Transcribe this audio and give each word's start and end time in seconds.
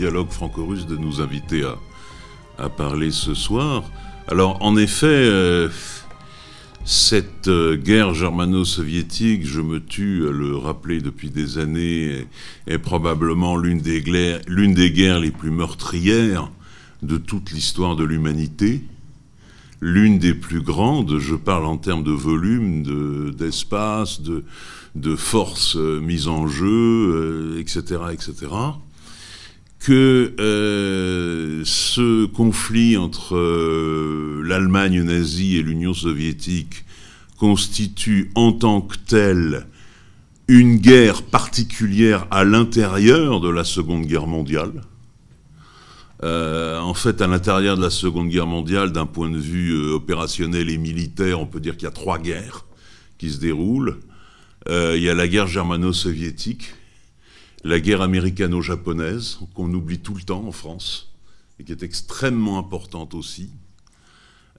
dialogue 0.00 0.30
franco-russe 0.30 0.86
de 0.86 0.96
nous 0.96 1.20
inviter 1.20 1.62
à, 2.56 2.70
parler 2.70 3.10
ce 3.10 3.34
soir. 3.34 3.84
Alors, 4.28 4.56
en 4.62 4.78
effet, 4.78 5.06
euh, 5.06 5.68
cette 6.86 7.48
euh, 7.48 7.76
guerre 7.76 8.14
germano-soviétique, 8.14 9.46
je 9.46 9.60
me 9.60 9.78
tue 9.78 10.26
à 10.26 10.30
le 10.30 10.56
rappeler 10.56 11.02
depuis 11.02 11.28
des 11.28 11.58
années, 11.58 12.26
est, 12.66 12.78
probablement 12.78 13.58
l'une 13.58 13.82
des, 13.82 14.00
guerres 14.00 15.20
les 15.20 15.30
plus 15.30 15.50
meurtrières 15.50 16.50
de 17.02 17.18
toute 17.18 17.50
l'histoire 17.50 17.94
de 17.94 18.04
l'humanité 18.04 18.82
l'une 19.82 20.18
des 20.18 20.34
plus 20.34 20.60
grandes, 20.60 21.18
je 21.18 21.34
parle 21.34 21.64
en 21.64 21.78
termes 21.78 22.04
de 22.04 22.12
volume, 22.12 23.32
d'espace, 23.32 24.20
de, 24.20 24.44
de, 24.94 25.16
force 25.16 25.76
euh, 25.76 26.00
mise 26.00 26.28
en 26.28 26.46
jeu, 26.46 27.56
etc., 27.58 28.00
etc., 28.12 28.48
que 29.80 30.34
euh, 30.38 31.62
ce 31.64 32.26
conflit 32.26 32.96
entre 32.96 33.36
euh, 33.36 34.42
l'Allemagne 34.44 35.02
nazie 35.02 35.56
et 35.56 35.62
l'Union 35.62 35.94
soviétique 35.94 36.84
constitue 37.38 38.30
en 38.34 38.52
tant 38.52 38.82
que 38.82 38.96
tel 38.96 39.66
une 40.48 40.76
guerre 40.76 41.22
particulière 41.22 42.26
à 42.30 42.44
l'intérieur 42.44 43.40
de 43.40 43.48
la 43.48 43.64
Seconde 43.64 44.04
Guerre 44.04 44.26
mondiale, 44.26 44.82
euh, 46.22 46.78
en 46.80 46.92
fait, 46.92 47.22
à 47.22 47.26
l'intérieur 47.26 47.76
de 47.76 47.82
la 47.82 47.90
Seconde 47.90 48.28
Guerre 48.28 48.46
mondiale, 48.46 48.92
d'un 48.92 49.06
point 49.06 49.30
de 49.30 49.38
vue 49.38 49.70
euh, 49.70 49.94
opérationnel 49.94 50.68
et 50.68 50.76
militaire, 50.76 51.40
on 51.40 51.46
peut 51.46 51.60
dire 51.60 51.76
qu'il 51.76 51.84
y 51.84 51.86
a 51.86 51.92
trois 51.92 52.18
guerres 52.18 52.66
qui 53.16 53.30
se 53.30 53.38
déroulent. 53.38 53.98
Euh, 54.68 54.94
il 54.96 55.02
y 55.02 55.08
a 55.08 55.14
la 55.14 55.28
guerre 55.28 55.46
germano-soviétique, 55.46 56.74
la 57.64 57.80
guerre 57.80 58.02
américano-japonaise, 58.02 59.38
qu'on 59.54 59.72
oublie 59.72 59.98
tout 59.98 60.14
le 60.14 60.22
temps 60.22 60.46
en 60.46 60.52
France, 60.52 61.12
et 61.58 61.64
qui 61.64 61.72
est 61.72 61.82
extrêmement 61.82 62.58
importante 62.58 63.14
aussi. 63.14 63.50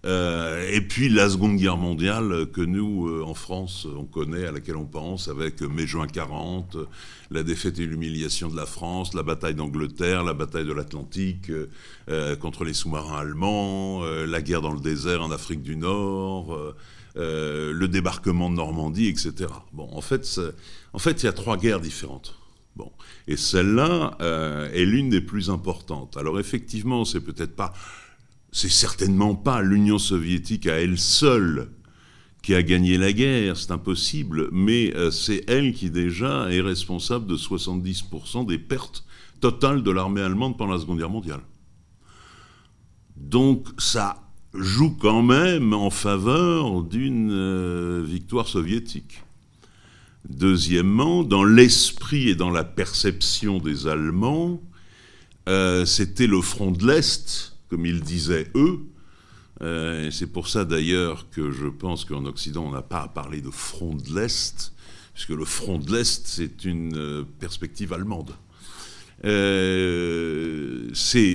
Euh, 0.04 0.68
et 0.72 0.82
puis 0.82 1.10
la 1.10 1.30
Seconde 1.30 1.58
Guerre 1.58 1.78
mondiale 1.78 2.48
que 2.52 2.62
nous, 2.62 3.08
euh, 3.08 3.24
en 3.24 3.36
France, 3.36 3.88
on 3.96 4.06
connaît, 4.06 4.48
à 4.48 4.52
laquelle 4.52 4.76
on 4.76 4.86
pense, 4.86 5.28
avec 5.28 5.62
mai-juin 5.62 6.08
40, 6.08 6.78
la 7.30 7.44
défaite 7.44 7.78
et 7.78 7.86
l'humiliation 7.86 8.50
de 8.50 8.56
la 8.56 8.66
France, 8.66 9.14
la 9.14 9.22
bataille 9.22 9.54
d'Angleterre, 9.54 10.24
la 10.24 10.34
bataille 10.34 10.66
de 10.66 10.74
l'Atlantique 10.74 11.52
euh, 12.10 12.36
contre 12.36 12.64
les 12.64 12.74
sous-marins 12.74 13.20
allemands, 13.20 14.04
la 14.04 14.42
guerre 14.42 14.62
dans 14.62 14.74
le 14.74 14.80
désert 14.80 15.22
en 15.22 15.30
Afrique 15.30 15.62
du 15.62 15.76
Nord, 15.76 16.58
le 17.16 17.86
débarquement 17.86 18.50
de 18.50 18.56
Normandie, 18.56 19.08
etc. 19.08 19.50
Bon, 19.74 19.88
en 19.92 20.02
fait, 20.02 20.40
en 20.94 21.00
fait, 21.00 21.22
il 21.22 21.26
y 21.28 21.30
a 21.30 21.34
trois 21.34 21.58
guerres 21.58 21.80
différentes. 21.80 22.41
Bon, 22.76 22.92
et 23.28 23.36
celle-là 23.36 24.18
est 24.74 24.86
l'une 24.86 25.10
des 25.10 25.22
plus 25.22 25.50
importantes. 25.50 26.16
Alors 26.16 26.40
effectivement, 26.40 27.04
c'est 27.04 27.20
peut-être 27.20 27.56
pas 27.56 27.74
c'est 28.52 28.70
certainement 28.70 29.36
pas 29.36 29.62
l'Union 29.62 29.98
soviétique 29.98 30.68
à 30.68 30.82
elle 30.82 30.98
seule 30.98 31.70
qui 32.42 32.56
a 32.56 32.64
gagné 32.64 32.98
la 32.98 33.14
guerre, 33.14 33.56
c'est 33.56 33.72
impossible, 33.72 34.50
mais 34.52 34.94
euh, 34.96 35.12
c'est 35.12 35.44
elle 35.48 35.74
qui 35.74 35.92
déjà 35.92 36.52
est 36.52 36.62
responsable 36.62 37.28
de 37.28 37.38
70% 37.38 38.48
des 38.48 38.58
pertes 38.58 39.06
totales 39.40 39.84
de 39.84 39.92
l'armée 39.92 40.22
allemande 40.22 40.58
pendant 40.58 40.74
la 40.74 40.80
Seconde 40.80 40.98
Guerre 40.98 41.10
mondiale. 41.10 41.42
Donc 43.16 43.68
ça 43.78 44.24
joue 44.56 44.98
quand 45.00 45.22
même 45.22 45.74
en 45.74 45.92
faveur 45.92 46.82
d'une 46.82 47.32
euh, 47.32 48.04
victoire 48.04 48.48
soviétique. 48.48 49.21
Deuxièmement, 50.30 51.24
dans 51.24 51.44
l'esprit 51.44 52.30
et 52.30 52.36
dans 52.36 52.52
la 52.52 52.64
perception 52.64 53.58
des 53.60 53.88
Allemands, 53.88 54.62
euh, 55.50 55.86
c'était 55.86 56.28
le 56.28 56.42
front 56.42 56.72
de 56.72 56.86
l'Est 56.86 57.58
comme 57.70 57.86
ils 57.86 58.02
disaient 58.02 58.48
eux. 58.56 58.82
Euh, 59.62 60.12
c'est 60.12 60.28
pour 60.28 60.48
ça 60.48 60.66
d'ailleurs 60.66 61.30
que 61.30 61.52
je 61.52 61.68
pense 61.68 62.06
qu'en 62.06 62.26
Occident, 62.26 62.66
on 62.66 62.72
n'a 62.72 62.82
pas 62.82 63.02
à 63.04 63.08
parler 63.08 63.42
de 63.42 63.50
front 63.50 63.96
de 63.96 64.14
l'Est, 64.14 64.74
puisque 65.14 65.30
le 65.30 65.46
front 65.46 65.78
de 65.78 65.92
l'Est, 65.92 66.28
c'est 66.28 66.66
une 66.66 66.98
euh, 66.98 67.24
perspective 67.40 67.94
allemande. 67.94 68.32
C'est 69.24 69.30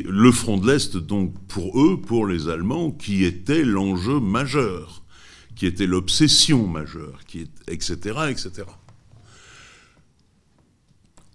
le 0.09 0.33
front 0.33 0.59
de 0.59 0.67
l'Est, 0.67 0.97
donc 0.97 1.35
pour 1.47 1.81
eux, 1.81 2.01
pour 2.01 2.27
les 2.27 2.49
Allemands, 2.49 2.91
qui 2.91 3.25
était 3.25 3.65
l'enjeu 3.65 4.21
majeur, 4.21 5.03
qui 5.56 5.67
était 5.67 5.87
l'obsession 5.87 6.67
majeure, 6.67 7.25
qui 7.27 7.49
etc., 7.67 7.97
etc. 8.28 8.65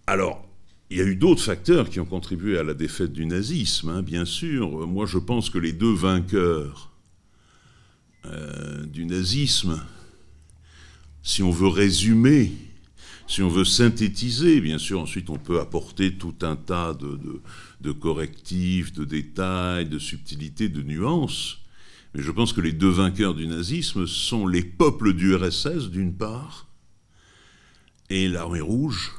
Alors, 0.08 0.48
il 0.92 0.98
y 0.98 1.02
a 1.02 1.06
eu 1.06 1.16
d'autres 1.16 1.42
facteurs 1.42 1.90
qui 1.90 2.00
ont 2.00 2.06
contribué 2.06 2.58
à 2.58 2.64
la 2.64 2.74
défaite 2.74 3.12
du 3.12 3.26
nazisme, 3.26 3.90
hein, 3.90 4.02
bien 4.02 4.26
sûr. 4.26 4.88
Moi, 4.88 5.06
je 5.06 5.18
pense 5.18 5.50
que 5.50 5.58
les 5.58 5.74
deux 5.74 5.94
vainqueurs 5.94 6.92
euh, 8.26 8.86
du 8.86 9.06
nazisme, 9.06 9.82
si 11.24 11.42
on 11.42 11.52
veut 11.52 11.68
résumer, 11.68 12.52
si 13.28 13.42
on 13.42 13.50
veut 13.50 13.66
synthétiser, 13.66 14.62
bien 14.62 14.78
sûr, 14.78 15.00
ensuite 15.00 15.30
on 15.30 15.38
peut 15.38 15.60
apporter 15.60 16.14
tout 16.18 16.36
un 16.42 16.58
tas 16.58 16.94
de 16.94 17.92
correctifs, 17.92 18.92
de 18.92 19.06
détails, 19.06 19.88
de 19.88 19.98
subtilités, 19.98 20.70
de 20.70 20.84
nuances. 20.84 21.62
Mais 22.14 22.22
je 22.22 22.32
pense 22.32 22.54
que 22.54 22.62
les 22.62 22.74
deux 22.74 22.90
vainqueurs 22.90 23.36
du 23.36 23.48
nazisme 23.48 24.06
sont 24.06 24.46
les 24.48 24.64
peuples 24.64 25.14
du 25.14 25.34
RSS, 25.36 25.90
d'une 25.90 26.14
part, 26.14 26.68
et 28.10 28.28
l'armée 28.28 28.62
rouge, 28.62 29.14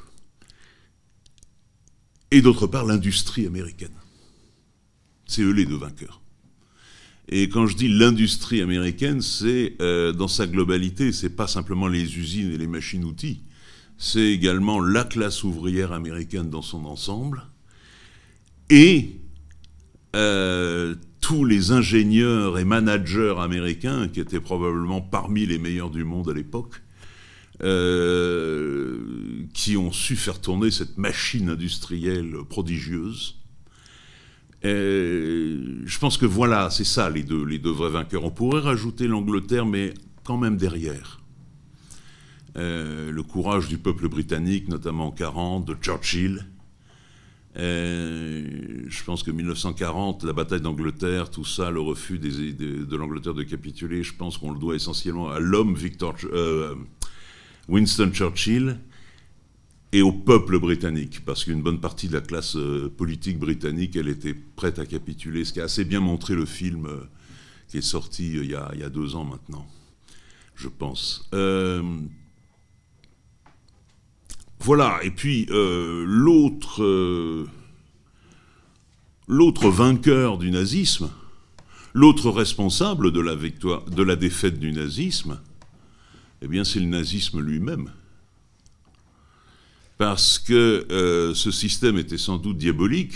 et 2.30 2.42
d'autre 2.42 2.66
part 2.66 2.84
l'industrie 2.84 3.46
américaine. 3.46 3.94
C'est 5.26 5.42
eux 5.42 5.52
les 5.52 5.64
deux 5.64 5.76
vainqueurs. 5.76 6.20
Et 7.28 7.48
quand 7.48 7.66
je 7.66 7.76
dis 7.76 7.88
l'industrie 7.88 8.60
américaine, 8.60 9.22
c'est 9.22 9.76
euh, 9.80 10.12
dans 10.12 10.28
sa 10.28 10.46
globalité, 10.46 11.12
c'est 11.12 11.30
pas 11.30 11.46
simplement 11.46 11.88
les 11.88 12.18
usines 12.18 12.52
et 12.52 12.58
les 12.58 12.66
machines-outils, 12.66 13.42
c'est 13.96 14.32
également 14.32 14.80
la 14.80 15.04
classe 15.04 15.44
ouvrière 15.44 15.92
américaine 15.92 16.50
dans 16.50 16.62
son 16.62 16.84
ensemble 16.84 17.46
et 18.68 19.20
euh, 20.16 20.94
tous 21.22 21.46
les 21.46 21.70
ingénieurs 21.70 22.58
et 22.58 22.64
managers 22.64 23.36
américains 23.38 24.08
qui 24.08 24.20
étaient 24.20 24.40
probablement 24.40 25.00
parmi 25.00 25.46
les 25.46 25.58
meilleurs 25.58 25.88
du 25.88 26.04
monde 26.04 26.28
à 26.28 26.34
l'époque 26.34 26.82
euh, 27.62 28.98
qui 29.54 29.76
ont 29.76 29.92
su 29.92 30.16
faire 30.16 30.40
tourner 30.40 30.70
cette 30.70 30.98
machine 30.98 31.48
industrielle 31.48 32.34
prodigieuse. 32.48 33.36
je 34.62 35.98
pense 35.98 36.18
que 36.18 36.26
voilà, 36.26 36.70
c'est 36.70 36.84
ça 36.84 37.08
les 37.08 37.22
deux, 37.22 37.70
vrais 37.70 37.90
vainqueurs. 37.90 38.24
On 38.24 38.30
pourrait 38.30 38.60
rajouter 38.60 39.06
l'Angleterre, 39.06 39.64
mais 39.64 39.94
quand 40.24 40.36
même 40.36 40.56
derrière. 40.56 41.20
Euh, 42.56 43.10
le 43.10 43.22
courage 43.22 43.68
du 43.68 43.78
peuple 43.78 44.08
britannique, 44.08 44.68
notamment 44.68 45.06
en 45.06 45.10
40, 45.12 45.64
de 45.64 45.74
Churchill. 45.74 46.44
Euh, 47.58 48.84
je 48.88 49.04
pense 49.04 49.22
que 49.22 49.30
1940, 49.30 50.24
la 50.24 50.32
bataille 50.32 50.60
d'Angleterre, 50.60 51.30
tout 51.30 51.44
ça, 51.44 51.70
le 51.70 51.80
refus 51.80 52.18
de 52.18 52.96
l'Angleterre 52.96 53.34
de 53.34 53.42
capituler, 53.42 54.02
je 54.02 54.14
pense 54.14 54.38
qu'on 54.38 54.52
le 54.52 54.58
doit 54.58 54.74
essentiellement 54.74 55.30
à 55.30 55.38
l'homme 55.38 55.76
euh, 56.32 56.74
Winston 57.68 58.10
Churchill 58.12 58.78
et 59.92 60.00
au 60.00 60.12
peuple 60.12 60.58
britannique, 60.58 61.22
parce 61.26 61.44
qu'une 61.44 61.60
bonne 61.60 61.80
partie 61.80 62.08
de 62.08 62.14
la 62.14 62.22
classe 62.22 62.56
euh, 62.56 62.90
politique 62.96 63.38
britannique, 63.38 63.96
elle 63.96 64.08
était 64.08 64.34
prête 64.34 64.78
à 64.78 64.86
capituler, 64.86 65.44
ce 65.44 65.52
qui 65.52 65.60
a 65.60 65.64
assez 65.64 65.84
bien 65.84 66.00
montré 66.00 66.34
le 66.34 66.46
film 66.46 66.88
qui 67.68 67.78
est 67.78 67.82
sorti 67.82 68.34
il, 68.34 68.50
y 68.50 68.54
a, 68.54 68.88
deux 68.88 69.14
ans 69.14 69.24
maintenant, 69.24 69.66
je 70.54 70.68
pense. 70.68 71.28
Voilà, 74.62 75.00
et 75.02 75.10
puis 75.10 75.46
l'autre 75.50 76.82
l'autre 79.28 79.70
vainqueur 79.70 80.38
du 80.38 80.50
nazisme, 80.50 81.10
l'autre 81.94 82.30
responsable 82.30 83.12
de 83.12 83.20
la, 83.20 83.34
victoire, 83.34 83.84
de 83.84 84.02
la 84.02 84.16
défaite 84.16 84.58
du 84.58 84.72
nazisme, 84.72 85.40
eh 86.42 86.48
bien 86.48 86.64
c'est 86.64 86.80
le 86.80 86.86
nazisme 86.86 87.40
lui-même. 87.40 87.90
Parce 89.98 90.38
que 90.38 90.86
euh, 90.90 91.34
ce 91.34 91.50
système 91.50 91.96
était 91.96 92.18
sans 92.18 92.38
doute 92.38 92.58
diabolique, 92.58 93.14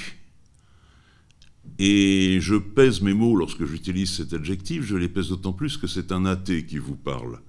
et 1.78 2.38
je 2.40 2.54
pèse 2.54 3.02
mes 3.02 3.12
mots 3.12 3.36
lorsque 3.36 3.66
j'utilise 3.66 4.10
cet 4.10 4.32
adjectif, 4.32 4.84
je 4.84 4.96
les 4.96 5.08
pèse 5.08 5.28
d'autant 5.28 5.52
plus 5.52 5.76
que 5.76 5.86
c'est 5.86 6.12
un 6.12 6.24
athée 6.24 6.64
qui 6.64 6.78
vous 6.78 6.96
parle. 6.96 7.40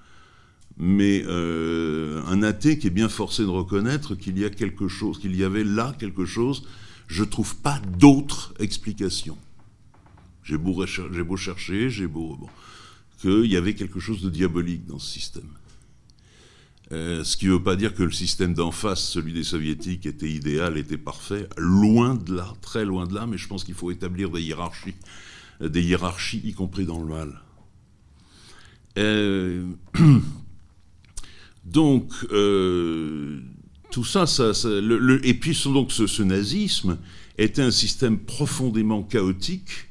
Mais 0.79 1.23
euh, 1.25 2.21
un 2.27 2.43
athée 2.43 2.77
qui 2.77 2.87
est 2.87 2.91
bien 2.91 3.09
forcé 3.09 3.43
de 3.43 3.47
reconnaître 3.47 4.15
qu'il 4.15 4.37
y 4.37 4.45
a 4.45 4.49
quelque 4.49 4.87
chose, 4.87 5.19
qu'il 5.19 5.35
y 5.35 5.43
avait 5.43 5.63
là 5.63 5.95
quelque 5.97 6.25
chose, 6.25 6.63
je 7.07 7.23
ne 7.23 7.29
trouve 7.29 7.55
pas 7.57 7.79
d'autre 7.97 8.53
explication. 8.59 9.37
J'ai 10.43 10.57
beau, 10.57 10.85
chercher, 10.85 11.89
j'ai 11.89 12.07
beau... 12.07 12.37
Bon, 12.37 12.47
qu'il 13.19 13.51
y 13.51 13.57
avait 13.57 13.73
quelque 13.73 13.99
chose 13.99 14.21
de 14.21 14.29
diabolique 14.29 14.85
dans 14.85 14.99
ce 14.99 15.11
système. 15.11 15.49
ce 16.91 17.35
qui 17.35 17.47
ne 17.47 17.53
veut 17.53 17.63
pas 17.63 17.75
dire 17.75 17.95
que 17.95 18.03
le 18.03 18.11
système 18.11 18.53
d'en 18.53 18.71
face, 18.71 19.01
celui 19.01 19.33
des 19.33 19.43
soviétiques, 19.43 20.05
était 20.05 20.29
idéal, 20.29 20.77
était 20.77 20.99
parfait. 20.99 21.49
Loin 21.57 22.13
de 22.13 22.35
là, 22.35 22.53
très 22.61 22.85
loin 22.85 23.07
de 23.07 23.15
là, 23.15 23.25
mais 23.25 23.37
je 23.37 23.47
pense 23.47 23.63
qu'il 23.63 23.73
faut 23.73 23.89
établir 23.89 24.29
des 24.29 24.43
hiérarchies, 24.43 24.93
des 25.59 25.81
hiérarchies, 25.81 26.41
y 26.45 26.53
compris 26.53 26.85
dans 26.85 26.99
le 26.99 27.07
mal. 27.07 27.41
donc, 31.71 32.13
tout 33.91 34.03
ça, 34.03 34.25
ça, 34.27 34.51
et 35.23 35.33
puis 35.33 35.57
donc 35.65 35.91
ce, 35.91 36.23
nazisme 36.23 36.97
était 37.37 37.61
un 37.61 37.71
système 37.71 38.19
profondément 38.19 39.03
chaotique. 39.03 39.87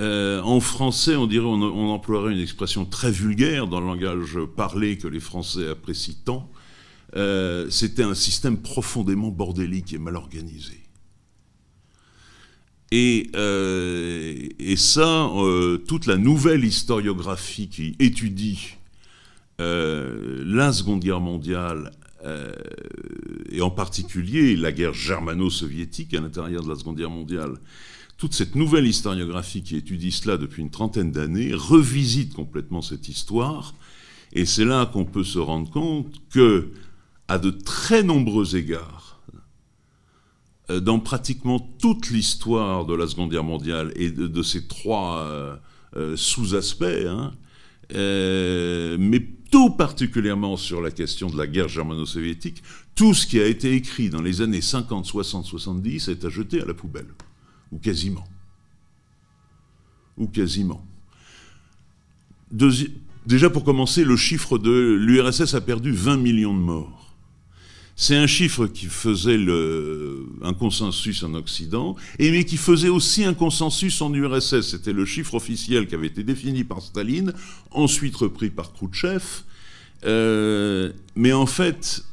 Euh, 0.00 0.40
en 0.42 0.58
français, 0.60 1.14
on 1.14 1.26
dirait, 1.26 1.46
on, 1.46 1.90
emploierait 1.90 2.32
une 2.32 2.40
expression 2.40 2.84
très 2.84 3.12
vulgaire 3.12 3.68
dans 3.68 3.80
le 3.80 3.86
langage 3.86 4.38
parlé 4.56 4.98
que 4.98 5.06
les 5.06 5.20
Français 5.20 5.68
apprécient 5.68 6.16
tant. 6.24 6.50
Euh, 7.14 7.70
c'était 7.70 8.02
un 8.02 8.14
système 8.14 8.56
profondément 8.56 9.28
bordélique 9.28 9.92
et 9.92 9.98
mal 9.98 10.16
organisé. 10.16 10.80
Et, 12.90 13.30
euh, 13.36 14.48
et 14.58 14.76
ça, 14.76 15.30
toute 15.86 16.06
la 16.06 16.16
nouvelle 16.16 16.64
historiographie 16.64 17.68
qui 17.68 17.96
étudie 17.98 18.76
la 19.58 20.72
Seconde 20.72 21.00
Guerre 21.00 21.20
mondiale 21.20 21.92
euh, 22.24 22.52
et 23.50 23.60
en 23.60 23.70
particulier 23.70 24.56
la 24.56 24.72
guerre 24.72 24.94
germano-soviétique 24.94 26.14
à 26.14 26.20
l'intérieur 26.20 26.62
de 26.62 26.70
la 26.70 26.74
Seconde 26.74 26.96
Guerre 26.96 27.10
mondiale, 27.10 27.58
toute 28.16 28.32
cette 28.32 28.54
nouvelle 28.54 28.86
historiographie 28.86 29.62
qui 29.62 29.76
étudie 29.76 30.10
cela 30.10 30.38
depuis 30.38 30.62
une 30.62 30.70
trentaine 30.70 31.12
d'années 31.12 31.52
revisite 31.52 32.32
complètement 32.32 32.80
cette 32.80 33.08
histoire, 33.08 33.74
et 34.32 34.46
c'est 34.46 34.64
là 34.64 34.86
qu'on 34.86 35.04
peut 35.04 35.22
se 35.22 35.38
rendre 35.38 35.70
compte 35.70 36.14
que, 36.30 36.70
à 37.28 37.38
de 37.38 37.50
très 37.50 38.02
nombreux 38.02 38.56
égards, 38.56 39.20
euh, 40.70 40.80
dans 40.80 41.00
pratiquement 41.00 41.60
toute 41.60 42.08
l'histoire 42.08 42.86
de 42.86 42.94
la 42.94 43.06
Seconde 43.06 43.30
Guerre 43.30 43.44
mondiale 43.44 43.92
et 43.96 44.10
de, 44.10 44.42
ces 44.42 44.66
trois 44.66 45.58
euh, 45.94 46.16
sous-aspects, 46.16 46.84
hein, 47.06 47.32
mais 47.92 49.28
tout 49.54 49.70
particulièrement 49.70 50.56
sur 50.56 50.80
la 50.80 50.90
question 50.90 51.30
de 51.30 51.38
la 51.38 51.46
guerre 51.46 51.68
germano-soviétique, 51.68 52.60
tout 52.96 53.14
ce 53.14 53.24
qui 53.24 53.38
a 53.38 53.46
été 53.46 53.72
écrit 53.72 54.10
dans 54.10 54.20
les 54.20 54.42
années 54.42 54.60
50, 54.60 55.06
60, 55.06 55.44
70 55.44 56.08
est 56.08 56.24
à 56.24 56.28
jeter 56.28 56.60
à 56.60 56.64
la 56.64 56.74
poubelle. 56.74 57.06
Ou 57.70 57.78
quasiment. 57.78 58.26
Ou 60.18 60.26
quasiment. 60.26 60.84
déjà 62.50 63.48
pour 63.48 63.62
commencer, 63.62 64.04
le 64.04 64.16
chiffre 64.16 64.58
de 64.58 64.96
l'URSS 64.98 65.54
a 65.54 65.60
perdu 65.60 65.92
20 65.92 66.16
millions 66.16 66.52
de 66.52 66.58
morts. 66.58 67.03
C'est 67.96 68.16
un 68.16 68.26
chiffre 68.26 68.66
qui 68.66 68.86
faisait 68.86 69.36
le, 69.36 70.26
un 70.42 70.52
consensus 70.52 71.22
en 71.22 71.34
Occident, 71.34 71.94
et 72.18 72.32
mais 72.32 72.44
qui 72.44 72.56
faisait 72.56 72.88
aussi 72.88 73.24
un 73.24 73.34
consensus 73.34 74.02
en 74.02 74.12
URSS. 74.12 74.62
C'était 74.62 74.92
le 74.92 75.04
chiffre 75.04 75.34
officiel 75.34 75.86
qui 75.86 75.94
avait 75.94 76.08
été 76.08 76.24
défini 76.24 76.64
par 76.64 76.82
Staline, 76.82 77.32
ensuite 77.70 78.16
repris 78.16 78.50
par 78.50 78.72
Khrouchtchev. 78.72 79.22
Euh, 80.06 80.92
mais 81.14 81.32
en 81.32 81.46
fait, 81.46 82.04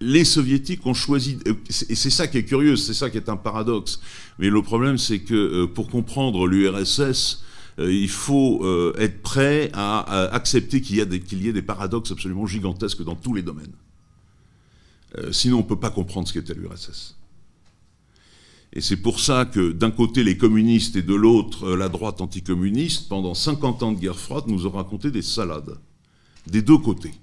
les 0.00 0.24
soviétiques 0.24 0.84
ont 0.84 0.94
choisi, 0.94 1.38
et 1.46 1.94
c'est 1.94 2.10
ça 2.10 2.26
qui 2.26 2.38
est 2.38 2.44
curieux, 2.44 2.74
c'est 2.74 2.94
ça 2.94 3.08
qui 3.08 3.18
est 3.18 3.28
un 3.28 3.36
paradoxe. 3.36 4.00
Mais 4.40 4.50
le 4.50 4.62
problème, 4.62 4.98
c'est 4.98 5.20
que 5.20 5.34
euh, 5.34 5.66
pour 5.68 5.88
comprendre 5.88 6.48
l'URSS, 6.48 7.44
euh, 7.78 7.92
il 7.92 8.08
faut 8.08 8.66
être 8.98 9.22
prêt 9.22 9.70
à, 9.74 10.24
accepter 10.34 10.80
qu'il 10.80 10.96
y, 10.96 10.98
y, 10.98 11.48
ait 11.48 11.52
des 11.52 11.62
paradoxes 11.62 12.10
absolument 12.10 12.46
gigantesques 12.46 13.04
dans 13.04 13.14
tous 13.14 13.32
les 13.32 13.42
domaines. 13.42 13.72
Euh, 15.18 15.32
sinon, 15.32 15.58
on 15.58 15.62
ne 15.62 15.66
peut 15.66 15.78
pas 15.78 15.90
comprendre 15.90 16.28
ce 16.28 16.32
qu'était 16.32 16.54
l'URSS. 16.54 17.16
Et 18.72 18.80
c'est 18.80 18.96
pour 18.96 19.20
ça 19.20 19.46
que 19.46 19.72
d'un 19.72 19.90
côté 19.90 20.22
les 20.22 20.36
communistes 20.36 20.96
et 20.96 21.02
de 21.02 21.14
l'autre 21.14 21.68
euh, 21.68 21.76
la 21.76 21.88
droite 21.88 22.20
anticommuniste, 22.20 23.08
pendant 23.08 23.34
50 23.34 23.82
ans 23.82 23.92
de 23.92 23.98
guerre 23.98 24.18
froide, 24.18 24.44
nous 24.48 24.66
ont 24.66 24.70
raconté 24.70 25.10
des 25.10 25.22
salades. 25.22 25.78
Des 26.46 26.62
deux 26.62 26.78
côtés. 26.78 27.14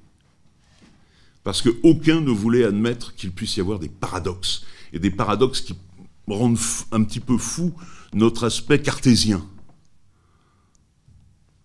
Parce 1.44 1.62
qu'aucun 1.62 2.22
ne 2.22 2.32
voulait 2.32 2.64
admettre 2.64 3.14
qu'il 3.16 3.32
puisse 3.32 3.58
y 3.58 3.60
avoir 3.60 3.80
des 3.80 3.90
paradoxes. 3.90 4.66
Et 4.94 5.00
des 5.00 5.12
paradoxes 5.12 5.62
qui 5.62 5.76
rendent 6.28 6.58
un 6.92 7.04
petit 7.04 7.20
peu 7.20 7.38
fou 7.38 7.74
notre 8.14 8.46
aspect 8.46 8.82
cartésien. 8.82 9.46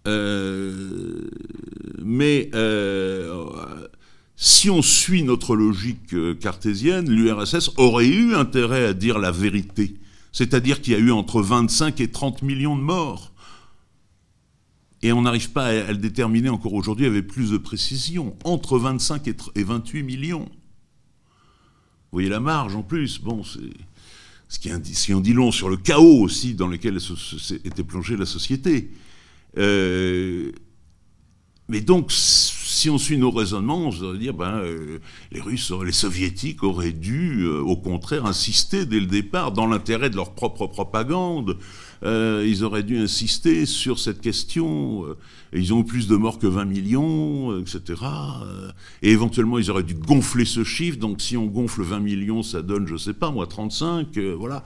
Euh, 0.06 1.28
mais 2.02 2.50
si 4.40 4.70
on 4.70 4.82
suit 4.82 5.24
notre 5.24 5.56
logique 5.56 6.14
euh, 6.14 6.32
cartésienne, 6.32 7.10
l'URSS 7.10 7.72
aurait 7.76 8.06
eu 8.06 8.36
intérêt 8.36 8.84
à 8.84 8.94
dire 8.94 9.18
la 9.18 9.32
vérité. 9.32 9.96
C'est-à-dire 10.30 10.80
qu'il 10.80 10.92
y 10.92 10.96
a 10.96 11.00
eu 11.00 11.10
entre 11.10 11.42
25 11.42 12.00
et 12.00 12.08
30 12.08 12.42
millions 12.42 12.76
de 12.76 12.80
morts. 12.80 13.32
Et 15.02 15.12
on 15.12 15.22
n'arrive 15.22 15.50
pas 15.50 15.66
à, 15.66 15.90
le 15.90 15.98
déterminer 15.98 16.50
encore 16.50 16.74
aujourd'hui 16.74 17.06
avec 17.06 17.26
plus 17.26 17.50
de 17.50 17.58
précision. 17.58 18.36
Entre 18.44 18.78
25 18.78 19.26
et 19.56 19.64
28 19.64 20.04
millions. 20.04 20.44
Vous 20.44 22.12
voyez 22.12 22.28
la 22.28 22.38
marge 22.38 22.76
en 22.76 22.84
plus. 22.84 23.20
Bon, 23.20 23.42
c'est 23.42 23.58
ce 24.48 24.60
qui, 24.60 24.70
si 24.94 25.12
on 25.14 25.20
dit 25.20 25.32
long 25.32 25.50
sur 25.50 25.68
le 25.68 25.76
chaos 25.76 26.22
aussi 26.22 26.54
dans 26.54 26.68
lequel 26.68 26.98
était 27.64 27.82
plongée 27.82 28.16
la 28.16 28.24
société. 28.24 28.92
Euh, 29.56 30.52
mais 31.68 31.80
donc, 31.80 32.12
si 32.68 32.90
on 32.90 32.98
suit 32.98 33.16
nos 33.16 33.30
raisonnements, 33.30 33.78
on 33.78 33.92
se 33.92 34.16
dire, 34.16 34.34
ben, 34.34 34.58
euh, 34.58 34.98
les 35.32 35.40
Russes, 35.40 35.72
les 35.84 35.92
Soviétiques 35.92 36.62
auraient 36.62 36.92
dû, 36.92 37.44
euh, 37.44 37.60
au 37.60 37.76
contraire, 37.76 38.26
insister 38.26 38.84
dès 38.84 39.00
le 39.00 39.06
départ, 39.06 39.52
dans 39.52 39.66
l'intérêt 39.66 40.10
de 40.10 40.16
leur 40.16 40.34
propre 40.34 40.66
propagande, 40.66 41.56
euh, 42.04 42.44
ils 42.46 42.64
auraient 42.64 42.82
dû 42.82 42.98
insister 42.98 43.64
sur 43.64 43.98
cette 43.98 44.20
question. 44.20 45.06
ils 45.54 45.72
ont 45.72 45.82
plus 45.82 46.08
de 46.08 46.16
morts 46.16 46.38
que 46.38 46.46
20 46.46 46.66
millions, 46.66 47.58
etc. 47.58 48.02
et 49.00 49.12
éventuellement, 49.12 49.58
ils 49.58 49.70
auraient 49.70 49.82
dû 49.82 49.94
gonfler 49.94 50.44
ce 50.44 50.62
chiffre. 50.62 50.98
Donc, 50.98 51.22
si 51.22 51.38
on 51.38 51.46
gonfle 51.46 51.82
20 51.82 52.00
millions, 52.00 52.42
ça 52.42 52.60
donne, 52.60 52.86
je 52.86 52.98
sais 52.98 53.14
pas, 53.14 53.30
moi, 53.30 53.46
35, 53.46 54.18
voilà. 54.38 54.62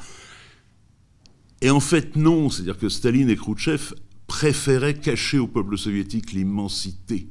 Et 1.61 1.71
en 1.71 1.79
fait, 1.79 2.17
non. 2.17 2.51
C'est-à-dire 2.51 2.79
que 2.79 2.89
Staline 2.89 3.31
et 3.31 3.37
Khrouchtchev 3.37 3.95
préférait 4.27 4.95
cacher 4.95 5.39
au 5.39 5.47
peuple 5.47 5.79
soviétique 5.79 6.33
l'immensité 6.33 7.29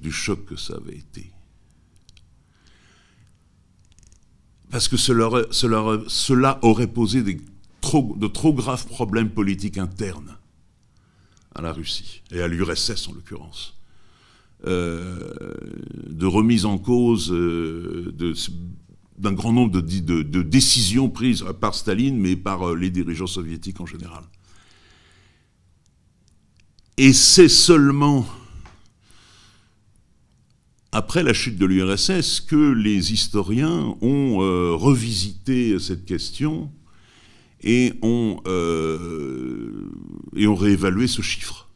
du 0.00 0.12
choc 0.12 0.44
que 0.46 0.56
ça 0.56 0.74
avait 0.74 0.96
été. 0.96 1.30
Parce 4.70 4.88
que 4.88 4.96
cela, 4.96 6.58
aurait 6.62 6.86
posé 6.86 7.22
de 7.22 8.26
trop 8.26 8.54
graves 8.54 8.86
problèmes 8.86 9.30
politiques 9.30 9.78
internes 9.78 10.36
à 11.54 11.62
la 11.62 11.72
Russie, 11.72 12.22
et 12.30 12.40
à 12.40 12.48
l'URSS 12.48 13.08
en 13.08 13.12
l'occurrence. 13.12 13.76
Euh, 14.66 15.32
de 16.06 16.26
remise 16.26 16.66
en 16.66 16.76
cause 16.76 17.32
euh, 17.32 18.12
d'un 19.18 19.32
grand 19.32 19.52
nombre 19.52 19.80
de, 19.80 20.22
de, 20.22 20.42
décisions 20.42 21.08
prises 21.08 21.44
par 21.60 21.74
Staline, 21.74 22.18
mais 22.18 22.36
par 22.36 22.68
euh, 22.68 22.76
les 22.76 22.90
dirigeants 22.90 23.26
soviétiques 23.26 23.80
en 23.80 23.86
général. 23.86 24.22
Et 26.98 27.14
c'est 27.14 27.48
seulement 27.48 28.26
après 30.92 31.22
la 31.22 31.32
chute 31.32 31.56
de 31.56 31.66
l'URSS 31.66 32.40
que 32.40 32.72
les 32.72 33.12
historiens 33.12 33.96
ont 34.00 34.42
euh, 34.42 34.74
revisité 34.74 35.78
cette 35.78 36.04
question 36.04 36.70
et 37.62 37.92
ont, 38.02 38.40
euh, 38.46 39.88
et 40.34 40.46
ont 40.46 40.56
réévalué 40.56 41.06
ce 41.06 41.22
chiffre. 41.22 41.68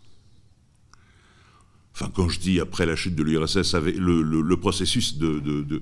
Enfin, 1.92 2.10
quand 2.12 2.28
je 2.28 2.40
dis 2.40 2.58
après 2.58 2.86
la 2.86 2.96
chute 2.96 3.14
de 3.14 3.22
l'URSS, 3.22 3.76
le, 3.76 4.54
processus 4.56 5.16
de, 5.16 5.80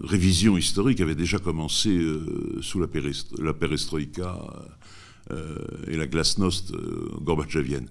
révision 0.00 0.56
historique 0.56 1.00
avait 1.00 1.16
déjà 1.16 1.40
commencé 1.40 1.90
euh, 1.90 2.60
sous 2.62 2.78
la, 2.78 2.86
perestroïka 3.52 4.38
et 5.88 5.96
la 5.96 6.06
glasnost 6.06 6.72
gorbatchevienne. 7.22 7.88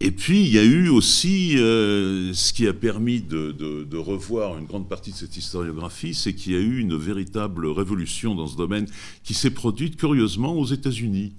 Et 0.00 0.10
puis, 0.10 0.42
il 0.42 0.48
y 0.48 0.58
a 0.58 0.64
eu 0.64 0.88
aussi 0.88 1.58
euh, 1.58 2.34
ce 2.34 2.52
qui 2.52 2.66
a 2.66 2.74
permis 2.74 3.20
de, 3.22 3.96
revoir 3.96 4.58
une 4.58 4.66
grande 4.66 4.88
partie 4.88 5.10
de 5.10 5.16
cette 5.16 5.36
historiographie, 5.36 6.14
c'est 6.14 6.34
qu'il 6.34 6.52
y 6.52 6.56
a 6.56 6.60
eu 6.60 6.80
une 6.80 6.96
véritable 6.96 7.66
révolution 7.66 8.34
dans 8.34 8.46
ce 8.46 8.56
domaine 8.56 8.86
qui 9.24 9.32
s'est 9.32 9.50
produite 9.50 9.96
curieusement 9.96 10.54
aux 10.54 10.66
États-Unis 10.66 11.32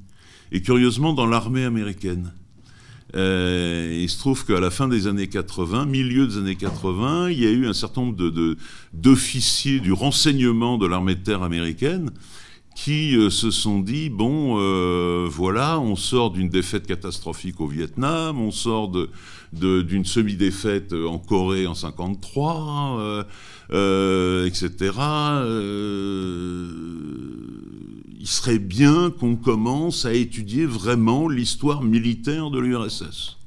et 0.51 0.61
curieusement 0.61 1.13
dans 1.13 1.27
l'armée 1.27 1.65
américaine. 1.65 2.33
il 3.13 4.09
se 4.09 4.17
trouve 4.17 4.43
qu'à 4.43 4.59
la 4.59 4.71
fin 4.71 4.87
des 4.87 5.05
années 5.05 5.27
80, 5.27 5.85
milieu 5.85 6.25
des 6.25 6.37
années 6.37 6.55
80, 6.55 7.29
il 7.29 7.39
y 7.39 7.45
a 7.45 7.51
eu 7.51 7.67
un 7.67 7.73
certain 7.73 8.01
nombre 8.01 8.55
d'officiers 8.91 9.79
du 9.79 9.93
renseignement 9.93 10.79
de 10.79 10.87
l'armée 10.87 11.15
de 11.15 11.23
terre 11.23 11.43
américaine 11.43 12.11
qui 12.77 13.17
euh, 13.17 13.31
se 13.31 13.49
sont 13.49 13.79
dit 13.79 14.09
bon, 14.09 14.59
euh, 14.59 15.27
voilà, 15.29 15.79
on 15.79 15.95
sort 15.95 16.29
d'une 16.29 16.47
défaite 16.47 16.85
catastrophique 16.85 17.59
au 17.59 17.65
Vietnam, 17.67 18.39
on 18.39 18.51
sort 18.51 18.91
d'une 19.51 20.05
semi-défaite 20.05 20.93
en 20.93 21.17
Corée 21.17 21.65
en 21.65 21.73
53, 21.73 23.25
etc. 24.45 24.69
il 28.19 28.27
serait 28.27 28.59
bien 28.59 29.09
qu'on 29.09 29.35
commence 29.35 30.05
à 30.05 30.13
étudier 30.13 30.67
vraiment 30.67 31.27
l'histoire 31.27 31.81
militaire 31.81 32.51
de 32.51 32.59
l'URSS. 32.59 33.37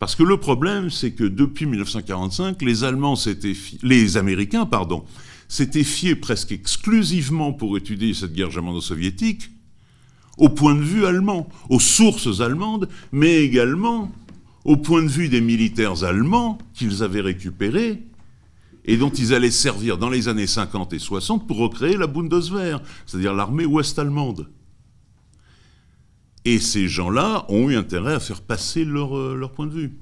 Parce 0.00 0.16
que 0.16 0.24
le 0.24 0.38
problème, 0.38 0.90
c'est 0.90 1.12
que 1.12 1.24
depuis 1.24 1.66
1945, 1.66 2.60
les 2.62 2.82
Allemands 2.82 3.14
les 3.82 4.16
Américains, 4.16 4.66
pardon, 4.66 5.04
s'étaient 5.48 5.84
fiés 5.84 6.16
presque 6.16 6.52
exclusivement 6.52 7.52
pour 7.52 7.76
étudier 7.76 8.14
cette 8.14 8.32
guerre 8.32 8.50
germano-soviétique 8.50 9.50
au 10.36 10.48
point 10.48 10.74
de 10.74 10.82
vue 10.82 11.06
allemand, 11.06 11.48
aux 11.70 11.80
sources 11.80 12.40
allemandes, 12.40 12.88
mais 13.12 13.36
également 13.42 14.12
au 14.64 14.76
point 14.76 15.02
de 15.02 15.08
vue 15.08 15.28
des 15.28 15.40
militaires 15.40 16.04
allemands 16.04 16.58
qu'ils 16.74 17.02
avaient 17.02 17.20
récupérés 17.20 18.02
et 18.84 18.96
dont 18.96 19.10
ils 19.10 19.34
allaient 19.34 19.50
servir 19.50 19.98
dans 19.98 20.10
les 20.10 20.28
années 20.28 20.46
50 20.46 20.92
et 20.92 20.98
60 20.98 21.46
pour 21.46 21.58
recréer 21.58 21.96
la 21.96 22.06
Bundeswehr, 22.06 22.80
c'est-à-dire 23.04 23.34
l'armée 23.34 23.66
ouest-allemande. 23.66 24.48
Et 26.44 26.60
ces 26.60 26.86
gens-là 26.86 27.44
ont 27.48 27.68
eu 27.68 27.76
intérêt 27.76 28.14
à 28.14 28.20
faire 28.20 28.40
passer 28.40 28.84
leur, 28.84 29.16
euh, 29.16 29.34
leur 29.34 29.50
point 29.50 29.66
de 29.66 29.72
vue. 29.72 29.98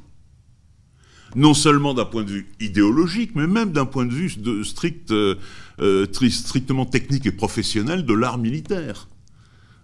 Non 1.35 1.55
seulement 1.55 1.95
d'un 1.95 2.05
point 2.05 2.23
de 2.23 2.31
vue 2.31 2.53
idéologique, 2.61 3.33
mais 3.35 3.47
même 3.47 3.73
d'un 3.73 3.87
point 3.87 4.07
de 4.07 4.13
vue 4.13 4.31
strict, 4.65 5.11
euh, 5.11 5.37
euh, 5.81 6.07
strictement 6.31 6.87
technique 6.87 7.27
et 7.27 7.33
professionnel 7.33 8.05
de 8.05 8.15
l'art 8.15 8.39
militaire. 8.39 9.09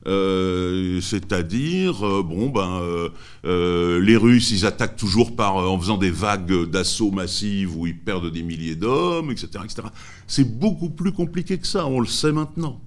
c'est-à-dire, 0.04 2.22
bon, 2.22 2.48
ben, 2.48 3.10
les 3.44 4.16
Russes, 4.16 4.50
ils 4.50 4.64
attaquent 4.64 4.96
toujours 4.96 5.36
par, 5.36 5.56
en 5.56 5.78
faisant 5.78 5.98
des 5.98 6.10
vagues 6.10 6.70
d'assaut 6.70 7.10
massives 7.10 7.76
où 7.76 7.86
ils 7.86 7.98
perdent 7.98 8.30
des 8.30 8.42
milliers 8.42 8.76
d'hommes, 8.76 9.30
etc., 9.30 9.48
etc. 9.64 9.88
C'est 10.26 10.58
beaucoup 10.58 10.90
plus 10.90 11.12
compliqué 11.12 11.58
que 11.58 11.66
ça, 11.66 11.86
on 11.86 12.00
le 12.00 12.06
sait 12.06 12.32
maintenant 12.32 12.80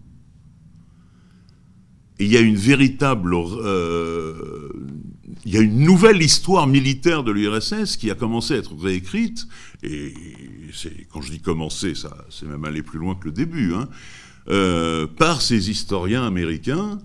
il 2.19 2.31
y 2.31 2.37
a 2.37 2.41
une 2.41 2.55
véritable, 2.55 3.35
euh, 3.35 4.69
il 5.45 5.53
y 5.53 5.57
a 5.57 5.61
une 5.61 5.79
nouvelle 5.79 6.21
histoire 6.21 6.67
militaire 6.67 7.23
de 7.23 7.31
l'URSS 7.31 7.97
qui 7.97 8.11
a 8.11 8.15
commencé 8.15 8.53
à 8.53 8.57
être 8.57 8.75
réécrite, 8.75 9.47
et 9.83 10.13
quand 11.11 11.21
je 11.21 11.31
dis 11.31 11.39
commencer, 11.39 11.95
ça, 11.95 12.25
c'est 12.29 12.47
même 12.47 12.65
aller 12.65 12.81
plus 12.83 12.99
loin 12.99 13.15
que 13.15 13.25
le 13.25 13.31
début, 13.31 13.73
hein, 13.73 13.87
euh, 14.49 15.07
par 15.07 15.41
ces 15.41 15.69
historiens 15.69 16.25
américains 16.25 16.99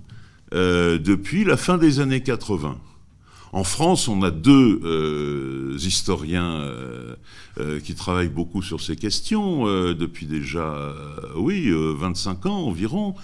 euh, 0.54 0.98
depuis 0.98 1.44
la 1.44 1.56
fin 1.56 1.78
des 1.78 2.00
années 2.00 2.22
80. 2.22 2.78
En 3.52 3.64
France, 3.64 4.08
on 4.08 4.22
a 4.22 4.30
deux 4.30 5.74
historiens 5.78 6.70
qui 7.82 7.94
travaillent 7.94 8.28
beaucoup 8.28 8.60
sur 8.60 8.82
ces 8.82 8.94
questions 8.94 9.64
depuis 9.94 10.26
déjà, 10.26 10.94
oui, 11.34 11.72
25 11.72 12.44
ans 12.44 12.66
environ. 12.66 13.14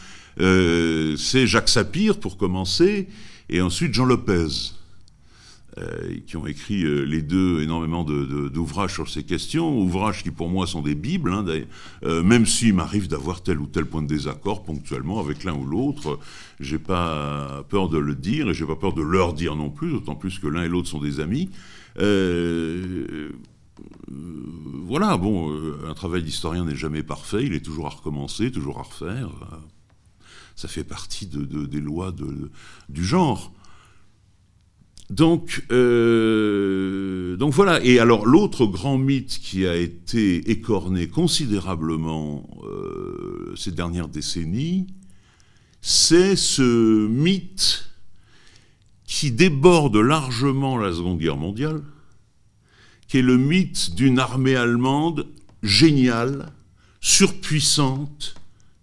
Euh, 0.40 1.16
c'est 1.16 1.46
Jacques 1.46 1.68
Sapir 1.68 2.18
pour 2.18 2.36
commencer, 2.36 3.08
et 3.48 3.60
ensuite 3.60 3.94
Jean 3.94 4.04
Lopez, 4.04 4.72
euh, 5.78 6.18
qui 6.26 6.36
ont 6.36 6.46
écrit 6.46 6.84
euh, 6.84 7.02
les 7.02 7.22
deux 7.22 7.60
énormément 7.62 8.04
d'ouvrages 8.04 8.94
sur 8.94 9.08
ces 9.08 9.24
questions, 9.24 9.76
ouvrages 9.78 10.22
qui 10.22 10.30
pour 10.30 10.48
moi 10.48 10.66
sont 10.66 10.82
des 10.82 10.94
bibles, 10.94 11.32
hein, 11.32 11.44
même 12.22 12.46
s'il 12.46 12.74
m'arrive 12.74 13.08
d'avoir 13.08 13.42
tel 13.42 13.58
ou 13.58 13.66
tel 13.66 13.84
point 13.86 14.02
de 14.02 14.06
désaccord 14.06 14.64
ponctuellement 14.64 15.20
avec 15.20 15.44
l'un 15.44 15.54
ou 15.54 15.64
l'autre, 15.64 16.18
j'ai 16.60 16.78
pas 16.78 17.64
peur 17.68 17.88
de 17.88 17.98
le 17.98 18.14
dire 18.14 18.48
et 18.50 18.54
j'ai 18.54 18.66
pas 18.66 18.76
peur 18.76 18.92
de 18.92 19.02
leur 19.02 19.32
dire 19.32 19.56
non 19.56 19.70
plus, 19.70 19.90
d'autant 19.90 20.14
plus 20.14 20.38
que 20.38 20.46
l'un 20.46 20.62
et 20.62 20.68
l'autre 20.68 20.88
sont 20.88 21.00
des 21.00 21.20
amis. 21.20 21.50
voilà, 24.86 25.16
bon, 25.16 25.52
un 25.88 25.94
travail 25.94 26.22
d'historien 26.22 26.64
n'est 26.64 26.76
jamais 26.76 27.02
parfait, 27.02 27.44
il 27.44 27.54
est 27.54 27.64
toujours 27.64 27.86
à 27.86 27.90
recommencer, 27.90 28.50
toujours 28.50 28.78
à 28.78 28.82
refaire 28.82 29.30
ça 30.56 30.68
fait 30.68 30.84
partie 30.84 31.26
des 31.26 31.80
lois 31.80 32.14
du 32.88 33.04
genre. 33.04 33.52
Donc, 35.14 35.64
euh, 35.70 37.36
donc 37.36 37.52
voilà. 37.52 37.80
Et 37.84 38.00
alors 38.00 38.26
l'autre 38.26 38.66
grand 38.66 38.98
mythe 38.98 39.38
qui 39.38 39.64
a 39.64 39.76
été 39.76 40.50
écorné 40.50 41.06
considérablement 41.06 42.48
euh, 42.64 43.54
ces 43.56 43.70
dernières 43.70 44.08
décennies, 44.08 44.88
c'est 45.80 46.34
ce 46.34 47.06
mythe 47.06 47.90
qui 49.06 49.30
déborde 49.30 49.94
largement 49.94 50.78
la 50.78 50.92
Seconde 50.92 51.20
Guerre 51.20 51.36
mondiale, 51.36 51.82
qui 53.06 53.18
est 53.18 53.22
le 53.22 53.38
mythe 53.38 53.94
d'une 53.94 54.18
armée 54.18 54.56
allemande 54.56 55.28
géniale, 55.62 56.50
surpuissante 57.00 58.34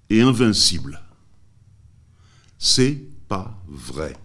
et 0.09 0.21
invincible. 0.21 1.01
C'est 2.57 3.01
pas 3.27 3.61
vrai. 3.67 4.15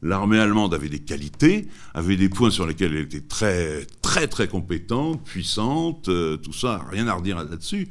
L'armée 0.00 0.38
allemande 0.38 0.74
avait 0.74 0.88
des 0.88 1.00
qualités, 1.00 1.68
avait 1.92 2.16
des 2.16 2.28
points 2.28 2.50
sur 2.50 2.66
lesquels 2.66 2.94
elle 2.94 3.04
était 3.04 3.20
très, 3.20 3.84
très, 4.00 4.28
très 4.28 4.46
compétente, 4.46 5.24
puissante, 5.24 6.08
euh, 6.08 6.36
tout 6.36 6.52
ça, 6.52 6.84
rien 6.90 7.08
à 7.08 7.14
redire 7.14 7.38
là-dessus. 7.38 7.88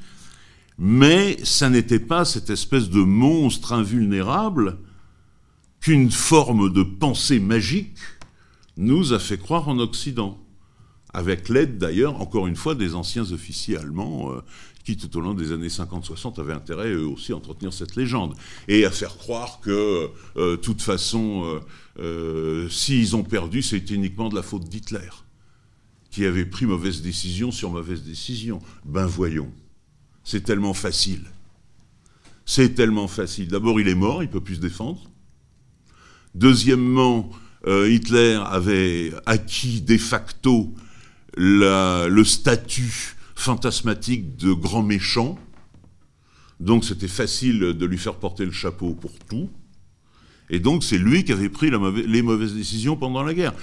Mais 0.77 1.37
ça 1.43 1.69
n'était 1.69 1.99
pas 1.99 2.23
cette 2.23 2.49
espèce 2.49 2.89
de 2.89 3.01
monstre 3.01 3.73
invulnérable 3.73 4.77
qu'une 5.81 6.11
forme 6.11 6.71
de 6.71 6.83
pensée 6.83 7.39
magique 7.39 7.97
nous 8.77 9.13
a 9.13 9.19
fait 9.19 9.37
croire 9.37 9.67
en 9.67 9.79
Occident 9.79 10.39
avec 11.13 11.49
l'aide 11.49 11.77
d'ailleurs, 11.77 12.21
encore 12.21 12.47
une 12.47 12.55
fois, 12.55 12.75
des 12.75 12.93
anciens 12.93 13.31
officiers 13.31 13.77
allemands 13.77 14.31
euh, 14.31 14.41
qui, 14.87 14.95
tout 14.95 15.17
au 15.17 15.19
long 15.19 15.33
des 15.33 15.51
années 15.51 15.67
50-60, 15.67 16.39
avaient 16.39 16.53
intérêt 16.53 16.93
eux 16.93 17.05
aussi 17.05 17.33
à 17.33 17.35
entretenir 17.35 17.73
cette 17.73 17.97
légende 17.97 18.35
et 18.69 18.85
à 18.85 18.91
faire 18.91 19.17
croire 19.17 19.59
que, 19.59 20.09
euh, 20.37 20.51
de 20.51 20.55
toute 20.55 20.81
façon, 20.81 21.43
euh, 21.43 21.59
euh, 21.99 22.69
s'ils 22.69 23.13
ont 23.13 23.23
perdu, 23.23 23.61
c'était 23.61 23.95
uniquement 23.95 24.29
de 24.29 24.35
la 24.35 24.41
faute 24.41 24.63
d'Hitler, 24.63 25.09
qui 26.09 26.25
avait 26.25 26.45
pris 26.45 26.65
mauvaise 26.65 27.01
décision 27.01 27.51
sur 27.51 27.69
mauvaise 27.69 28.03
décision. 28.03 28.61
Ben 28.85 29.05
voyons, 29.05 29.51
c'est 30.23 30.45
tellement 30.45 30.73
facile. 30.73 31.25
C'est 32.45 32.73
tellement 32.73 33.09
facile. 33.09 33.49
D'abord, 33.49 33.81
il 33.81 33.89
est 33.89 33.95
mort, 33.95 34.23
il 34.23 34.27
ne 34.27 34.31
peut 34.31 34.39
plus 34.39 34.55
se 34.55 34.61
défendre. 34.61 35.03
Deuxièmement, 36.33 37.29
Hitler 37.65 38.39
avait 38.45 39.11
acquis 39.25 39.81
de 39.81 39.97
facto 39.97 40.73
le 41.35 42.23
statut 42.23 43.16
fantasmatique 43.37 44.35
de 44.35 44.51
grand 44.51 44.81
méchant. 44.81 45.37
Donc 46.59 46.83
c'était 46.83 47.07
facile 47.07 47.59
de 47.59 47.85
lui 47.85 47.99
faire 47.99 48.15
porter 48.15 48.43
le 48.43 48.51
chapeau 48.51 48.93
pour 48.93 49.13
tout. 49.29 49.49
Et 50.49 50.59
donc 50.59 50.83
c'est 50.83 50.97
lui 50.97 51.23
qui 51.23 51.31
avait 51.31 51.47
pris 51.49 51.69
les 51.69 52.21
mauvaises 52.23 52.55
décisions 52.55 52.97
pendant 52.97 53.23
la 53.23 53.35
guerre. 53.35 53.53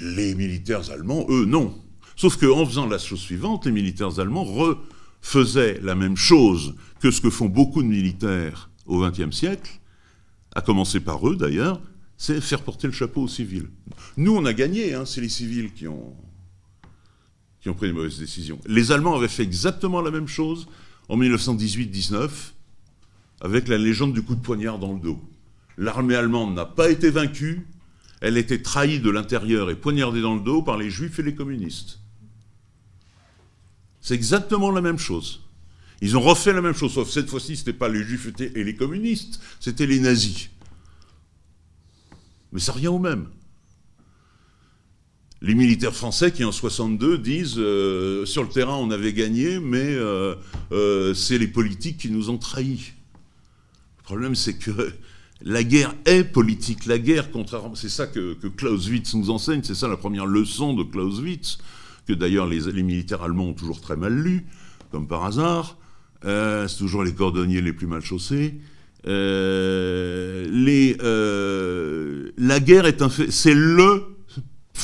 Les 0.00 0.34
militaires 0.34 0.90
allemands, 0.90 1.24
eux, 1.30 1.46
non. 1.46 1.74
Sauf 2.14 2.36
qu'en 2.36 2.66
faisant 2.66 2.86
la 2.86 2.98
chose 2.98 3.20
suivante, 3.20 3.64
les 3.64 3.72
militaires 3.72 4.20
allemands 4.20 4.44
refaisaient 4.44 5.80
la 5.82 5.94
même 5.94 6.16
chose 6.16 6.74
que 7.00 7.10
ce 7.10 7.22
que 7.22 7.30
font 7.30 7.46
beaucoup 7.46 7.82
de 7.82 7.88
militaires 7.88 8.70
au 8.84 9.00
XXe 9.00 9.34
siècle, 9.34 9.80
à 10.54 10.60
commencer 10.60 11.00
par 11.00 11.26
eux 11.26 11.36
d'ailleurs, 11.36 11.80
c'est 12.18 12.40
faire 12.42 12.62
porter 12.62 12.86
le 12.86 12.92
chapeau 12.92 13.22
aux 13.22 13.28
civils. 13.28 13.68
Nous, 14.18 14.34
on 14.36 14.44
a 14.44 14.52
gagné, 14.52 14.92
hein, 14.92 15.04
c'est 15.06 15.22
les 15.22 15.28
civils 15.30 15.72
qui 15.72 15.88
ont, 15.88 16.14
qui 17.66 17.70
ont 17.70 17.74
pris 17.74 17.88
des 17.88 17.92
mauvaises 17.92 18.20
décisions. 18.20 18.60
Les 18.68 18.92
Allemands 18.92 19.16
avaient 19.16 19.26
fait 19.26 19.42
exactement 19.42 20.00
la 20.00 20.12
même 20.12 20.28
chose 20.28 20.68
en 21.08 21.18
1918-19 21.18 22.30
avec 23.40 23.66
la 23.66 23.76
légende 23.76 24.12
du 24.12 24.22
coup 24.22 24.36
de 24.36 24.40
poignard 24.40 24.78
dans 24.78 24.92
le 24.92 25.00
dos. 25.00 25.20
L'armée 25.76 26.14
allemande 26.14 26.54
n'a 26.54 26.64
pas 26.64 26.88
été 26.88 27.10
vaincue, 27.10 27.66
elle 28.20 28.36
était 28.36 28.62
trahie 28.62 29.00
de 29.00 29.10
l'intérieur 29.10 29.68
et 29.68 29.74
poignardée 29.74 30.20
dans 30.20 30.36
le 30.36 30.42
dos 30.42 30.62
par 30.62 30.76
les 30.78 30.90
juifs 30.90 31.18
et 31.18 31.24
les 31.24 31.34
communistes. 31.34 31.98
C'est 34.00 34.14
exactement 34.14 34.70
la 34.70 34.80
même 34.80 35.00
chose. 35.00 35.42
Ils 36.00 36.16
ont 36.16 36.20
refait 36.20 36.52
la 36.52 36.62
même 36.62 36.76
chose, 36.76 36.92
sauf 36.92 37.10
cette 37.10 37.28
fois-ci, 37.28 37.56
ce 37.56 37.62
n'était 37.62 37.72
pas 37.76 37.88
les 37.88 38.04
juifs 38.04 38.28
et 38.38 38.62
les 38.62 38.76
communistes, 38.76 39.40
c'était 39.58 39.86
les 39.86 39.98
nazis. 39.98 40.50
Mais 42.52 42.60
ça 42.60 42.70
revient 42.70 42.86
au 42.86 43.00
même 43.00 43.26
les 45.42 45.54
militaires 45.54 45.94
français 45.94 46.32
qui 46.32 46.44
en 46.44 46.52
62 46.52 47.18
disent 47.18 47.58
euh, 47.58 48.24
sur 48.24 48.42
le 48.42 48.48
terrain 48.48 48.76
on 48.76 48.90
avait 48.90 49.12
gagné, 49.12 49.60
mais 49.60 49.84
euh, 49.84 50.34
euh, 50.72 51.14
c'est 51.14 51.38
les 51.38 51.48
politiques 51.48 51.98
qui 51.98 52.10
nous 52.10 52.30
ont 52.30 52.38
trahis. 52.38 52.92
Le 53.98 54.02
problème 54.04 54.34
c'est 54.34 54.54
que 54.54 54.92
la 55.42 55.62
guerre 55.62 55.94
est 56.06 56.24
politique. 56.24 56.86
La 56.86 56.98
guerre, 56.98 57.30
contrairement, 57.30 57.74
c'est 57.74 57.88
ça 57.88 58.06
que, 58.06 58.34
Clausewitz 58.48 59.14
nous 59.14 59.30
enseigne, 59.30 59.60
c'est 59.62 59.74
ça 59.74 59.88
la 59.88 59.96
première 59.96 60.26
leçon 60.26 60.74
de 60.74 60.82
Clausewitz, 60.82 61.58
que 62.06 62.12
d'ailleurs 62.14 62.46
les, 62.46 62.82
militaires 62.82 63.22
allemands 63.22 63.48
ont 63.48 63.54
toujours 63.54 63.80
très 63.80 63.96
mal 63.96 64.14
lu, 64.14 64.46
comme 64.90 65.06
par 65.06 65.24
hasard. 65.24 65.76
Euh, 66.24 66.66
c'est 66.66 66.78
toujours 66.78 67.04
les 67.04 67.12
cordonniers 67.12 67.60
les 67.60 67.72
plus 67.74 67.86
mal 67.86 68.02
chaussés. 68.02 68.54
Euh, 69.06 70.48
les, 70.50 70.96
euh, 71.02 72.32
la 72.38 72.58
guerre 72.58 72.86
est 72.86 73.02
un 73.02 73.08
fait, 73.08 73.30
c'est 73.30 73.54
le 73.54 74.15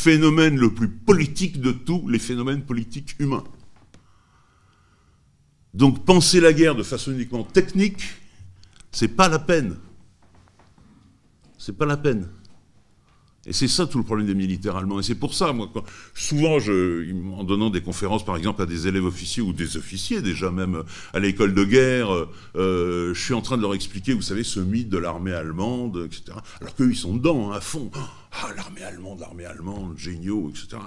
phénomène 0.03 0.57
le 0.57 0.75
plus 0.75 0.89
politique 0.89 1.61
de 1.61 1.71
tous 1.71 2.09
les 2.09 2.19
phénomènes 2.19 2.65
politiques 2.65 3.15
humains. 3.21 3.45
Donc 5.75 6.05
penser 6.05 6.41
la 6.41 6.53
guerre 6.53 6.75
de 6.75 6.83
façon 6.83 7.13
uniquement 7.13 7.45
technique, 7.45 8.03
c'est 8.91 9.09
pas 9.09 9.29
la 9.29 9.39
peine. 9.39 9.77
C'est 11.57 11.79
pas 11.79 11.87
la 11.87 11.97
peine. 11.97 12.29
Et 13.45 13.53
c'est 13.53 13.67
ça 13.67 13.87
tout 13.87 13.99
le 13.99 14.05
problème 14.05 14.29
des 14.29 14.37
militaires 14.37 14.77
allemands. 14.77 15.01
Et 15.01 15.03
c'est 15.03 15.17
pour 15.17 15.35
ça, 15.35 15.53
moi, 15.53 15.69
souvent, 16.15 16.61
je, 16.61 17.13
en 17.33 17.43
donnant 17.43 17.71
des 17.71 17.81
conférences, 17.81 18.25
par 18.25 18.37
exemple, 18.37 18.63
à 18.63 18.67
des 18.67 18.87
élèves 18.87 19.05
officiers 19.05 19.43
ou 19.43 19.53
des 19.53 19.77
officiers, 19.77 20.23
déjà 20.23 20.53
même 20.53 20.85
à 21.13 21.19
l'école 21.19 21.53
de 21.53 21.65
guerre, 21.65 22.29
euh, 22.55 23.13
je 23.13 23.21
suis 23.21 23.35
en 23.35 23.41
train 23.41 23.57
de 23.57 23.63
leur 23.63 23.75
expliquer, 23.75 24.15
vous 24.15 24.23
savez, 24.23 24.45
ce 24.45 24.61
mythe 24.61 24.89
de 24.89 24.99
l'armée 24.99 25.33
allemande, 25.33 26.05
etc. 26.07 26.39
Alors 26.61 26.77
qu'eux, 26.77 26.91
ils 26.91 26.97
sont 26.97 27.17
dedans, 27.17 27.51
hein, 27.51 27.57
à 27.57 27.61
fond. 27.61 27.91
Ah, 27.95 28.49
l'armée 28.57 28.85
allemande, 28.85 29.19
l'armée 29.19 29.45
allemande, 29.45 29.99
géniaux, 29.99 30.51
etc. 30.51 30.81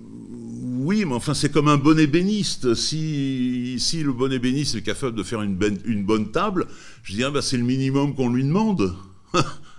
oui, 0.00 1.04
mais 1.04 1.14
enfin, 1.14 1.34
c'est 1.34 1.52
comme 1.52 1.68
un 1.68 1.76
bon 1.76 1.96
ébéniste. 1.96 2.74
Si, 2.74 3.76
si 3.78 4.02
le 4.02 4.12
bon 4.12 4.32
ébéniste 4.32 4.74
est 4.74 4.82
capable 4.82 5.16
de 5.16 5.22
faire 5.22 5.42
une, 5.42 5.54
ben, 5.54 5.78
bonne 6.02 6.32
table, 6.32 6.66
je 7.04 7.14
dis, 7.14 7.22
ah, 7.22 7.30
c'est 7.40 7.56
le 7.56 7.62
minimum 7.62 8.16
qu'on 8.16 8.32
lui 8.32 8.42
demande. 8.42 8.96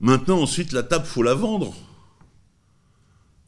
Maintenant, 0.00 0.40
ensuite, 0.40 0.72
la 0.72 0.82
table, 0.82 1.06
faut 1.06 1.22
la 1.22 1.34
vendre. 1.34 1.74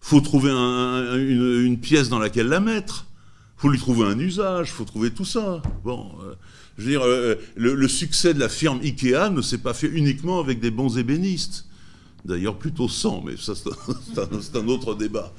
faut 0.01 0.21
trouver 0.21 0.51
une, 0.51 1.79
pièce 1.79 2.09
dans 2.09 2.19
laquelle 2.19 2.49
la 2.49 2.61
mettre. 2.61 3.07
faut 3.57 3.69
lui 3.69 3.79
trouver 3.79 4.07
un 4.07 4.19
usage. 4.19 4.73
faut 4.73 4.85
trouver 4.85 5.11
tout 5.11 5.27
ça. 5.27 5.63
Bon, 5.85 6.11
euh, 6.23 6.35
je 6.79 6.85
veux 6.85 6.91
dire, 6.91 7.03
euh, 7.05 7.35
le, 7.57 7.89
succès 7.89 8.33
de 8.33 8.41
la 8.41 8.49
firme 8.49 8.81
Ikea 8.81 9.31
ne 9.31 9.43
s'est 9.43 9.59
pas 9.59 9.75
fait 9.75 9.89
uniquement 9.89 10.41
avec 10.41 10.61
des 10.61 10.71
bons 10.71 10.97
ébénistes. 10.97 11.67
D'ailleurs, 12.25 12.59
plutôt 12.59 12.89
sans, 12.89 13.23
mais 13.23 13.37
ça, 13.37 13.55
c'est 13.55 14.57
un, 14.57 14.69
autre 14.69 14.95
débat. 14.95 15.33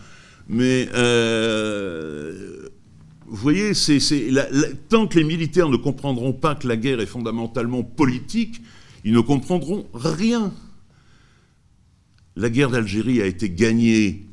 Mais 0.47 0.89
euh, 0.93 2.69
vous 3.25 3.36
voyez, 3.36 3.73
tant 4.89 5.07
que 5.07 5.17
les 5.17 5.23
militaires 5.23 5.69
ne 5.69 5.77
comprendront 5.77 6.34
pas 6.34 6.55
que 6.55 6.67
la 6.67 6.77
guerre 6.77 6.99
est 6.99 7.05
fondamentalement 7.05 7.84
politique, 7.84 8.62
ils 9.03 9.13
ne 9.13 9.19
comprendront 9.19 9.88
rien. 9.93 10.51
La 12.39 12.49
guerre 12.49 12.69
d'Algérie 12.69 13.21
a 13.21 13.25
été 13.25 13.49
gagnée 13.49 14.25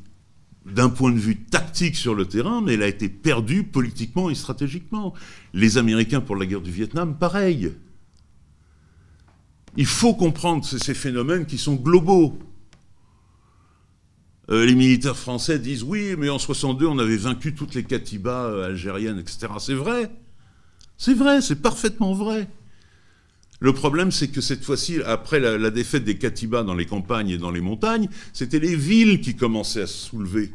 d'un 0.65 0.87
point 0.87 1.11
de 1.11 1.19
vue 1.19 1.35
tactique 1.35 1.97
sur 1.97 2.15
le 2.15 2.25
terrain, 2.25 2.61
mais 2.61 2.75
elle 2.75 2.83
a 2.83 2.87
été 2.87 3.09
perdue 3.09 3.63
politiquement 3.63 4.29
et 4.29 4.35
stratégiquement. 4.35 5.13
Les 5.53 5.77
Américains 5.77 6.21
pour 6.21 6.37
la 6.37 6.45
guerre 6.45 6.61
du 6.61 6.71
Vietnam, 6.71 7.17
pareil. 7.17 7.73
Il 9.75 9.85
faut 9.85 10.13
comprendre 10.13 10.63
ces 10.63 10.93
phénomènes 10.93 11.45
qui 11.45 11.57
sont 11.57 11.75
globaux. 11.75 12.39
Euh, 14.49 14.65
les 14.65 14.75
militaires 14.75 15.17
français 15.17 15.59
disent 15.59 15.83
oui, 15.83 16.15
mais 16.17 16.29
en 16.29 16.39
62, 16.39 16.87
on 16.87 16.99
avait 16.99 17.17
vaincu 17.17 17.55
toutes 17.55 17.75
les 17.75 17.83
Katibas 17.83 18.45
euh, 18.45 18.67
algériennes, 18.67 19.19
etc. 19.19 19.47
C'est 19.59 19.73
vrai. 19.73 20.09
C'est 20.95 21.13
vrai, 21.13 21.41
c'est 21.41 21.61
parfaitement 21.61 22.13
vrai. 22.13 22.47
Le 23.59 23.73
problème, 23.73 24.11
c'est 24.11 24.27
que 24.27 24.41
cette 24.41 24.63
fois-ci, 24.63 25.01
après 25.03 25.39
la, 25.39 25.71
défaite 25.71 26.03
des 26.03 26.17
Katibas 26.17 26.63
dans 26.63 26.75
les 26.75 26.85
campagnes 26.85 27.29
et 27.29 27.37
dans 27.37 27.49
les 27.49 27.61
montagnes, 27.61 28.07
c'était 28.33 28.59
les 28.59 28.75
villes 28.75 29.19
qui 29.19 29.35
commençaient 29.35 29.81
à 29.81 29.87
se 29.87 30.09
soulever. 30.09 30.51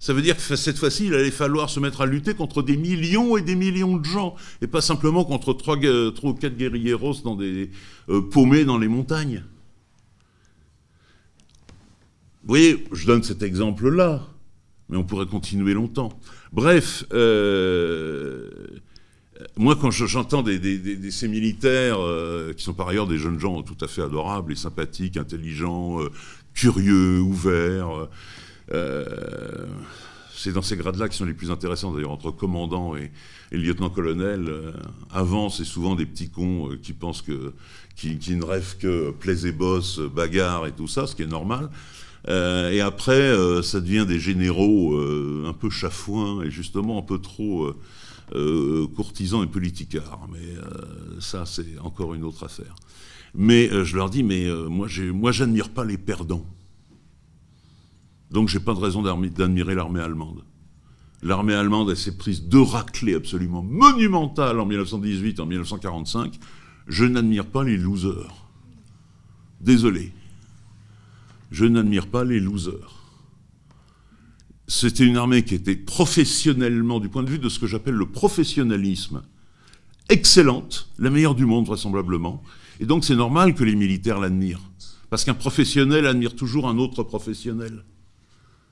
Ça 0.00 0.12
veut 0.12 0.20
dire 0.20 0.36
que 0.36 0.56
cette 0.56 0.76
fois-ci, 0.76 1.06
il 1.06 1.14
allait 1.14 1.30
falloir 1.30 1.70
se 1.70 1.78
mettre 1.78 2.00
à 2.00 2.06
lutter 2.06 2.34
contre 2.34 2.62
des 2.62 2.76
millions 2.76 3.36
et 3.36 3.42
des 3.42 3.54
millions 3.54 3.96
de 3.96 4.04
gens, 4.04 4.34
et 4.60 4.66
pas 4.66 4.80
simplement 4.80 5.24
contre 5.24 5.54
trois, 5.54 5.76
ou 5.76 6.34
quatre 6.34 6.56
guerrilleros 6.56 7.22
dans 7.22 7.36
des 7.36 7.70
euh, 8.08 8.20
paumés 8.20 8.64
dans 8.64 8.78
les 8.78 8.88
montagnes. 8.88 9.44
Vous 12.42 12.48
voyez, 12.48 12.84
je 12.92 13.06
donne 13.06 13.22
cet 13.22 13.42
exemple-là, 13.42 14.26
mais 14.88 14.98
on 14.98 15.04
pourrait 15.04 15.26
continuer 15.26 15.72
longtemps. 15.72 16.18
Bref, 16.52 17.04
euh, 17.12 18.50
moi, 19.56 19.76
quand 19.80 19.90
j'entends 19.90 20.42
des, 20.42 21.10
ces 21.10 21.28
militaires, 21.28 22.00
euh, 22.00 22.52
qui 22.52 22.64
sont 22.64 22.74
par 22.74 22.88
ailleurs 22.88 23.06
des 23.06 23.18
jeunes 23.18 23.38
gens 23.38 23.62
tout 23.62 23.76
à 23.80 23.86
fait 23.86 24.02
adorables 24.02 24.52
et 24.52 24.56
sympathiques, 24.56 25.16
intelligents, 25.16 26.02
euh, 26.02 26.10
curieux, 26.54 27.20
ouverts, 27.20 28.08
euh, 28.72 29.66
c'est 30.36 30.52
dans 30.52 30.62
ces 30.62 30.76
grades-là 30.76 31.08
qui 31.08 31.16
sont 31.16 31.24
les 31.24 31.34
plus 31.34 31.52
intéressants, 31.52 31.92
d'ailleurs, 31.92 32.10
entre 32.10 32.32
commandant 32.32 32.96
et, 32.96 33.12
lieutenant-colonel. 33.52 34.52
avant, 35.12 35.48
c'est 35.48 35.64
souvent 35.64 35.94
des 35.94 36.06
petits 36.06 36.28
cons 36.28 36.70
qui 36.82 36.92
pensent 36.92 37.22
que, 37.22 37.52
qui, 37.94 38.18
qui, 38.18 38.34
ne 38.34 38.44
rêvent 38.44 38.76
que 38.78 39.12
plaisir 39.12 39.50
et 39.50 39.52
boss, 39.52 40.00
bagarre 40.00 40.66
et 40.66 40.72
tout 40.72 40.88
ça, 40.88 41.06
ce 41.06 41.14
qui 41.14 41.22
est 41.22 41.28
normal. 41.28 41.70
et 42.26 42.80
après, 42.80 43.32
ça 43.62 43.80
devient 43.80 44.06
des 44.08 44.18
généraux 44.18 44.98
un 45.46 45.52
peu 45.52 45.70
chafouins 45.70 46.42
et 46.42 46.50
justement 46.50 46.98
un 46.98 47.02
peu 47.02 47.18
trop 47.18 47.72
euh, 48.32 48.86
courtisans 48.88 49.42
et 49.42 49.46
politicards. 49.46 50.28
Mais 50.32 50.38
euh, 50.38 51.20
ça, 51.20 51.44
c'est 51.46 51.78
encore 51.80 52.14
une 52.14 52.24
autre 52.24 52.44
affaire. 52.44 52.74
Mais 53.34 53.70
euh, 53.70 53.84
je 53.84 53.96
leur 53.96 54.10
dis, 54.10 54.22
mais 54.22 54.48
moi, 54.68 54.88
j'admire 55.32 55.68
pas 55.70 55.84
les 55.84 55.98
perdants. 55.98 56.46
Donc, 58.30 58.48
j'ai 58.48 58.60
pas 58.60 58.74
de 58.74 58.80
raison 58.80 59.02
d'admirer 59.02 59.74
l'armée 59.74 60.00
allemande. 60.00 60.42
L'armée 61.22 61.54
allemande, 61.54 61.90
elle 61.90 61.96
s'est 61.96 62.16
prise 62.16 62.42
deux 62.44 62.62
raclées 62.62 63.14
absolument 63.14 63.62
monumentales 63.62 64.58
en 64.58 64.66
1918, 64.66 65.40
en 65.40 65.46
1945. 65.46 66.38
Je 66.86 67.04
n'admire 67.04 67.46
pas 67.46 67.64
les 67.64 67.76
losers. 67.76 68.46
Désolé. 69.60 70.12
Je 71.50 71.64
n'admire 71.64 72.08
pas 72.08 72.24
les 72.24 72.40
losers 72.40 73.03
c'était 74.66 75.04
une 75.04 75.16
armée 75.16 75.42
qui 75.42 75.54
était 75.54 75.76
professionnellement, 75.76 77.00
du 77.00 77.08
point 77.08 77.22
de 77.22 77.30
vue 77.30 77.38
de 77.38 77.48
ce 77.48 77.58
que 77.58 77.66
j'appelle 77.66 77.94
le 77.94 78.06
professionnalisme, 78.06 79.22
excellente, 80.08 80.88
la 80.98 81.10
meilleure 81.10 81.34
du 81.34 81.46
monde 81.46 81.66
vraisemblablement. 81.66 82.42
Et 82.80 82.86
donc 82.86 83.04
c'est 83.04 83.16
normal 83.16 83.54
que 83.54 83.64
les 83.64 83.76
militaires 83.76 84.20
l'admirent. 84.20 84.62
Parce 85.10 85.24
qu'un 85.24 85.34
professionnel 85.34 86.06
admire 86.06 86.34
toujours 86.34 86.68
un 86.68 86.78
autre 86.78 87.02
professionnel. 87.02 87.84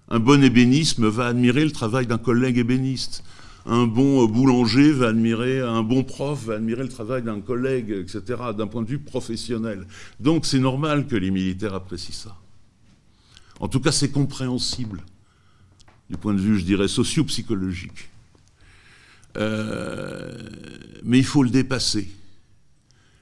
Un 0.09 0.19
bon 0.19 0.43
ébénisme 0.43 1.09
va 1.09 1.27
admirer 1.27 1.65
le 1.65 1.71
travail 1.71 2.07
d'un 2.07 2.19
collègue 2.19 2.59
ébéniste. 2.59 3.23
Un 3.65 3.87
bon 3.87 4.27
boulanger 4.27 4.91
va 4.93 5.09
admirer, 5.09 5.61
un 5.61 5.83
bon 5.83 6.03
prof 6.03 6.47
va 6.47 6.55
admirer 6.55 6.83
le 6.83 6.89
travail 6.89 7.23
d'un 7.23 7.41
collègue, 7.41 7.91
etc., 7.91 8.41
d'un 8.57 8.67
point 8.67 8.83
de 8.83 8.89
vue 8.89 8.99
professionnel. 8.99 9.87
Donc 10.19 10.47
c'est 10.47 10.59
normal 10.59 11.07
que 11.07 11.15
les 11.15 11.31
militaires 11.31 11.75
apprécient 11.75 12.15
ça. 12.15 12.37
En 13.61 13.69
tout 13.69 13.79
cas, 13.79 13.93
c'est 13.93 14.11
compréhensible 14.11 15.05
du 16.13 16.19
point 16.19 16.35
de 16.35 16.41
vue, 16.41 16.59
je 16.59 16.65
dirais, 16.65 16.89
socio-psychologique. 16.89 18.11
Euh, 19.39 20.31
mais 21.05 21.19
il 21.19 21.25
faut 21.25 21.43
le 21.43 21.49
dépasser. 21.49 22.09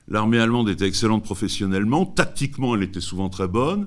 L'armée 0.08 0.40
allemande 0.40 0.68
était 0.68 0.88
excellente 0.88 1.22
professionnellement, 1.22 2.04
tactiquement 2.04 2.74
elle 2.74 2.82
était 2.82 3.00
souvent 3.00 3.28
très 3.28 3.46
bonne. 3.46 3.86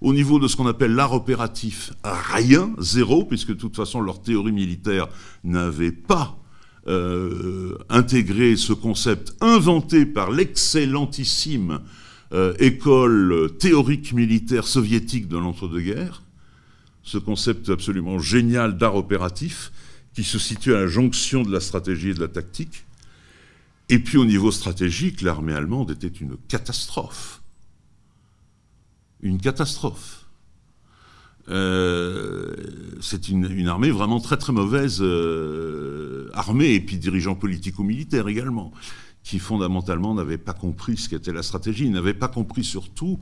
Au 0.00 0.14
niveau 0.14 0.38
de 0.38 0.48
ce 0.48 0.56
qu'on 0.56 0.66
appelle 0.66 0.94
l'art 0.94 1.12
opératif, 1.12 1.92
rien, 2.04 2.72
zéro, 2.78 3.24
puisque 3.24 3.48
de 3.48 3.54
toute 3.60 3.76
façon 3.76 4.00
leur 4.00 4.22
théorie 4.22 4.52
militaire 4.52 5.08
n'avait 5.44 5.92
pas 5.92 6.38
euh, 6.86 7.76
intégré 7.90 8.56
ce 8.56 8.72
concept 8.72 9.36
inventé 9.42 10.06
par 10.06 10.30
l'excellentissime 10.30 11.80
euh, 12.32 12.54
école 12.60 13.50
théorique 13.58 14.14
militaire 14.14 14.66
soviétique 14.66 15.28
de 15.28 15.36
l'entre-deux-guerres 15.36 16.22
ce 17.08 17.16
concept 17.16 17.70
absolument 17.70 18.18
génial 18.18 18.76
d'art 18.76 18.94
opératif 18.94 19.72
qui 20.14 20.24
se 20.24 20.38
situe 20.38 20.74
à 20.74 20.80
la 20.80 20.86
jonction 20.86 21.42
de 21.42 21.50
la 21.50 21.60
stratégie 21.60 22.10
et 22.10 22.14
de 22.14 22.20
la 22.20 22.28
tactique. 22.28 22.84
Et 23.88 23.98
puis 23.98 24.18
au 24.18 24.26
niveau 24.26 24.50
stratégique, 24.50 25.22
l'armée 25.22 25.54
allemande 25.54 25.90
était 25.90 26.06
une 26.08 26.36
catastrophe. 26.48 27.40
Une 29.22 29.40
catastrophe. 29.40 30.26
Euh, 31.48 32.54
c'est 33.00 33.30
une, 33.30 33.68
armée 33.68 33.90
vraiment 33.90 34.20
très 34.20 34.36
très 34.36 34.52
mauvaise, 34.52 34.98
euh, 35.00 36.28
armée 36.34 36.74
et 36.74 36.80
puis 36.80 36.98
dirigeants 36.98 37.36
politiques 37.36 37.78
ou 37.78 37.84
militaires 37.84 38.28
également, 38.28 38.70
qui 39.24 39.38
fondamentalement 39.38 40.12
n'avaient 40.12 40.36
pas 40.36 40.52
compris 40.52 40.98
ce 40.98 41.08
qu'était 41.08 41.32
la 41.32 41.42
stratégie, 41.42 41.88
n'avaient 41.88 42.12
pas 42.12 42.28
compris 42.28 42.64
surtout 42.64 43.18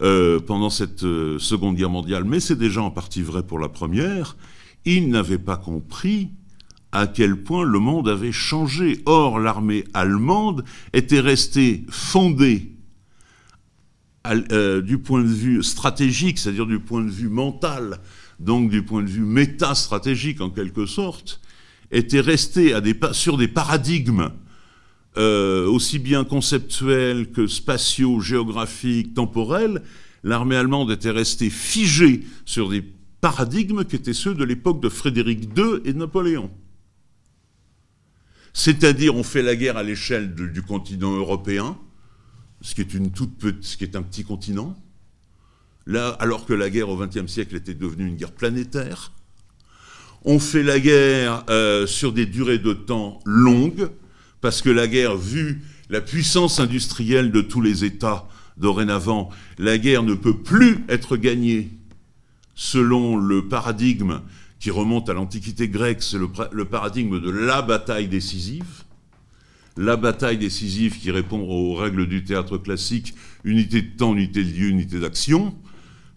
euh, 0.00 0.38
pendant 0.38 0.70
cette 0.70 1.02
euh, 1.02 1.38
Seconde 1.38 1.76
Guerre 1.76 1.90
mondiale, 1.90 2.24
mais 2.24 2.40
c'est 2.40 2.58
déjà 2.58 2.82
en 2.82 2.90
partie 2.90 3.22
vrai 3.22 3.42
pour 3.42 3.58
la 3.58 3.68
première, 3.68 4.36
ils 4.84 5.08
n'avaient 5.08 5.38
pas 5.38 5.56
compris 5.56 6.30
à 6.92 7.06
quel 7.06 7.42
point 7.42 7.64
le 7.64 7.78
monde 7.80 8.08
avait 8.08 8.32
changé. 8.32 9.02
Or, 9.06 9.38
l'armée 9.38 9.84
allemande 9.94 10.64
était 10.92 11.20
restée 11.20 11.84
fondée 11.90 12.72
euh, 14.52 14.82
du 14.82 14.98
point 14.98 15.22
de 15.22 15.28
vue 15.28 15.62
stratégique, 15.62 16.38
c'est-à-dire 16.38 16.66
du 16.66 16.78
point 16.78 17.02
de 17.02 17.10
vue 17.10 17.28
mental, 17.28 17.98
donc 18.38 18.70
du 18.70 18.82
point 18.82 19.02
de 19.02 19.08
vue 19.08 19.24
méta-stratégique 19.24 20.40
en 20.40 20.50
quelque 20.50 20.86
sorte, 20.86 21.40
était 21.90 22.20
restée 22.20 22.72
sur 23.12 23.36
des 23.36 23.48
paradigmes 23.48 24.30
euh, 25.18 25.66
aussi 25.66 25.98
bien 25.98 26.24
conceptuels 26.24 27.30
que 27.32 27.46
spatiaux, 27.46 28.20
géographiques, 28.20 29.14
temporels, 29.14 29.82
l'armée 30.22 30.56
allemande 30.56 30.90
était 30.90 31.10
restée 31.10 31.50
figée 31.50 32.24
sur 32.44 32.68
des 32.68 32.84
paradigmes 33.20 33.84
qui 33.84 33.96
étaient 33.96 34.12
ceux 34.12 34.34
de 34.34 34.44
l'époque 34.44 34.80
de 34.80 34.88
Frédéric 34.88 35.44
II 35.56 35.80
et 35.84 35.92
de 35.92 35.98
Napoléon. 35.98 36.50
C'est-à-dire, 38.52 39.14
on 39.14 39.22
fait 39.22 39.42
la 39.42 39.56
guerre 39.56 39.76
à 39.76 39.82
l'échelle 39.82 40.34
du 40.34 40.62
continent 40.62 41.14
européen, 41.14 41.76
ce 42.60 42.74
qui 42.74 42.80
est, 42.80 42.94
une 42.94 43.10
toute 43.10 43.44
ce 43.60 43.76
qui 43.76 43.84
est 43.84 43.96
un 43.96 44.02
petit 44.02 44.24
continent, 44.24 44.76
là, 45.86 46.10
alors 46.20 46.44
que 46.44 46.54
la 46.54 46.70
guerre 46.70 46.88
au 46.88 46.96
XXe 46.96 47.26
siècle 47.26 47.56
était 47.56 47.74
devenue 47.74 48.06
une 48.06 48.16
guerre 48.16 48.32
planétaire. 48.32 49.12
On 50.24 50.38
fait 50.38 50.62
la 50.62 50.80
guerre 50.80 51.44
euh, 51.50 51.86
sur 51.86 52.12
des 52.12 52.26
durées 52.26 52.58
de 52.58 52.72
temps 52.72 53.20
longues, 53.24 53.90
parce 54.40 54.62
que 54.62 54.70
la 54.70 54.86
guerre, 54.86 55.16
vu 55.16 55.62
la 55.90 56.00
puissance 56.00 56.60
industrielle 56.60 57.32
de 57.32 57.40
tous 57.40 57.60
les 57.60 57.84
États 57.84 58.28
dorénavant, 58.56 59.30
la 59.58 59.78
guerre 59.78 60.02
ne 60.02 60.14
peut 60.14 60.36
plus 60.36 60.84
être 60.88 61.16
gagnée 61.16 61.70
selon 62.54 63.16
le 63.16 63.48
paradigme 63.48 64.20
qui 64.58 64.70
remonte 64.70 65.08
à 65.08 65.14
l'Antiquité 65.14 65.68
grecque, 65.68 66.02
c'est 66.02 66.18
le, 66.18 66.64
paradigme 66.64 67.20
de 67.20 67.30
la 67.30 67.62
bataille 67.62 68.08
décisive. 68.08 68.64
La 69.76 69.96
bataille 69.96 70.38
décisive 70.38 70.98
qui 70.98 71.12
répond 71.12 71.40
aux 71.40 71.74
règles 71.76 72.08
du 72.08 72.24
théâtre 72.24 72.58
classique, 72.58 73.14
unité 73.44 73.80
de 73.80 73.96
temps, 73.96 74.14
unité 74.14 74.42
de 74.42 74.50
lieu, 74.50 74.68
unité 74.70 74.98
d'action. 74.98 75.54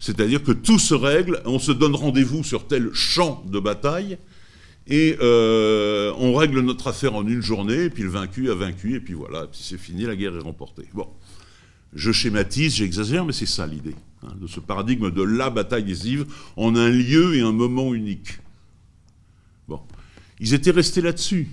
C'est-à-dire 0.00 0.42
que 0.42 0.50
tout 0.50 0.80
se 0.80 0.94
règle, 0.94 1.40
on 1.44 1.60
se 1.60 1.70
donne 1.70 1.94
rendez-vous 1.94 2.42
sur 2.42 2.66
tel 2.66 2.92
champ 2.92 3.44
de 3.46 3.60
bataille, 3.60 4.18
et 4.86 5.16
euh, 5.20 6.12
on 6.18 6.34
règle 6.34 6.60
notre 6.60 6.88
affaire 6.88 7.14
en 7.14 7.26
une 7.26 7.40
journée, 7.40 7.84
et 7.84 7.90
puis 7.90 8.02
le 8.02 8.08
vaincu 8.08 8.50
a 8.50 8.54
vaincu, 8.54 8.94
et 8.94 9.00
puis 9.00 9.14
voilà, 9.14 9.46
puis 9.46 9.60
c'est 9.62 9.78
fini, 9.78 10.04
la 10.04 10.16
guerre 10.16 10.36
est 10.36 10.40
remportée. 10.40 10.88
Bon, 10.92 11.08
je 11.94 12.10
schématise, 12.10 12.74
j'exagère, 12.74 13.24
mais 13.24 13.32
c'est 13.32 13.46
ça 13.46 13.66
l'idée. 13.66 13.94
Hein, 14.24 14.32
de 14.40 14.46
ce 14.46 14.60
paradigme 14.60 15.10
de 15.10 15.22
la 15.22 15.50
bataille 15.50 15.84
décisive 15.84 16.26
en 16.56 16.76
un 16.76 16.88
lieu 16.88 17.36
et 17.36 17.40
un 17.40 17.52
moment 17.52 17.92
unique. 17.92 18.38
Bon. 19.68 19.80
Ils 20.40 20.54
étaient 20.54 20.70
restés 20.70 21.00
là-dessus. 21.00 21.48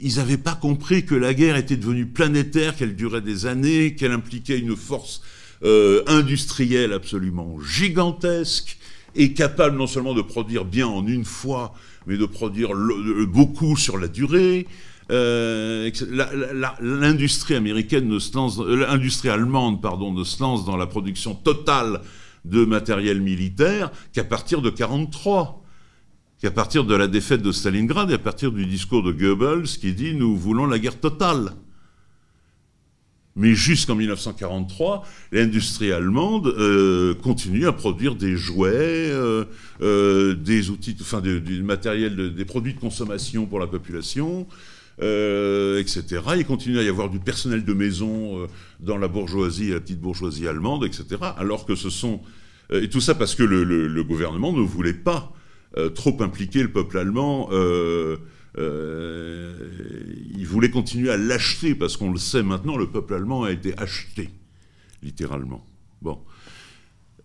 Ils 0.00 0.16
n'avaient 0.16 0.38
pas 0.38 0.54
compris 0.54 1.04
que 1.04 1.14
la 1.14 1.34
guerre 1.34 1.56
était 1.56 1.76
devenue 1.76 2.06
planétaire, 2.06 2.76
qu'elle 2.76 2.96
durait 2.96 3.20
des 3.20 3.46
années, 3.46 3.94
qu'elle 3.94 4.12
impliquait 4.12 4.58
une 4.58 4.76
force 4.76 5.22
euh, 5.62 6.02
industrielle 6.06 6.92
absolument 6.92 7.58
gigantesque 7.60 8.78
et 9.14 9.32
capable 9.32 9.76
non 9.76 9.86
seulement 9.86 10.14
de 10.14 10.22
produire 10.22 10.64
bien 10.64 10.86
en 10.86 11.06
une 11.06 11.24
fois, 11.24 11.74
mais 12.06 12.16
de 12.16 12.26
produire 12.26 12.70
beaucoup 13.26 13.76
sur 13.76 13.98
la 13.98 14.08
durée, 14.08 14.66
euh, 15.10 15.90
l'industrie 16.80 17.54
américaine 17.54 18.10
euh, 18.10 18.76
l'industrie 18.76 19.28
allemande, 19.28 19.82
pardon, 19.82 20.12
ne 20.12 20.24
se 20.24 20.42
lance 20.42 20.64
dans 20.64 20.76
la 20.76 20.86
production 20.86 21.34
totale 21.34 22.00
de 22.44 22.64
matériel 22.64 23.20
militaire 23.20 23.90
qu'à 24.12 24.24
partir 24.24 24.62
de 24.62 24.70
43 24.70 25.62
qu'à 26.40 26.50
partir 26.50 26.84
de 26.84 26.94
la 26.94 27.06
défaite 27.06 27.42
de 27.42 27.52
Stalingrad 27.52 28.10
et 28.10 28.14
à 28.14 28.18
partir 28.18 28.52
du 28.52 28.66
discours 28.66 29.02
de 29.02 29.12
Goebbels 29.12 29.66
qui 29.66 29.92
dit 29.92 30.14
nous 30.14 30.36
voulons 30.36 30.66
la 30.66 30.78
guerre 30.78 31.00
totale. 31.00 31.52
Mais 33.36 33.54
jusqu'en 33.54 33.96
1943, 33.96 35.04
l'industrie 35.32 35.90
allemande 35.92 36.46
euh, 36.46 37.14
continue 37.14 37.66
à 37.66 37.72
produire 37.72 38.14
des 38.14 38.36
jouets, 38.36 39.10
des 39.80 40.70
outils, 40.70 40.96
enfin 41.00 41.20
du 41.20 41.62
matériel, 41.62 42.34
des 42.34 42.44
produits 42.44 42.74
de 42.74 42.80
consommation 42.80 43.46
pour 43.46 43.58
la 43.58 43.66
population, 43.66 44.46
euh, 45.02 45.80
etc. 45.80 46.22
Il 46.36 46.44
continue 46.46 46.78
à 46.78 46.82
y 46.82 46.88
avoir 46.88 47.10
du 47.10 47.18
personnel 47.18 47.64
de 47.64 47.72
maison 47.72 48.38
euh, 48.38 48.46
dans 48.78 48.96
la 48.96 49.08
bourgeoisie, 49.08 49.70
la 49.70 49.80
petite 49.80 50.00
bourgeoisie 50.00 50.46
allemande, 50.46 50.84
etc. 50.84 51.06
Alors 51.36 51.66
que 51.66 51.74
ce 51.74 51.90
sont... 51.90 52.20
Euh, 52.72 52.82
et 52.82 52.88
tout 52.88 53.00
ça 53.00 53.16
parce 53.16 53.34
que 53.34 53.42
le, 53.42 54.04
gouvernement 54.04 54.52
ne 54.52 54.60
voulait 54.60 54.94
pas 54.94 55.32
trop 55.96 56.16
impliquer 56.22 56.62
le 56.62 56.70
peuple 56.70 56.98
allemand. 56.98 57.50
Il 58.56 60.44
voulait 60.46 60.70
continuer 60.70 61.10
à 61.10 61.16
l'acheter, 61.16 61.74
parce 61.74 61.96
qu'on 61.96 62.10
le 62.10 62.18
sait 62.18 62.42
maintenant, 62.42 62.76
le 62.76 62.88
peuple 62.88 63.14
allemand 63.14 63.44
a 63.44 63.50
été 63.50 63.76
acheté, 63.78 64.30
littéralement. 65.02 65.64
Bon. 66.02 66.20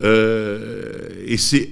et 0.01 1.37
c'est... 1.37 1.71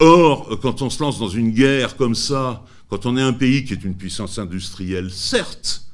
Or, 0.00 0.58
quand 0.60 0.82
on 0.82 0.90
se 0.90 1.00
lance 1.02 1.20
dans 1.20 1.28
une 1.28 1.52
guerre 1.52 1.96
comme 1.96 2.16
ça, 2.16 2.64
quand 2.88 3.06
on 3.06 3.16
est 3.16 3.22
un 3.22 3.32
pays 3.32 3.64
qui 3.64 3.72
est 3.72 3.84
une 3.84 3.96
puissance 3.96 4.38
industrielle, 4.38 5.10
certes, 5.10 5.84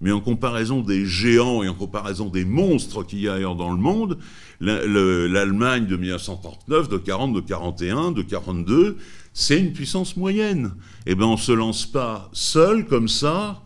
mais 0.00 0.12
en 0.12 0.20
comparaison 0.20 0.80
des 0.80 1.06
géants 1.06 1.62
et 1.62 1.68
en 1.68 1.74
comparaison 1.74 2.28
des 2.28 2.44
monstres 2.44 3.04
qu'il 3.04 3.20
y 3.20 3.28
a 3.28 3.34
ailleurs 3.34 3.54
dans 3.54 3.72
le 3.72 3.78
monde, 3.78 4.18
l'Allemagne 4.60 5.86
de 5.86 5.96
1939, 5.96 6.88
de 6.88 6.98
40, 6.98 7.32
de 7.32 7.40
41, 7.40 8.12
de 8.12 8.22
42, 8.22 8.98
c'est 9.34 9.60
une 9.60 9.72
puissance 9.72 10.16
moyenne. 10.16 10.74
Eh 11.06 11.14
bien, 11.14 11.26
on 11.26 11.32
ne 11.32 11.36
se 11.36 11.52
lance 11.52 11.84
pas 11.84 12.30
seul, 12.32 12.86
comme 12.86 13.08
ça, 13.08 13.62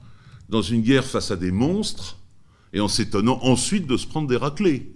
dans 0.49 0.63
une 0.63 0.81
guerre 0.81 1.05
face 1.05 1.31
à 1.31 1.37
des 1.37 1.53
monstres, 1.53 2.19
et 2.73 2.81
en 2.81 2.89
s'étonnant 2.89 3.39
ensuite 3.43 3.87
de 3.87 3.97
se 3.97 4.07
prendre 4.07 4.27
des 4.27 4.37
raclés. 4.37 4.93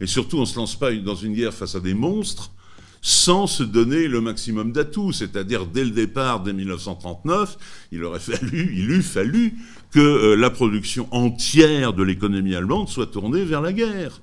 Et 0.00 0.06
surtout, 0.06 0.36
on 0.36 0.42
ne 0.42 0.46
se 0.46 0.56
lance 0.56 0.78
pas 0.78 0.94
dans 0.94 1.14
une 1.14 1.34
guerre 1.34 1.54
face 1.54 1.74
à 1.74 1.80
des 1.80 1.94
monstres 1.94 2.52
sans 3.00 3.46
se 3.46 3.62
donner 3.62 4.08
le 4.08 4.20
maximum 4.20 4.72
d'atouts. 4.72 5.12
C'est-à-dire, 5.12 5.66
dès 5.66 5.84
le 5.84 5.90
départ, 5.90 6.42
dès 6.42 6.52
1939, 6.52 7.58
il 7.92 8.04
aurait 8.04 8.18
fallu, 8.20 8.74
il 8.76 8.90
eût 8.90 9.02
fallu 9.02 9.54
que 9.90 10.00
euh, 10.00 10.36
la 10.36 10.50
production 10.50 11.06
entière 11.10 11.92
de 11.92 12.02
l'économie 12.02 12.54
allemande 12.54 12.88
soit 12.88 13.06
tournée 13.06 13.44
vers 13.44 13.60
la 13.60 13.72
guerre. 13.72 14.20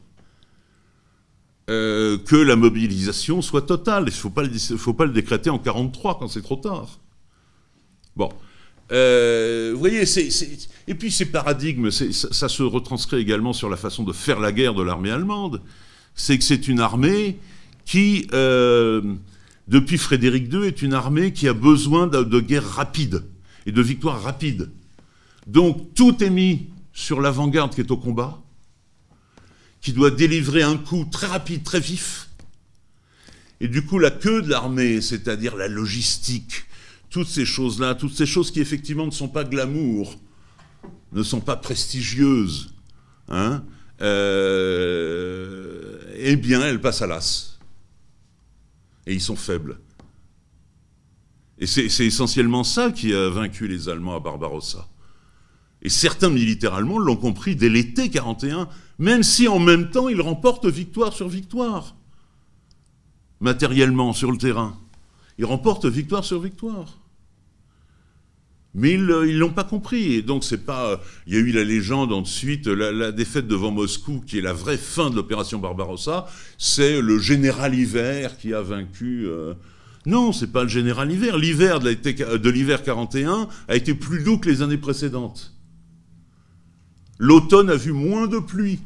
Euh, 1.70 2.18
que 2.18 2.36
la 2.36 2.56
mobilisation 2.56 3.42
soit 3.42 3.62
totale. 3.62 4.04
Il 4.04 4.08
ne 4.08 4.78
faut, 4.78 4.94
pas 4.94 5.06
le, 5.06 5.12
décréter 5.12 5.50
en 5.50 5.58
1943 5.58 6.20
quand 6.20 6.28
c'est 6.28 6.42
trop 6.42 6.56
tard. 6.56 7.00
Bon. 8.16 8.30
Euh, 8.92 9.72
vous 9.74 9.80
voyez, 9.80 10.04
et 10.88 10.96
puis 10.96 11.12
ces 11.12 11.26
paradigmes, 11.26 11.92
ça, 11.92 12.06
ça, 12.12 12.50
se 12.50 12.64
retranscrit 12.64 13.18
également 13.18 13.54
sur 13.54 13.70
la 13.70 13.78
façon 13.78 14.04
de 14.04 14.12
faire 14.12 14.40
la 14.42 14.52
guerre 14.52 14.74
de 14.74 14.84
l'armée 14.84 15.12
allemande. 15.12 15.62
C'est 16.14 16.38
que 16.38 16.44
c'est 16.44 16.68
une 16.68 16.82
armée 16.82 17.38
qui, 17.86 18.28
euh, 18.34 19.02
depuis 19.70 19.98
Frédéric 19.98 20.52
II, 20.52 20.66
est 20.66 20.82
une 20.82 20.94
armée 20.94 21.32
qui 21.32 21.48
a 21.48 21.54
besoin 21.54 22.08
de, 22.08 22.24
de 22.24 22.40
guerres 22.42 22.68
rapides 22.68 23.24
et 23.66 23.72
de 23.72 23.82
victoires 23.82 24.22
rapides. 24.22 24.70
Donc 25.48 25.94
tout 25.94 26.22
est 26.22 26.30
mis 26.30 26.68
sur 26.92 27.22
l'avant-garde 27.22 27.74
qui 27.74 27.82
est 27.82 27.92
au 27.92 27.98
combat, 27.98 28.42
qui 29.82 29.94
doit 29.94 30.12
délivrer 30.12 30.62
un 30.64 30.78
coup 30.78 31.06
très 31.12 31.28
rapide, 31.28 31.64
très 31.64 31.80
vif. 31.80 32.30
Et 33.60 33.68
du 33.68 33.86
coup, 33.86 34.00
la 34.00 34.12
queue 34.12 34.42
de 34.42 34.50
l'armée, 34.50 35.02
c'est-à-dire 35.02 35.56
la 35.56 35.68
logistique, 35.68 36.66
toutes 37.10 37.28
ces 37.28 37.46
choses-là, 37.46 37.96
toutes 37.96 38.16
ces 38.16 38.26
choses 38.26 38.52
qui 38.52 38.60
effectivement 38.62 39.06
ne 39.06 39.12
sont 39.12 39.28
pas 39.28 39.44
glamour, 39.44 40.20
ne 41.12 41.24
sont 41.24 41.42
pas 41.42 41.58
prestigieuses, 41.58 42.74
hein, 43.28 43.64
euh, 44.02 46.00
eh 46.16 46.36
bien, 46.36 46.62
elles 46.62 46.82
passent 46.82 47.02
à 47.02 47.08
l'as 47.08 47.60
et 49.06 49.14
ils 49.14 49.22
sont 49.22 49.36
faibles. 49.36 49.80
Et 51.60 51.68
c'est 51.68 52.06
essentiellement 52.06 52.64
ça 52.64 52.92
qui 52.92 53.14
a 53.14 53.30
vaincu 53.30 53.68
les 53.68 53.88
Allemands 53.88 54.16
à 54.16 54.20
Barbarossa. 54.20 54.88
Et 55.82 55.90
certains 55.90 56.30
militaires 56.30 56.76
allemands 56.76 57.00
l'ont 57.00 57.16
compris 57.16 57.56
dès 57.56 57.70
l'été 57.70 58.10
41, 58.10 58.70
même 59.00 59.24
si 59.24 59.48
en 59.48 59.60
même 59.60 59.90
temps 59.90 60.10
ils 60.10 60.22
remportent 60.22 60.68
victoire 60.68 61.14
sur 61.14 61.28
victoire, 61.28 61.96
matériellement 63.40 64.14
sur 64.14 64.32
le 64.32 64.38
terrain. 64.38 64.78
Ils 65.38 65.46
remportent 65.46 65.88
victoire 65.88 66.24
sur 66.24 66.40
victoire. 66.40 67.00
Mais 68.74 68.94
ils 68.94 69.06
ne 69.06 69.38
l'ont 69.38 69.52
pas 69.52 69.64
compris. 69.64 70.14
Et 70.14 70.22
donc, 70.22 70.44
c'est 70.44 70.66
pas. 70.66 71.02
Il 71.28 71.34
y 71.34 71.38
a 71.38 71.40
eu 71.40 71.52
la 71.52 71.64
légende 71.64 72.14
ensuite, 72.14 72.68
la, 72.68 72.92
la, 72.92 73.12
défaite 73.12 73.48
devant 73.48 73.72
Moscou, 73.72 74.24
qui 74.26 74.38
est 74.38 74.42
la 74.42 74.54
vraie 74.54 74.78
fin 74.78 75.10
de 75.10 75.16
l'opération 75.16 75.60
Barbarossa. 75.60 76.28
C'est 76.58 77.02
le 77.02 77.20
général 77.20 77.76
Hiver 77.76 78.38
qui 78.38 78.54
a 78.54 78.62
vaincu. 78.62 79.26
Euh... 79.28 79.56
Non, 80.06 80.32
c'est 80.32 80.52
pas 80.52 80.64
le 80.64 80.70
général 80.70 81.12
Hiver. 81.12 81.38
L'hiver 81.38 81.80
de 81.82 82.50
l'hiver 82.50 82.82
41 82.82 83.50
a 83.68 83.76
été 83.76 83.94
plus 83.94 84.24
doux 84.24 84.38
que 84.38 84.50
les 84.50 84.62
années 84.62 84.78
précédentes. 84.78 85.54
L'automne 87.22 87.70
a 87.70 87.76
vu 87.76 87.92
moins 87.92 88.26
de 88.26 88.40
pluie. 88.40 88.80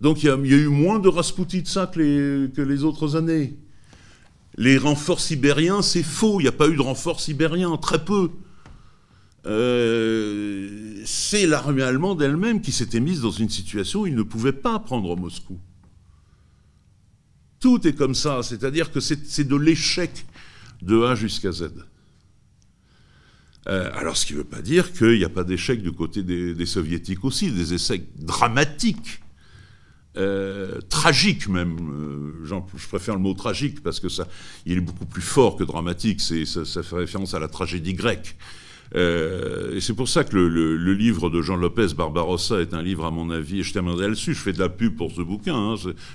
Donc 0.00 0.24
il 0.24 0.26
y, 0.26 0.30
a, 0.30 0.34
eu 0.34 0.66
moins 0.66 0.98
de 0.98 1.08
Rasputitsa 1.08 1.86
que 1.86 2.00
les, 2.00 2.50
que 2.50 2.60
les 2.60 2.82
autres 2.82 3.14
années. 3.14 3.56
Les 4.56 4.76
renforts 4.76 5.20
sibériens, 5.20 5.80
c'est 5.80 6.02
faux. 6.02 6.40
Il 6.40 6.42
n'y 6.42 6.48
a 6.48 6.52
pas 6.52 6.66
eu 6.66 6.74
de 6.74 6.82
renforts 6.82 7.20
sibériens, 7.20 7.76
très 7.76 8.04
peu. 8.04 8.30
Euh, 9.46 11.00
c'est 11.06 11.46
l'armée 11.46 11.82
allemande 11.82 12.20
elle-même 12.20 12.60
qui 12.60 12.72
s'était 12.72 12.98
mise 12.98 13.20
dans 13.20 13.30
une 13.30 13.48
situation 13.48 14.00
où 14.00 14.06
il 14.08 14.16
ne 14.16 14.24
pouvait 14.24 14.52
pas 14.52 14.80
prendre 14.80 15.14
Moscou. 15.14 15.60
Tout 17.60 17.86
est 17.86 17.94
comme 17.94 18.16
ça, 18.16 18.42
c'est-à-dire 18.42 18.90
que 18.90 18.98
c'est 18.98 19.44
de 19.46 19.56
l'échec 19.56 20.26
de 20.82 21.04
A 21.04 21.14
jusqu'à 21.14 21.52
Z. 21.52 21.70
Euh, 23.68 23.90
alors, 23.94 24.16
ce 24.16 24.26
qui 24.26 24.32
ne 24.32 24.38
veut 24.38 24.44
pas 24.44 24.62
dire 24.62 24.92
qu'il 24.92 25.18
n'y 25.18 25.24
a 25.24 25.28
pas 25.28 25.44
d'échecs 25.44 25.82
du 25.82 25.92
côté 25.92 26.22
des, 26.22 26.66
soviétiques 26.66 27.24
aussi, 27.24 27.50
des 27.50 27.74
essais 27.74 28.02
dramatiques, 28.16 29.20
euh, 30.16 30.80
tragiques 30.88 31.48
même. 31.48 31.76
Euh, 31.78 32.62
je 32.76 32.88
préfère 32.88 33.14
le 33.14 33.20
mot 33.20 33.34
tragique 33.34 33.82
parce 33.82 34.00
que 34.00 34.08
ça, 34.08 34.26
il 34.66 34.78
est 34.78 34.80
beaucoup 34.80 35.06
plus 35.06 35.22
fort 35.22 35.56
que 35.56 35.64
dramatique. 35.64 36.20
Ça, 36.20 36.82
fait 36.82 36.96
référence 36.96 37.34
à 37.34 37.38
la 37.38 37.48
tragédie 37.48 37.94
grecque. 37.94 38.36
Et 38.92 39.78
c'est 39.80 39.94
pour 39.94 40.08
ça 40.08 40.24
que 40.24 40.36
le, 40.36 40.94
livre 40.94 41.30
de 41.30 41.42
Jean 41.42 41.54
Lopez, 41.54 41.94
Barbarossa, 41.96 42.60
est 42.60 42.74
un 42.74 42.82
livre, 42.82 43.04
à 43.04 43.12
mon 43.12 43.30
avis, 43.30 43.60
et 43.60 43.62
je 43.62 43.72
terminerai 43.72 44.08
là-dessus, 44.08 44.34
je 44.34 44.40
fais 44.40 44.52
de 44.52 44.58
la 44.58 44.68
pub 44.68 44.96
pour 44.96 45.12
ce 45.12 45.20
bouquin, 45.20 45.54
hein, 45.54 45.74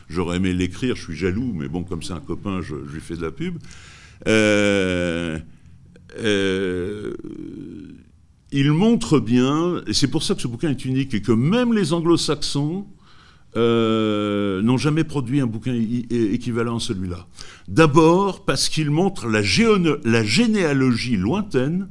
j'aurais 0.10 0.38
aimé 0.38 0.52
l'écrire, 0.52 0.98
je 0.98 1.04
suis 1.04 1.16
jaloux, 1.16 1.54
mais 1.56 1.70
bon, 1.70 1.86
comme 1.86 2.04
c'est 2.04 2.12
un 2.12 2.20
copain, 2.20 2.60
je, 2.62 2.76
lui 2.76 3.00
fais 3.00 3.16
de 3.16 3.22
la 3.22 3.32
pub. 3.32 3.60
Euh, 4.28 5.40
euh, 6.18 7.14
il 8.52 8.72
montre 8.72 9.20
bien, 9.20 9.82
et 9.88 9.94
c'est 9.94 10.08
pour 10.08 10.24
ça 10.24 10.36
que 10.36 10.42
ce 10.42 10.48
bouquin 10.48 10.70
est 10.70 10.86
unique, 10.86 11.14
et 11.14 11.22
que 11.22 11.32
même 11.32 11.74
les 11.74 11.94
anglo-saxons 11.94 12.86
n'ont 13.56 14.78
jamais 14.78 15.06
produit 15.06 15.40
un 15.40 15.48
bouquin 15.48 15.74
équivalent 15.74 16.76
à 16.76 16.80
celui-là. 16.82 17.26
D'abord 17.70 18.44
parce 18.44 18.68
qu'il 18.68 18.92
montre 18.92 19.28
la, 19.28 19.42
la 20.04 20.24
généalogie 20.26 21.16
lointaine 21.16 21.88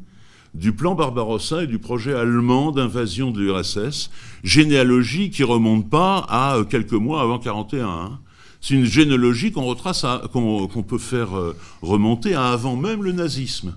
du 0.55 0.73
plan 0.73 0.95
Barbarossa 0.95 1.65
et 1.65 1.67
du 1.67 1.79
projet 1.79 2.15
allemand 2.15 2.71
d'invasion 2.71 3.33
de 3.33 3.41
l'URSS, 3.41 4.11
généalogie 4.45 5.31
qui 5.31 5.43
remonte 5.43 5.91
pas 5.91 6.19
à 6.29 6.57
euh, 6.57 6.65
quelques 6.65 6.93
mois 6.93 7.21
avant 7.21 7.39
41. 7.39 7.87
Hein. 7.87 8.21
C'est 8.61 8.75
une 8.75 8.85
généalogie 8.85 9.53
qu'on 9.53 9.65
retrace, 9.65 10.07
qu'on 10.33 10.85
peut 10.87 10.99
faire 10.99 11.37
euh, 11.37 11.57
remonter 11.83 12.35
à 12.35 12.53
avant 12.53 12.77
même 12.77 13.03
le 13.03 13.13
nazisme, 13.13 13.75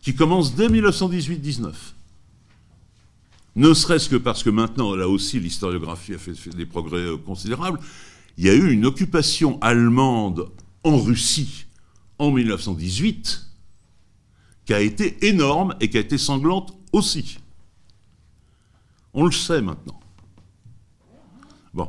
qui 0.00 0.14
commence 0.14 0.54
dès 0.54 0.68
1918-19. 0.68 1.72
Ne 3.56 3.74
serait-ce 3.74 4.08
que 4.08 4.16
parce 4.16 4.42
que 4.42 4.50
maintenant, 4.50 4.94
là 4.94 5.08
aussi, 5.08 5.40
l'historiographie 5.40 6.14
a 6.14 6.18
fait, 6.18 6.32
des 6.54 6.66
progrès 6.66 6.98
euh, 6.98 7.16
considérables. 7.16 7.80
Il 8.36 8.46
y 8.46 8.50
a 8.50 8.54
eu 8.54 8.70
une 8.70 8.86
occupation 8.86 9.58
allemande 9.60 10.48
en 10.84 10.96
Russie 10.96 11.66
en 12.18 12.30
1918 12.30 13.46
qui 14.64 14.74
a 14.74 14.80
été 14.80 15.26
énorme 15.26 15.74
et 15.80 15.90
qui 15.90 15.96
a 15.96 16.00
été 16.00 16.18
sanglante 16.18 16.72
aussi. 16.92 17.38
On 19.12 19.24
le 19.24 19.32
sait 19.32 19.60
maintenant. 19.60 19.98
Bon. 21.74 21.88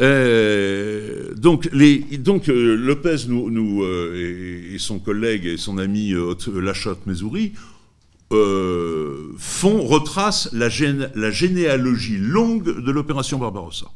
Euh, 0.00 0.81
donc, 1.42 1.68
euh, 2.48 2.76
Lopez 2.76 3.26
nous, 3.26 3.82
euh, 3.82 4.70
et, 4.72 4.78
son 4.78 5.00
collègue 5.00 5.44
et 5.44 5.56
son 5.56 5.76
ami 5.76 6.14
Lachotte 6.54 7.04
Messouri 7.06 7.52
font, 8.30 9.82
retracent 9.82 10.50
la, 10.52 10.68
généalogie 10.68 12.18
longue 12.18 12.80
de 12.80 12.90
l'opération 12.92 13.38
Barbarossa. 13.38 13.86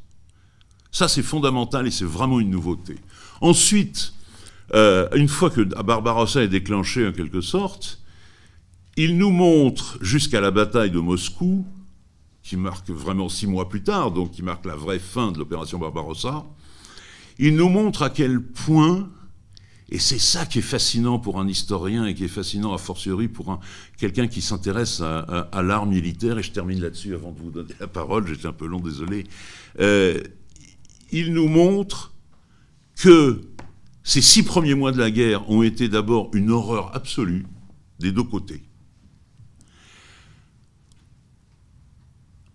Ça, 0.90 1.06
c'est 1.06 1.22
fondamental 1.22 1.86
et 1.86 1.92
c'est 1.92 2.04
vraiment 2.04 2.40
une 2.40 2.50
nouveauté. 2.50 2.96
Ensuite, 3.40 4.12
euh, 4.74 5.08
une 5.14 5.28
fois 5.28 5.50
que 5.50 5.60
Barbarossa 5.60 6.42
est 6.42 6.48
déclenché 6.48 7.06
en 7.06 7.12
quelque 7.12 7.40
sorte, 7.40 8.00
il 8.96 9.16
nous 9.18 9.30
montre 9.30 9.98
jusqu'à 10.00 10.40
la 10.40 10.50
bataille 10.50 10.90
de 10.90 10.98
Moscou, 10.98 11.64
qui 12.42 12.56
marque 12.56 12.90
vraiment 12.90 13.28
six 13.28 13.46
mois 13.46 13.68
plus 13.68 13.84
tard, 13.84 14.10
donc 14.10 14.32
qui 14.32 14.42
marque 14.42 14.64
la 14.66 14.74
vraie 14.74 14.98
fin 14.98 15.30
de 15.30 15.38
l'opération 15.38 15.78
Barbarossa, 15.78 16.44
il 17.38 17.56
nous 17.56 17.68
montre 17.68 18.02
à 18.02 18.10
quel 18.10 18.40
point, 18.40 19.10
et 19.88 19.98
c'est 19.98 20.18
ça 20.18 20.46
qui 20.46 20.58
est 20.58 20.62
fascinant 20.62 21.18
pour 21.18 21.38
un 21.38 21.46
historien 21.46 22.06
et 22.06 22.14
qui 22.14 22.24
est 22.24 22.28
fascinant 22.28 22.72
a 22.72 22.78
fortiori 22.78 23.28
pour 23.28 23.60
quelqu'un 23.98 24.26
qui 24.26 24.40
s'intéresse 24.40 25.00
à, 25.00 25.62
l'art 25.62 25.86
militaire, 25.86 26.38
et 26.38 26.42
je 26.42 26.50
termine 26.50 26.80
là-dessus 26.80 27.14
avant 27.14 27.32
de 27.32 27.38
vous 27.38 27.50
donner 27.50 27.74
la 27.78 27.86
parole, 27.86 28.26
j'étais 28.26 28.46
un 28.46 28.52
peu 28.52 28.66
long, 28.66 28.80
désolé, 28.80 29.24
euh, 29.80 30.20
il 31.12 31.32
nous 31.32 31.48
montre 31.48 32.12
que 32.96 33.42
ces 34.02 34.22
six 34.22 34.42
premiers 34.42 34.74
mois 34.74 34.92
de 34.92 34.98
la 34.98 35.10
guerre 35.10 35.48
ont 35.50 35.62
été 35.62 35.88
d'abord 35.88 36.30
une 36.32 36.50
horreur 36.50 36.94
absolue 36.96 37.46
des 37.98 38.12
deux 38.12 38.22
côtés. 38.22 38.62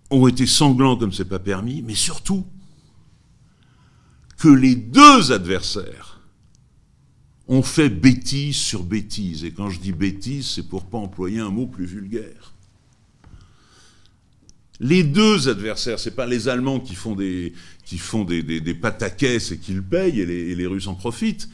Ont 0.10 0.28
été 0.28 0.46
sanglants 0.46 0.98
comme 0.98 1.13
c'est 1.13 1.26
pas 1.26 1.39
permis, 1.39 1.82
mais 1.82 1.96
surtout 1.96 2.46
que 4.41 4.49
les 4.49 4.73
deux 4.73 5.32
adversaires 5.32 6.19
ont 7.47 7.62
fait 7.62 7.89
bêtise 7.89 8.56
sur 8.56 8.82
bêtise. 8.82 9.43
Et 9.43 9.51
quand 9.51 9.69
je 9.69 9.80
dis 9.80 9.91
bêtise, 9.91 10.47
c'est 10.47 10.67
pour 10.67 10.86
pas 10.86 10.97
employer 10.97 11.39
un 11.39 11.51
mot 11.51 11.67
plus 11.67 11.86
vulgaire. 11.86 12.54
Les 14.80 15.04
deux 15.04 15.47
adversaires, 15.47 15.99
c'est 15.99 16.15
pas 16.15 16.25
les 16.25 16.47
Allemands 16.47 16.80
qui 16.80 16.95
font 16.95 17.13
des, 17.13 17.54
qui 17.86 18.01
pataquès 18.82 19.51
et 19.51 19.60
qui 19.60 19.73
le 19.73 19.84
payent, 19.84 20.21
et 20.21 20.56
les, 20.56 20.65
Russes 20.65 20.88
en 20.88 20.95
profitent. 20.95 21.47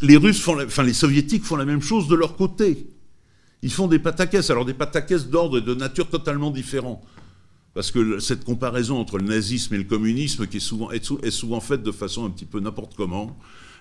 Les 0.00 0.16
Russes 0.16 0.40
font, 0.40 0.58
enfin 0.64 0.82
les 0.82 0.94
Soviétiques 0.94 1.44
font 1.44 1.56
la 1.56 1.66
même 1.66 1.82
chose 1.82 2.08
de 2.08 2.14
leur 2.14 2.36
côté. 2.36 2.86
Ils 3.60 3.72
font 3.72 3.86
des 3.86 3.98
pataquès, 3.98 4.48
alors 4.48 4.64
des 4.64 4.72
pataquès 4.72 5.28
d'ordre 5.28 5.58
et 5.58 5.62
de 5.62 5.74
nature 5.74 6.08
totalement 6.08 6.50
différents. 6.50 7.04
Parce 7.76 7.90
que 7.90 8.20
cette 8.20 8.42
comparaison 8.42 8.98
entre 8.98 9.18
le 9.18 9.24
nazisme 9.24 9.74
et 9.74 9.76
le 9.76 9.84
communisme, 9.84 10.46
qui 10.46 10.56
est 10.56 10.60
souvent, 10.60 10.90
est 10.90 11.30
souvent 11.30 11.60
faite 11.60 11.82
de 11.82 11.92
façon 11.92 12.24
un 12.24 12.30
petit 12.30 12.46
peu 12.46 12.58
n'importe 12.58 12.94
comment, 12.96 13.36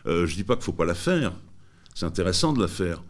euh, 0.05 0.27
je 0.27 0.33
ne 0.33 0.35
dis 0.35 0.43
pas 0.43 0.55
qu'il 0.55 0.63
ne 0.63 0.65
faut 0.65 0.73
pas 0.73 0.83
la 0.83 0.95
faire. 0.95 1.31
C'est 1.93 2.05
intéressant 2.05 2.51
de 2.51 2.59
la 2.61 2.67
faire 2.67 3.01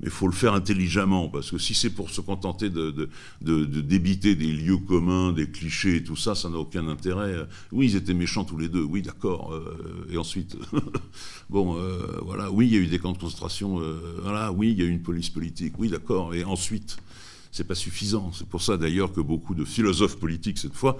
mais 0.00 0.08
il 0.08 0.10
faut 0.10 0.26
le 0.26 0.32
faire 0.32 0.54
intelligemment, 0.54 1.28
parce 1.28 1.52
que 1.52 1.58
si 1.58 1.74
c'est 1.74 1.90
pour 1.90 2.10
se 2.10 2.20
contenter 2.20 2.70
de, 2.70 3.08
débiter 3.40 4.34
des 4.34 4.50
lieux 4.50 4.78
communs, 4.78 5.32
des 5.32 5.48
clichés 5.48 5.96
et 5.96 6.02
tout 6.02 6.16
ça, 6.16 6.34
ça 6.34 6.48
n'a 6.48 6.56
aucun 6.56 6.88
intérêt. 6.88 7.46
Oui, 7.70 7.86
ils 7.90 7.94
étaient 7.94 8.14
méchants 8.14 8.42
tous 8.42 8.58
les 8.58 8.68
deux, 8.68 8.82
oui, 8.82 9.02
d'accord. 9.02 9.52
Euh, 9.52 10.08
et 10.10 10.16
ensuite, 10.16 10.56
bon, 11.50 11.76
euh, 11.76 12.18
voilà, 12.22 12.50
oui, 12.50 12.66
il 12.66 12.72
y 12.72 12.76
a 12.78 12.80
eu 12.80 12.88
des 12.88 12.98
camps 12.98 13.12
de 13.12 13.18
concentration, 13.18 13.80
voilà, 14.20 14.50
oui, 14.50 14.72
il 14.72 14.78
y 14.80 14.82
a 14.82 14.86
eu 14.86 14.90
une 14.90 15.02
police 15.02 15.30
politique, 15.30 15.74
oui, 15.78 15.88
d'accord. 15.88 16.34
Et 16.34 16.42
ensuite, 16.42 16.96
c'est 17.52 17.64
pas 17.64 17.74
suffisant. 17.74 18.32
C'est 18.32 18.48
pour 18.48 18.62
ça 18.62 18.78
d'ailleurs 18.78 19.12
que 19.12 19.20
beaucoup 19.20 19.54
de 19.54 19.66
philosophes 19.66 20.18
politiques, 20.18 20.58
cette 20.58 20.74
fois, 20.74 20.96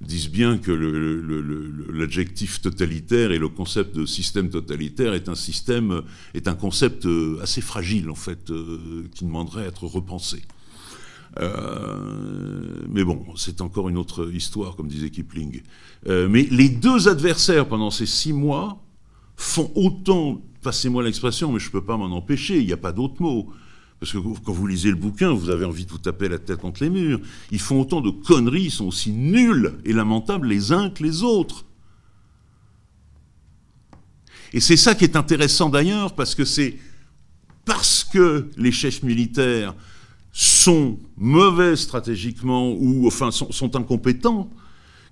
disent 0.00 0.30
bien 0.30 0.56
que 0.56 0.70
l'adjectif 1.92 2.62
totalitaire 2.62 3.32
et 3.32 3.38
le 3.38 3.48
concept 3.48 3.96
de 3.96 4.06
système 4.06 4.48
totalitaire 4.48 5.14
est 5.14 5.28
un 5.28 5.34
système, 5.34 6.02
est 6.32 6.46
un 6.46 6.54
concept 6.54 7.06
euh, 7.06 7.40
assez 7.42 7.60
fragile, 7.60 8.08
en 8.08 8.14
fait, 8.14 8.50
euh, 8.50 9.08
qui 9.14 9.24
demanderait 9.24 9.64
à 9.64 9.66
être 9.66 9.86
repensé. 9.86 10.42
Euh, 11.40 12.84
mais 12.88 13.02
bon, 13.02 13.24
c'est 13.36 13.60
encore 13.60 13.88
une 13.88 13.98
autre 13.98 14.30
histoire, 14.32 14.76
comme 14.76 14.86
disait 14.86 15.10
Kipling. 15.10 15.60
mais 16.06 16.46
les 16.50 16.68
deux 16.68 17.08
adversaires, 17.08 17.66
pendant 17.66 17.90
ces 17.90 18.06
six 18.06 18.32
mois, 18.32 18.80
font 19.36 19.72
autant, 19.74 20.40
passez-moi 20.62 21.02
l'expression, 21.02 21.52
mais 21.52 21.58
je 21.58 21.66
ne 21.66 21.72
peux 21.72 21.84
pas 21.84 21.96
m'en 21.96 22.16
empêcher, 22.16 22.60
il 22.60 22.66
n'y 22.66 22.72
a 22.72 22.78
pas 22.78 22.92
d'autre 22.92 23.20
mot, 23.20 23.52
parce 24.00 24.12
que 24.12 24.18
quand 24.18 24.52
vous 24.52 24.66
lisez 24.66 24.90
le 24.90 24.96
bouquin, 24.96 25.32
vous 25.32 25.48
avez 25.48 25.64
envie 25.64 25.86
de 25.86 25.90
vous 25.90 25.98
taper 25.98 26.28
la 26.28 26.38
tête 26.38 26.58
contre 26.58 26.82
les 26.82 26.90
murs. 26.90 27.20
Ils 27.50 27.60
font 27.60 27.80
autant 27.80 28.00
de 28.00 28.10
conneries, 28.10 28.64
ils 28.64 28.70
sont 28.70 28.86
aussi 28.86 29.10
nuls 29.10 29.72
et 29.84 29.92
lamentables 29.92 30.48
les 30.48 30.72
uns 30.72 30.90
que 30.90 31.02
les 31.02 31.22
autres. 31.22 31.64
Et 34.52 34.60
c'est 34.60 34.76
ça 34.76 34.94
qui 34.94 35.04
est 35.04 35.16
intéressant 35.16 35.70
d'ailleurs, 35.70 36.14
parce 36.14 36.34
que 36.34 36.44
c'est 36.44 36.76
parce 37.64 38.04
que 38.04 38.48
les 38.56 38.70
chefs 38.70 39.02
militaires 39.02 39.74
sont 40.32 40.98
mauvais 41.16 41.74
stratégiquement 41.76 42.70
ou 42.72 43.06
enfin 43.06 43.30
sont, 43.30 43.76
incompétents, 43.76 44.50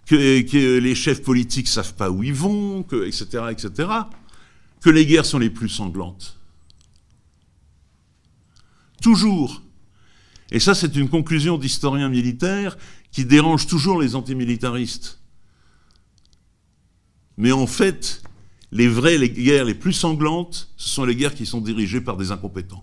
que, 0.07 0.79
les 0.79 0.95
chefs 0.95 1.23
politiques 1.23 1.69
savent 1.69 1.95
pas 1.95 2.11
où 2.11 2.23
ils 2.23 2.35
vont, 2.35 2.85
etc., 3.07 3.45
etc., 3.51 3.89
que 4.83 4.91
les 4.91 5.07
guerres 5.07 5.25
sont 5.25 5.39
les 5.39 5.49
plus 5.49 5.71
sanglantes. 5.71 6.39
Toujours. 9.05 9.61
Et 10.51 10.59
ça, 10.61 10.75
c'est 10.75 10.97
une 10.97 11.11
conclusion 11.11 11.59
d'historien 11.59 12.09
militaire 12.09 12.79
qui 13.11 13.27
dérange 13.27 13.67
toujours 13.67 14.01
les 14.01 14.15
antimilitaristes. 14.15 15.21
Mais 17.37 17.53
en 17.53 17.67
fait, 17.67 18.23
les 18.73 18.89
vraies 18.89 19.29
guerres 19.29 19.67
les 19.67 19.75
plus 19.75 19.93
sanglantes, 19.93 20.73
ce 20.79 20.89
sont 20.89 21.05
les 21.05 21.15
guerres 21.15 21.35
qui 21.35 21.45
sont 21.45 21.61
dirigées 21.61 22.01
par 22.01 22.17
des 22.17 22.31
incompétents. 22.31 22.83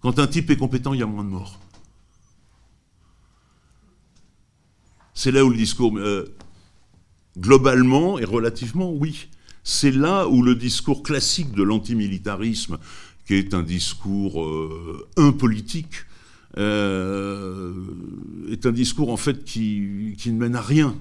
Quand 0.00 0.18
un 0.18 0.26
type 0.26 0.50
est 0.50 0.56
compétent, 0.56 0.92
il 0.92 0.98
y 0.98 1.04
a 1.04 1.06
moins 1.06 1.22
de 1.22 1.28
morts. 1.28 1.60
C'est 5.14 5.30
là 5.30 5.44
où 5.44 5.50
le 5.50 5.56
discours, 5.56 5.96
euh, 5.96 6.34
globalement 7.38 8.18
et 8.18 8.24
relativement, 8.24 8.90
oui 8.90 9.28
c'est 9.68 9.90
là 9.90 10.28
où 10.28 10.42
le 10.42 10.54
discours 10.54 11.02
classique 11.02 11.50
de 11.50 11.64
l'antimilitarisme, 11.64 12.78
qui 13.26 13.34
est 13.34 13.52
un 13.52 13.64
discours 13.64 14.40
euh, 14.40 15.08
impolitique, 15.16 16.04
euh, 16.56 17.74
est 18.48 18.64
un 18.64 18.70
discours 18.70 19.10
en 19.10 19.16
fait 19.16 19.42
qui, 19.42 20.14
ne 20.26 20.38
mène 20.38 20.54
à 20.54 20.60
rien, 20.60 20.96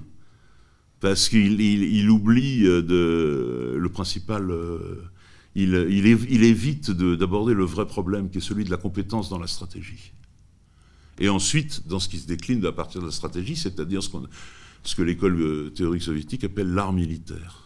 parce 0.99 1.29
qu'il 1.29 2.09
oublie 2.09 2.65
euh, 2.65 3.77
le 3.77 3.89
principal, 3.89 4.51
il, 5.53 5.75
évite 5.75 6.89
d'aborder 6.89 7.53
le 7.53 7.65
vrai 7.65 7.85
problème 7.85 8.31
qui 8.31 8.39
est 8.39 8.41
celui 8.41 8.63
de 8.63 8.71
la 8.71 8.77
compétence 8.77 9.29
dans 9.29 9.39
la 9.39 9.47
stratégie. 9.47 10.11
Et 11.19 11.29
ensuite, 11.29 11.87
dans 11.87 11.99
ce 11.99 12.09
qui 12.09 12.17
se 12.17 12.25
décline 12.25 12.65
à 12.65 12.71
partir 12.71 13.01
de 13.01 13.05
la 13.05 13.11
stratégie, 13.11 13.57
c'est-à-dire 13.57 14.01
ce, 14.01 14.09
ce, 14.83 14.95
que 14.95 15.03
l'école 15.03 15.71
théorique 15.75 16.01
soviétique 16.01 16.43
appelle 16.45 16.73
l'art 16.73 16.93
militaire. 16.93 17.64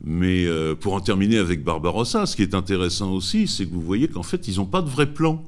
Mais 0.00 0.44
euh, 0.46 0.74
pour 0.74 0.94
en 0.94 1.00
terminer 1.00 1.38
avec 1.38 1.64
Barbarossa, 1.64 2.26
ce 2.26 2.36
qui 2.36 2.42
est 2.42 2.54
intéressant 2.54 3.12
aussi, 3.12 3.48
c'est 3.48 3.66
que 3.66 3.72
vous 3.72 3.82
voyez 3.82 4.08
qu'en 4.08 4.22
fait, 4.22 4.46
ils 4.48 4.56
n'ont 4.56 4.66
pas 4.66 4.82
de 4.82 4.88
vrai 4.88 5.12
plan. 5.12 5.44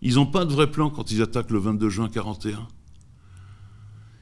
Ils 0.00 0.14
n'ont 0.14 0.26
pas 0.26 0.44
de 0.44 0.52
vrai 0.52 0.70
plan 0.70 0.90
quand 0.90 1.10
ils 1.10 1.22
attaquent 1.22 1.50
le 1.50 1.58
22 1.58 1.88
juin 1.88 2.08
1941. 2.08 2.66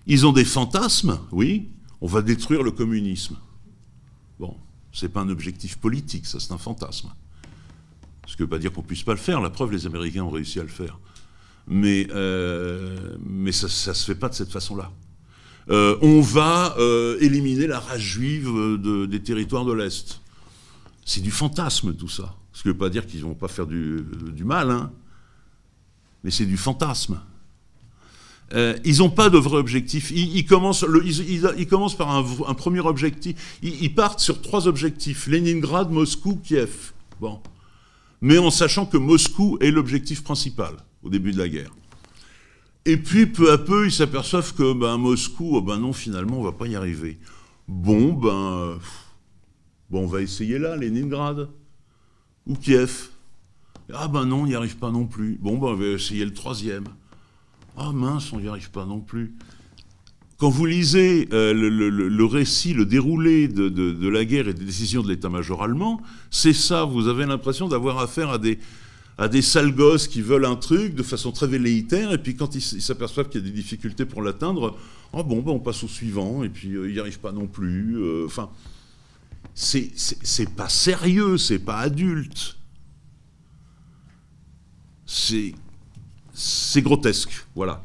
Ils 0.07 0.27
ont 0.27 0.33
des 0.33 0.45
fantasmes, 0.45 1.19
oui, 1.31 1.71
on 2.01 2.07
va 2.07 2.23
détruire 2.23 2.63
le 2.63 2.73
communisme. 2.73 3.37
Bon, 4.41 4.57
c'est 4.93 5.09
pas 5.09 5.21
un 5.21 5.29
objectif 5.29 5.77
politique, 5.79 6.27
ça 6.27 6.41
c'est 6.41 6.53
un 6.53 6.59
fantasme. 6.59 7.11
Ce 8.27 8.37
qui 8.37 8.43
ne 8.43 8.47
veut 8.47 8.51
pas 8.51 8.59
dire 8.59 8.73
qu'on 8.73 8.83
puisse 8.83 9.03
pas 9.03 9.13
le 9.13 9.19
faire. 9.19 9.41
La 9.41 9.51
preuve, 9.51 9.73
les 9.73 9.87
Américains 9.87 10.23
ont 10.23 10.31
réussi 10.31 10.59
à 10.59 10.63
le 10.63 10.69
faire. 10.69 10.99
Mais, 11.69 12.09
euh, 12.11 13.17
mais 13.25 13.53
ça 13.53 13.67
ne 13.67 13.95
se 13.95 14.05
fait 14.05 14.15
pas 14.15 14.29
de 14.29 14.35
cette 14.35 14.51
façon-là. 14.51 14.91
Euh, 15.71 15.97
on 16.03 16.21
va 16.21 16.75
euh, 16.79 17.17
éliminer 17.21 17.67
la 17.67 17.79
race 17.79 18.01
juive 18.01 18.51
des 19.09 19.21
territoires 19.21 19.65
de 19.65 19.73
l'Est. 19.73 20.21
C'est 21.05 21.21
du 21.21 21.31
fantasme 21.31 21.95
tout 21.95 22.09
ça. 22.09 22.37
Ce 22.53 22.63
qui 22.63 22.69
ne 22.69 22.73
veut 22.73 22.79
pas 22.79 22.91
dire 22.91 23.07
qu'ils 23.07 23.21
ne 23.21 23.25
vont 23.25 23.35
pas 23.35 23.49
faire 23.49 23.67
du, 23.67 24.05
mal, 24.45 24.71
hein. 24.71 24.91
mais 26.23 26.31
c'est 26.31 26.45
du 26.45 26.57
fantasme. 26.57 27.21
ils 28.85 28.99
n'ont 28.99 29.11
pas 29.11 29.31
de 29.31 29.39
vrai 29.39 29.57
objectif. 29.57 30.11
Ils, 30.11 30.45
commencent, 30.45 30.85
par 31.97 32.11
un, 32.15 32.55
premier 32.55 32.81
objectif. 32.81 33.59
Ils, 33.63 33.95
partent 33.95 34.21
sur 34.21 34.43
trois 34.43 34.69
objectifs 34.69 35.27
Leningrad, 35.27 35.91
Moscou, 35.91 36.41
Kiev. 36.45 36.93
Bon 37.21 37.41
mais 38.23 38.39
en 38.39 38.51
sachant 38.51 38.87
que 38.87 38.97
Moscou 38.97 39.59
est 39.61 39.73
l'objectif 39.73 40.23
principal 40.23 40.77
au 41.03 41.11
début 41.11 41.33
de 41.33 41.39
la 41.39 41.49
guerre. 41.49 41.73
Et 42.85 42.97
puis 42.97 43.27
peu 43.27 43.53
à 43.53 43.59
peu, 43.59 43.87
ils 43.87 43.93
s'aperçoivent 43.93 44.55
que 44.55 44.73
ben, 44.73 44.97
Moscou, 44.97 45.57
oh, 45.57 45.63
ben 45.63 45.79
non, 45.79 45.93
finalement, 45.93 46.41
on 46.41 46.43
va 46.43 46.53
pas 46.53 46.67
y 46.67 46.75
arriver. 46.75 47.19
Bon, 47.69 48.13
ben, 48.13 48.79
bon, 49.89 50.05
on 50.05 50.07
va 50.07 50.21
essayer 50.21 50.59
là, 50.59 50.77
Leningrad 50.77 51.49
ou 52.47 52.57
Kiev. 52.57 53.09
Ah 53.93 54.09
ben 54.09 54.25
non, 54.25 54.43
on 54.43 54.47
n'y 54.47 54.55
arrive 54.55 54.77
pas 54.79 54.91
non 54.91 55.07
plus. 55.07 55.39
Bon, 55.41 55.59
ben, 55.59 55.69
on 55.69 55.75
va 55.75 55.87
essayer 55.87 56.25
le 56.25 56.35
troisième. 56.35 56.85
Ah 57.77 57.93
mince, 57.93 58.33
on 58.33 58.41
n'y 58.41 58.49
arrive 58.49 58.71
pas 58.71 58.85
non 58.85 59.01
plus. 59.01 59.35
Quand 60.39 60.51
vous 60.51 60.67
lisez 60.67 61.29
euh, 61.33 61.53
le, 61.55 62.25
récit, 62.25 62.75
le 62.75 62.85
déroulé 62.85 63.47
de, 63.47 64.09
la 64.09 64.25
guerre 64.25 64.49
et 64.49 64.55
des 64.55 64.65
décisions 64.65 65.01
de 65.01 65.09
l'état-major 65.09 65.63
allemand, 65.63 66.01
c'est 66.31 66.53
ça, 66.53 66.83
vous 66.83 67.07
avez 67.07 67.27
l'impression 67.27 67.69
d'avoir 67.69 68.01
affaire 68.01 68.31
à 68.31 68.39
des, 68.39 68.59
à 69.19 69.29
des 69.29 69.43
sales 69.43 69.75
gosses 69.75 70.09
qui 70.09 70.23
veulent 70.23 70.47
un 70.47 70.57
truc 70.57 70.95
de 70.95 71.03
façon 71.03 71.33
très 71.33 71.47
velléitaire, 71.47 72.13
et 72.13 72.19
puis 72.19 72.35
quand 72.35 72.55
ils 72.55 72.63
s'aperçoivent 72.63 73.29
qu'il 73.29 73.41
y 73.41 73.45
a 73.45 73.47
des 73.47 73.55
difficultés 73.55 74.05
pour 74.05 74.23
l'atteindre, 74.23 74.77
oh 75.13 75.23
bon, 75.23 75.43
ben 75.43 75.53
on 75.53 75.59
passe 75.59 75.85
au 75.85 75.89
suivant, 75.89 76.43
et 76.43 76.49
puis 76.49 76.75
euh, 76.75 76.89
il 76.89 76.95
n'y 76.95 77.01
arrive 77.01 77.21
pas 77.21 77.33
non 77.33 77.47
plus. 77.47 77.97
Euh, 77.99 78.27
enfin, 78.27 78.51
c'est 79.55 80.55
pas 80.57 80.69
sérieux, 80.69 81.37
c'est 81.37 81.59
pas 81.59 81.79
adulte. 81.79 82.57
C'est 85.05 85.53
grotesque, 86.77 87.47
voilà. 87.55 87.85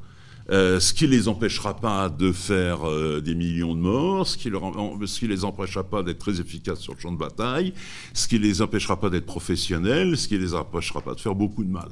Euh, 0.49 0.79
ce 0.79 0.93
qui 0.93 1.05
ne 1.05 1.10
les 1.10 1.27
empêchera 1.27 1.75
pas 1.75 2.07
de 2.07 2.31
faire 2.31 2.88
euh, 2.88 3.19
des 3.19 3.36
millions 3.36 3.75
de 3.75 3.81
morts, 3.81 4.25
ce 4.25 4.38
qui 4.38 4.49
ne 4.49 5.27
les 5.27 5.43
empêchera 5.43 5.83
pas 5.83 6.03
d'être 6.03 6.19
très 6.19 6.39
efficaces 6.39 6.79
sur 6.79 6.93
le 6.93 6.99
champ 6.99 7.12
de 7.12 7.17
bataille, 7.17 7.73
ce 8.13 8.29
qui 8.29 8.36
ne 8.36 8.43
les 8.43 8.62
empêchera 8.62 8.97
pas 8.97 9.10
d'être 9.10 9.25
professionnels, 9.25 10.17
ce 10.17 10.29
qui 10.29 10.36
ne 10.36 10.39
les 10.39 10.53
empêchera 10.53 11.01
pas 11.01 11.15
de 11.15 11.19
faire 11.19 11.36
beaucoup 11.36 11.65
de 11.65 11.69
mal. 11.69 11.89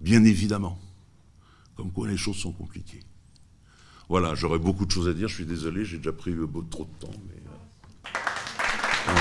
Bien 0.00 0.22
évidemment. 0.22 0.78
Comme 1.76 1.90
quoi 1.90 2.06
les 2.06 2.16
choses 2.16 2.36
sont 2.36 2.52
compliquées. 2.52 3.00
Voilà, 4.08 4.34
j'aurais 4.34 4.58
beaucoup 4.58 4.86
de 4.86 4.90
choses 4.90 5.08
à 5.08 5.12
dire, 5.12 5.26
je 5.26 5.34
suis 5.34 5.46
désolé, 5.46 5.84
j'ai 5.84 5.96
déjà 5.96 6.12
pris 6.12 6.32
trop 6.70 6.84
de 6.84 7.06
temps. 7.06 7.12
Euh, 9.08 9.12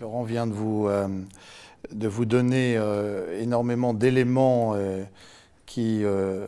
Laurent 0.00 0.24
vient 0.24 0.46
de 0.46 0.52
vous 0.52 0.88
de 1.92 2.08
vous 2.08 2.24
donner 2.24 2.76
euh, 2.76 3.40
énormément 3.40 3.94
d'éléments 3.94 4.74
euh, 4.74 5.04
qui, 5.66 6.04
euh, 6.04 6.46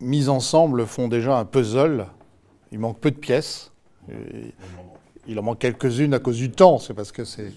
mis 0.00 0.28
ensemble, 0.28 0.86
font 0.86 1.08
déjà 1.08 1.38
un 1.38 1.44
puzzle. 1.44 2.06
Il 2.72 2.78
manque 2.78 2.98
peu 2.98 3.10
de 3.10 3.18
pièces. 3.18 3.72
il 5.26 5.38
en 5.38 5.42
manque 5.42 5.58
quelques-unes 5.58 6.14
à 6.14 6.18
cause 6.18 6.36
du 6.36 6.50
temps. 6.50 6.78
C'est 6.78 6.94
parce 6.94 7.12
que 7.12 7.24
c'est. 7.24 7.52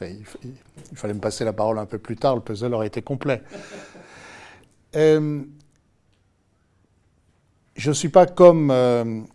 il, 0.00 0.24
fallait 0.94 1.14
me 1.14 1.20
passer 1.20 1.44
la 1.44 1.52
parole 1.52 1.78
un 1.78 1.86
peu 1.86 1.98
plus 1.98 2.16
tard. 2.16 2.34
Le 2.34 2.42
puzzle 2.42 2.74
aurait 2.74 2.86
été 2.88 3.02
complet. 3.02 3.42
je 4.94 5.40
ne 7.76 7.92
suis 7.92 8.08
pas 8.08 8.26
comme 8.26 9.26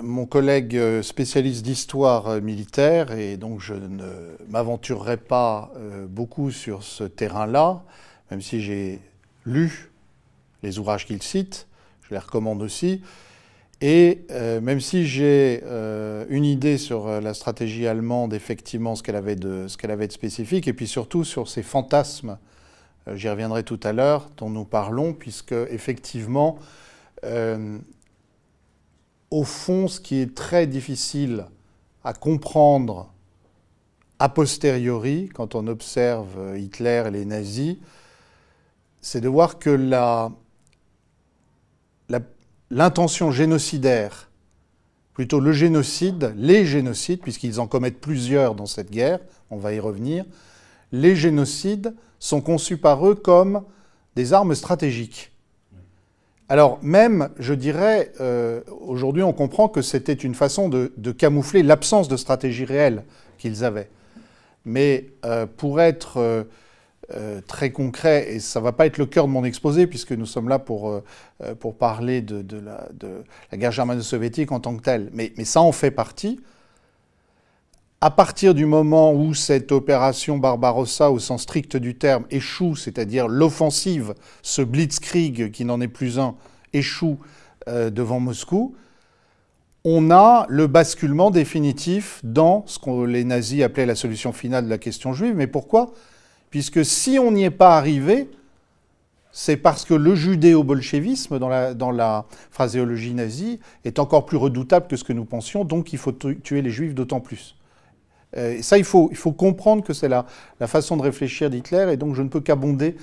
mon 0.00 0.26
collègue 0.26 0.76
euh, 0.76 1.02
spécialiste 1.02 1.64
d'histoire 1.64 2.28
euh, 2.28 2.40
militaire, 2.40 3.12
et 3.12 3.36
donc 3.36 3.60
je 3.60 3.74
ne 3.74 4.36
m'aventurerai 4.48 5.18
pas 5.18 5.70
euh, 5.76 6.06
beaucoup 6.06 6.50
sur 6.50 6.82
ce 6.82 7.04
terrain-là, 7.04 7.82
même 8.30 8.40
si 8.40 8.62
j'ai 8.62 9.00
lu 9.44 9.90
les 10.62 10.78
ouvrages 10.78 11.06
qu'il 11.06 11.22
cite, 11.22 11.66
je 12.02 12.14
les 12.14 12.18
recommande 12.18 12.62
aussi, 12.62 13.02
et 13.80 14.20
même 14.30 14.80
si 14.80 15.08
j'ai 15.08 15.60
une 16.30 16.44
idée 16.44 16.78
sur 16.78 17.20
la 17.20 17.34
stratégie 17.34 17.88
allemande, 17.88 18.32
effectivement, 18.32 18.94
ce 18.94 19.02
qu'elle 19.02 19.16
avait, 19.16 19.34
avait 19.42 20.06
de 20.06 20.12
spécifique, 20.12 20.68
et 20.68 20.72
puis 20.72 20.86
surtout 20.86 21.24
sur 21.24 21.48
ces 21.48 21.64
fantasmes, 21.64 22.38
j'y 23.12 23.28
reviendrai 23.28 23.64
tout 23.64 23.80
à 23.82 23.92
l'heure, 23.92 24.30
dont 24.36 24.50
nous 24.50 24.64
parlons, 24.64 25.14
puisque 25.14 25.50
effectivement, 25.50 26.60
au 29.32 29.44
fond, 29.44 29.88
ce 29.88 29.98
qui 29.98 30.16
est 30.16 30.34
très 30.34 30.66
difficile 30.66 31.46
à 32.04 32.12
comprendre 32.12 33.10
a 34.18 34.28
posteriori, 34.28 35.30
quand 35.34 35.54
on 35.54 35.66
observe 35.66 36.56
Hitler 36.56 37.04
et 37.06 37.10
les 37.10 37.24
nazis, 37.24 37.76
c'est 39.00 39.22
de 39.22 39.28
voir 39.28 39.58
que 39.58 39.70
l'intention 42.70 43.30
génocidaire, 43.32 44.30
plutôt 45.14 45.40
le 45.40 45.52
génocide, 45.52 46.34
les 46.36 46.66
génocides, 46.66 47.22
puisqu'ils 47.22 47.58
en 47.58 47.66
commettent 47.66 48.00
plusieurs 48.00 48.54
dans 48.54 48.66
cette 48.66 48.90
guerre, 48.90 49.18
on 49.50 49.56
va 49.56 49.72
y 49.72 49.80
revenir, 49.80 50.26
les 50.92 51.16
génocides 51.16 51.94
sont 52.18 52.42
conçus 52.42 52.76
par 52.76 53.08
eux 53.08 53.14
comme 53.14 53.64
des 54.14 54.34
armes 54.34 54.54
stratégiques. 54.54 55.31
Alors 56.52 56.80
même, 56.82 57.30
je 57.38 57.54
dirais, 57.54 58.12
euh, 58.20 58.60
aujourd'hui 58.82 59.22
on 59.22 59.32
comprend 59.32 59.68
que 59.68 59.80
c'était 59.80 60.12
une 60.12 60.34
façon 60.34 60.68
de, 60.68 60.90
camoufler 61.12 61.62
l'absence 61.62 62.08
de 62.08 62.16
stratégie 62.18 62.66
réelle 62.66 63.04
qu'ils 63.38 63.64
avaient. 63.64 63.88
Mais 64.66 65.06
euh, 65.24 65.46
pour 65.46 65.80
être 65.80 66.18
euh, 67.10 67.40
très 67.46 67.70
concret, 67.70 68.34
et 68.34 68.38
ça 68.38 68.60
ne 68.60 68.64
va 68.64 68.72
pas 68.72 68.84
être 68.84 68.98
le 68.98 69.06
cœur 69.06 69.28
de 69.28 69.32
mon 69.32 69.44
exposé, 69.44 69.86
puisque 69.86 70.12
nous 70.12 70.26
sommes 70.26 70.50
là 70.50 70.58
pour, 70.58 71.02
parler 71.78 72.20
de, 72.20 72.58
la, 72.58 72.86
de, 72.92 73.24
la, 73.50 73.56
guerre 73.56 73.72
germano-soviétique 73.72 74.52
en 74.52 74.60
tant 74.60 74.76
que 74.76 74.82
telle, 74.82 75.08
mais, 75.14 75.32
mais 75.38 75.46
ça 75.46 75.62
en 75.62 75.72
fait 75.72 75.90
partie, 75.90 76.38
à 78.02 78.10
partir 78.10 78.52
du 78.52 78.66
moment 78.66 79.14
où 79.14 79.32
cette 79.32 79.70
opération 79.70 80.36
Barbarossa, 80.36 81.12
au 81.12 81.20
sens 81.20 81.42
strict 81.42 81.76
du 81.76 81.94
terme, 81.94 82.24
échoue, 82.32 82.74
c'est-à-dire 82.74 83.28
l'offensive, 83.28 84.14
ce 84.42 84.60
blitzkrieg 84.60 85.52
qui 85.52 85.64
n'en 85.64 85.80
est 85.80 85.86
plus 85.86 86.18
un, 86.18 86.34
échoue 86.72 87.20
euh, 87.68 87.90
devant 87.90 88.18
Moscou, 88.18 88.74
on 89.84 90.10
a 90.10 90.46
le 90.48 90.66
basculement 90.66 91.30
définitif 91.30 92.18
dans 92.24 92.64
ce 92.66 92.80
que 92.80 93.04
les 93.04 93.22
nazis 93.22 93.62
appelaient 93.62 93.86
la 93.86 93.94
solution 93.94 94.32
finale 94.32 94.64
de 94.64 94.70
la 94.70 94.78
question 94.78 95.12
juive. 95.12 95.36
Mais 95.36 95.46
pourquoi? 95.46 95.92
Puisque 96.50 96.84
si 96.84 97.20
on 97.20 97.30
n'y 97.30 97.44
est 97.44 97.50
pas 97.50 97.76
arrivé, 97.76 98.28
c'est 99.30 99.56
parce 99.56 99.84
que 99.84 99.94
le 99.94 100.16
judéo-bolchevisme, 100.16 101.38
dans 101.38 101.48
la, 101.48 101.72
dans 101.72 101.92
la, 101.92 102.26
phraséologie 102.50 103.14
nazie, 103.14 103.60
est 103.84 104.00
encore 104.00 104.26
plus 104.26 104.38
redoutable 104.38 104.88
que 104.88 104.96
ce 104.96 105.04
que 105.04 105.12
nous 105.12 105.24
pensions, 105.24 105.64
donc 105.64 105.92
il 105.92 106.00
faut 106.00 106.10
tuer 106.10 106.62
les 106.62 106.70
juifs 106.70 106.94
d'autant 106.94 107.20
plus. 107.20 107.54
Euh, 108.36 108.62
ça, 108.62 108.78
il 108.78 108.84
faut, 108.84 109.08
comprendre 109.32 109.84
que 109.84 109.92
c'est 109.92 110.08
la, 110.08 110.26
façon 110.66 110.96
de 110.96 111.02
réfléchir 111.02 111.50
d'Hitler, 111.50 111.92
et 111.92 111.96
donc 111.96 112.14
je 112.14 112.22
ne 112.22 112.28
peux 112.28 112.40
qu'abonder 112.40 112.96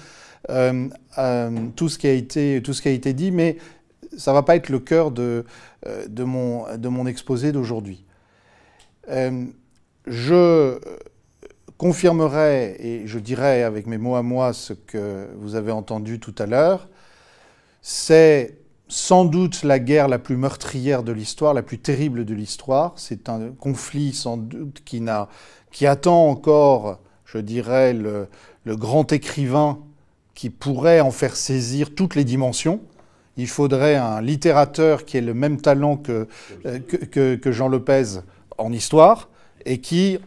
euh, 0.49 0.87
euh, 1.17 1.51
tout, 1.75 1.89
ce 1.89 1.97
qui 1.97 2.07
a 2.07 2.13
été, 2.13 3.13
dit, 3.13 3.31
mais 3.31 3.57
ça 4.17 4.31
ne 4.31 4.35
va 4.35 4.43
pas 4.43 4.55
être 4.55 4.69
le 4.69 4.79
cœur 4.79 5.11
de, 5.11 5.45
de, 6.07 6.23
mon, 6.23 6.65
de 6.77 6.87
mon 6.89 7.05
exposé 7.05 7.51
d'aujourd'hui. 7.51 8.05
je 10.07 10.79
confirmerai 11.77 12.75
et 12.79 13.07
je 13.07 13.19
dirai 13.19 13.63
avec 13.63 13.87
mes 13.87 13.97
mots 13.97 14.15
à 14.15 14.23
moi 14.23 14.51
ce 14.51 14.73
que 14.73 15.27
vous 15.37 15.55
avez 15.55 15.71
entendu 15.71 16.19
tout 16.19 16.35
à 16.37 16.45
l'heure, 16.45 16.89
c'est 17.81 18.58
sans 18.89 19.23
doute 19.23 19.63
la 19.63 19.79
guerre 19.79 20.07
la 20.07 20.19
plus 20.19 20.35
meurtrière 20.35 21.03
de 21.03 21.11
l'histoire, 21.11 21.53
la 21.53 21.61
plus 21.61 21.77
terrible 21.77 22.25
de 22.25 22.33
l'histoire. 22.33 22.93
C'est 22.97 23.29
un 23.29 23.51
conflit 23.51 24.13
sans 24.13 24.35
doute 24.35 24.81
qui, 24.83 25.03
qui 25.71 25.85
attend 25.85 26.27
encore, 26.27 26.99
je 27.25 27.37
dirais, 27.37 27.93
le, 27.93 28.27
grand 28.65 29.11
écrivain 29.13 29.79
qui 30.35 30.49
pourrait 30.49 30.99
en 30.99 31.11
faire 31.11 31.35
saisir 31.35 31.95
toutes 31.95 32.15
les 32.15 32.23
dimensions. 32.23 32.81
Il 33.37 33.47
faudrait 33.47 33.95
un 33.95 34.21
littérateur 34.21 35.05
qui 35.05 35.17
ait 35.17 35.21
le 35.21 35.33
même 35.33 35.61
talent 35.61 35.97
que, 35.97 36.27
que, 36.63 37.35
que 37.35 37.51
Jean 37.51 37.67
Lopez 37.67 38.19
en 38.57 38.71
histoire 38.71 39.29
et 39.65 39.79
qui 39.79 40.19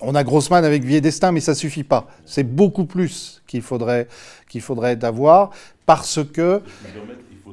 on 0.00 0.14
a 0.14 0.24
Grossman 0.24 0.64
avec 0.64 0.84
Vie 0.84 1.00
Destin, 1.00 1.32
mais 1.32 1.40
ça 1.40 1.54
suffit 1.54 1.84
pas. 1.84 2.08
C'est 2.24 2.44
beaucoup 2.44 2.84
plus 2.84 3.42
qu'il 3.46 3.62
faudrait, 3.62 4.08
qu'il 4.48 4.60
faudrait 4.60 5.02
avoir, 5.04 5.50
parce 5.86 6.20
que... 6.32 6.62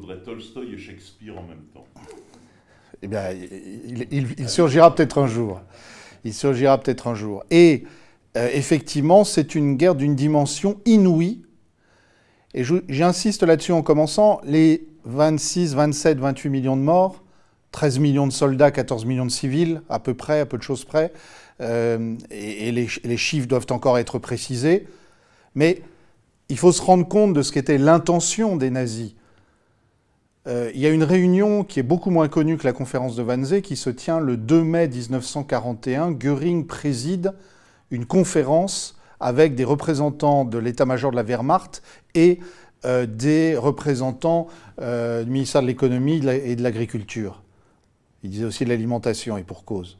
faudrait 0.05 0.23
Tolstoï 0.23 0.73
et 0.73 0.77
Shakespeare 0.77 1.35
en 1.37 1.43
même 1.43 1.63
temps. 1.73 1.85
Eh 3.01 3.07
bien, 3.07 3.31
il, 3.31 4.49
surgira 4.49 4.93
peut-être 4.93 5.17
un 5.17 5.27
jour. 5.27 5.61
Il 6.23 6.33
surgira 6.33 6.77
peut-être 6.79 7.07
un 7.07 7.15
jour. 7.15 7.43
Et 7.49 7.85
euh, 8.37 8.49
effectivement, 8.53 9.23
c'est 9.23 9.55
une 9.55 9.77
guerre 9.77 9.95
d'une 9.95 10.15
dimension 10.15 10.79
inouïe. 10.85 11.43
Et 12.53 12.63
j'insiste 12.87 13.43
là-dessus 13.43 13.71
en 13.71 13.81
commençant, 13.81 14.39
les 14.43 14.87
26, 15.05 15.73
27, 15.73 16.19
28 16.19 16.49
millions 16.49 16.77
de 16.77 16.81
morts, 16.81 17.23
13 17.71 17.99
millions 17.99 18.27
de 18.27 18.31
soldats, 18.31 18.71
14 18.71 19.05
millions 19.05 19.25
de 19.25 19.31
civils, 19.31 19.81
à 19.89 19.99
peu 19.99 20.13
près, 20.13 20.39
à 20.39 20.45
peu 20.45 20.57
de 20.57 20.63
choses 20.63 20.85
près, 20.85 21.11
euh, 21.61 22.15
et, 22.29 22.71
les, 22.71 23.17
chiffres 23.17 23.47
doivent 23.47 23.67
encore 23.71 23.97
être 23.97 24.19
précisés. 24.19 24.87
Mais 25.55 25.81
il 26.47 26.57
faut 26.57 26.71
se 26.71 26.81
rendre 26.81 27.07
compte 27.07 27.33
de 27.33 27.41
ce 27.41 27.51
qu'était 27.51 27.77
l'intention 27.77 28.55
des 28.55 28.69
nazis. 28.69 29.15
Euh, 30.47 30.71
il 30.73 30.79
y 30.79 30.85
a 30.85 30.89
une 30.89 31.03
réunion 31.03 31.63
qui 31.63 31.79
est 31.79 31.83
beaucoup 31.83 32.11
moins 32.11 32.27
connue 32.27 32.57
que 32.57 32.65
la 32.65 32.73
conférence 32.73 33.15
de 33.15 33.23
Wannsee 33.23 33.61
qui 33.61 33.75
se 33.75 33.89
tient 33.89 34.19
le 34.19 34.37
2 34.37 34.63
mai 34.63 34.87
1941. 34.87 36.11
Göring 36.11 36.67
préside 36.67 37.33
une 37.89 38.05
conférence 38.05 38.95
avec 39.19 39.55
des 39.55 39.63
représentants 39.63 40.45
de 40.45 40.57
l'état-major 40.57 41.11
de 41.11 41.15
la 41.15 41.23
Wehrmacht 41.23 41.81
et 42.13 42.39
euh, 42.85 43.05
des 43.05 43.57
représentants 43.57 44.47
du 44.77 45.31
ministère 45.31 45.61
de 45.61 45.67
l'économie 45.67 46.17
et 46.27 46.55
de 46.55 46.61
l'agriculture. 46.61 47.41
Il 48.23 48.29
disait 48.29 48.45
aussi 48.45 48.65
de 48.65 48.69
l'alimentation 48.69 49.37
et 49.37 49.43
pour 49.43 49.65
cause. 49.65 49.97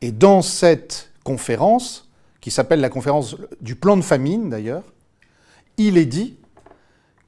Et 0.00 0.12
dans 0.12 0.42
cette 0.42 1.10
conférence, 1.24 2.10
qui 2.42 2.50
s'appelle 2.50 2.80
la 2.80 2.90
conférence 2.90 3.36
du 3.60 3.76
plan 3.76 3.96
de 3.96 4.02
famine 4.02 4.50
d'ailleurs, 4.50 4.82
il 5.78 5.96
est 5.96 6.06
dit 6.06 6.36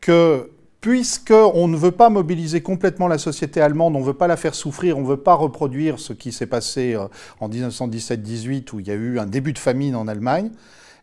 que 0.00 0.50
puisqu'on 0.84 1.66
ne 1.66 1.78
veut 1.78 1.92
pas 1.92 2.10
mobiliser 2.10 2.60
complètement 2.60 3.08
la 3.08 3.16
société 3.16 3.58
allemande, 3.62 3.96
on 3.96 4.00
ne 4.00 4.04
veut 4.04 4.12
pas 4.12 4.26
la 4.26 4.36
faire 4.36 4.54
souffrir, 4.54 4.98
on 4.98 5.00
ne 5.00 5.06
veut 5.06 5.16
pas 5.16 5.32
reproduire 5.32 5.98
ce 5.98 6.12
qui 6.12 6.30
s'est 6.30 6.46
passé 6.46 6.92
euh, 6.92 7.06
en 7.40 7.48
1917-18 7.48 8.74
où 8.74 8.80
il 8.80 8.88
y 8.88 8.90
a 8.90 8.94
eu 8.94 9.18
un 9.18 9.24
début 9.24 9.54
de 9.54 9.58
famine 9.58 9.96
en 9.96 10.06
Allemagne, 10.08 10.50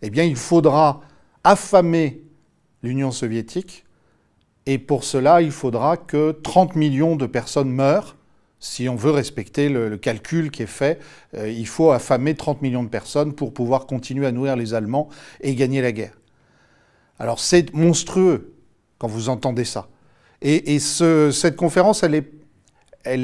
eh 0.03 0.11
bien 0.11 0.23
il 0.23 0.35
faudra 0.35 1.01
affamer 1.43 2.21
l'Union 2.83 3.09
soviétique. 3.09 3.83
Et 4.67 4.77
pour 4.77 5.03
cela 5.03 5.41
il 5.41 5.49
faudra 5.49 5.97
que 5.97 6.31
30 6.31 6.75
millions 6.75 7.15
de 7.15 7.25
personnes 7.25 7.71
meurent. 7.71 8.17
Si 8.59 8.87
on 8.87 8.95
veut 8.95 9.09
respecter 9.09 9.67
le, 9.67 9.97
calcul 9.97 10.51
qui 10.51 10.61
est 10.61 10.67
fait, 10.67 10.99
euh, 11.33 11.49
il 11.49 11.67
faut 11.67 11.89
affamer 11.89 12.35
30 12.35 12.61
millions 12.61 12.83
de 12.83 12.89
personnes 12.89 13.33
pour 13.33 13.51
pouvoir 13.51 13.87
continuer 13.87 14.27
à 14.27 14.31
nourrir 14.31 14.55
les 14.55 14.75
Allemands 14.75 15.09
et 15.39 15.55
gagner 15.55 15.81
la 15.81 15.91
guerre. 15.91 16.19
Alors 17.17 17.39
c'est 17.39 17.73
monstrueux 17.73 18.50
quand 19.01 19.07
vous 19.07 19.29
entendez 19.29 19.65
ça. 19.65 19.87
Et, 20.43 20.77
cette 20.77 21.55
conférence, 21.55 22.03
elle 22.03 22.13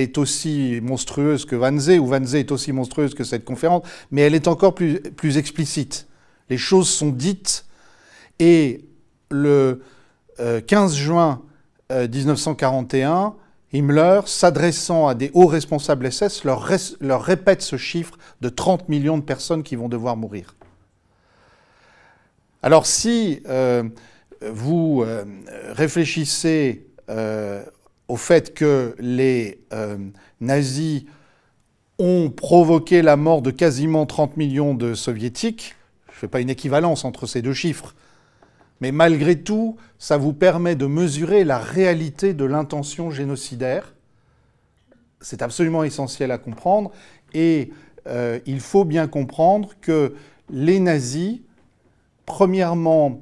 est, 0.02 0.18
aussi 0.18 0.80
monstrueuse 0.82 1.46
que 1.46 1.56
Wannsee, 1.56 2.00
ou 2.00 2.08
Wannsee 2.08 2.40
est 2.40 2.52
aussi 2.52 2.72
monstrueuse 2.72 3.14
que 3.14 3.24
cette 3.24 3.46
conférence, 3.46 3.84
mais 4.10 4.22
elle 4.22 4.34
est 4.34 4.48
encore 4.48 4.74
plus, 4.74 5.00
plus 5.00 5.38
explicite. 5.38 6.08
Les 6.50 6.58
choses 6.58 6.90
sont 6.90 7.10
dites, 7.10 7.66
et 8.40 8.86
le 9.30 9.84
15 10.66 10.94
euh, 10.94 10.96
juin 10.96 11.42
1941, 11.92 13.12
euh, 13.12 13.78
Himmler, 13.78 14.22
s'adressant 14.26 15.08
à 15.08 15.14
des 15.14 15.30
hauts 15.36 15.46
responsables 15.46 16.12
SS, 16.12 16.44
leur, 16.44 16.64
répète 17.24 17.62
ce 17.62 17.78
chiffre 17.78 18.18
de 18.42 18.50
30 18.50 18.90
millions 18.90 19.20
de 19.20 19.24
personnes 19.24 19.62
qui 19.62 19.76
vont 19.76 19.90
devoir 19.90 20.18
mourir. 20.18 20.56
Alors 22.64 22.88
si 22.88 23.44
euh, 23.48 23.84
vous 24.42 25.04
euh, 25.06 25.26
réfléchissez 25.72 26.88
euh, 27.10 27.64
au 28.08 28.16
fait 28.16 28.54
que 28.54 28.96
les 29.00 29.60
nazis 30.40 31.04
ont 32.00 32.30
provoqué 32.30 33.02
la 33.02 33.18
mort 33.18 33.42
de 33.42 33.52
quasiment 33.52 34.06
30 34.06 34.38
millions 34.38 34.74
de 34.74 34.94
soviétiques, 34.94 35.76
je 36.08 36.14
ne 36.14 36.18
fais 36.20 36.28
pas 36.28 36.40
une 36.40 36.50
équivalence 36.50 37.06
entre 37.06 37.26
ces 37.26 37.42
deux 37.42 37.54
chiffres, 37.54 37.96
mais 38.80 38.92
malgré 38.92 39.42
tout, 39.42 39.78
ça 39.98 40.18
vous 40.18 40.34
permet 40.34 40.76
de 40.76 40.86
mesurer 40.86 41.44
la 41.44 41.58
réalité 41.58 42.34
de 42.34 42.46
l'intention 42.46 43.10
génocidaire. 43.10 43.94
C'est 45.20 45.42
absolument 45.42 45.84
essentiel 45.84 46.32
à 46.32 46.38
comprendre. 46.38 46.92
Et 47.34 47.72
euh, 48.08 48.40
il 48.46 48.60
faut 48.60 48.86
bien 48.86 49.08
comprendre 49.08 49.74
que 49.82 50.14
les 50.50 50.80
nazis, 50.80 51.40
premièrement, 52.26 53.22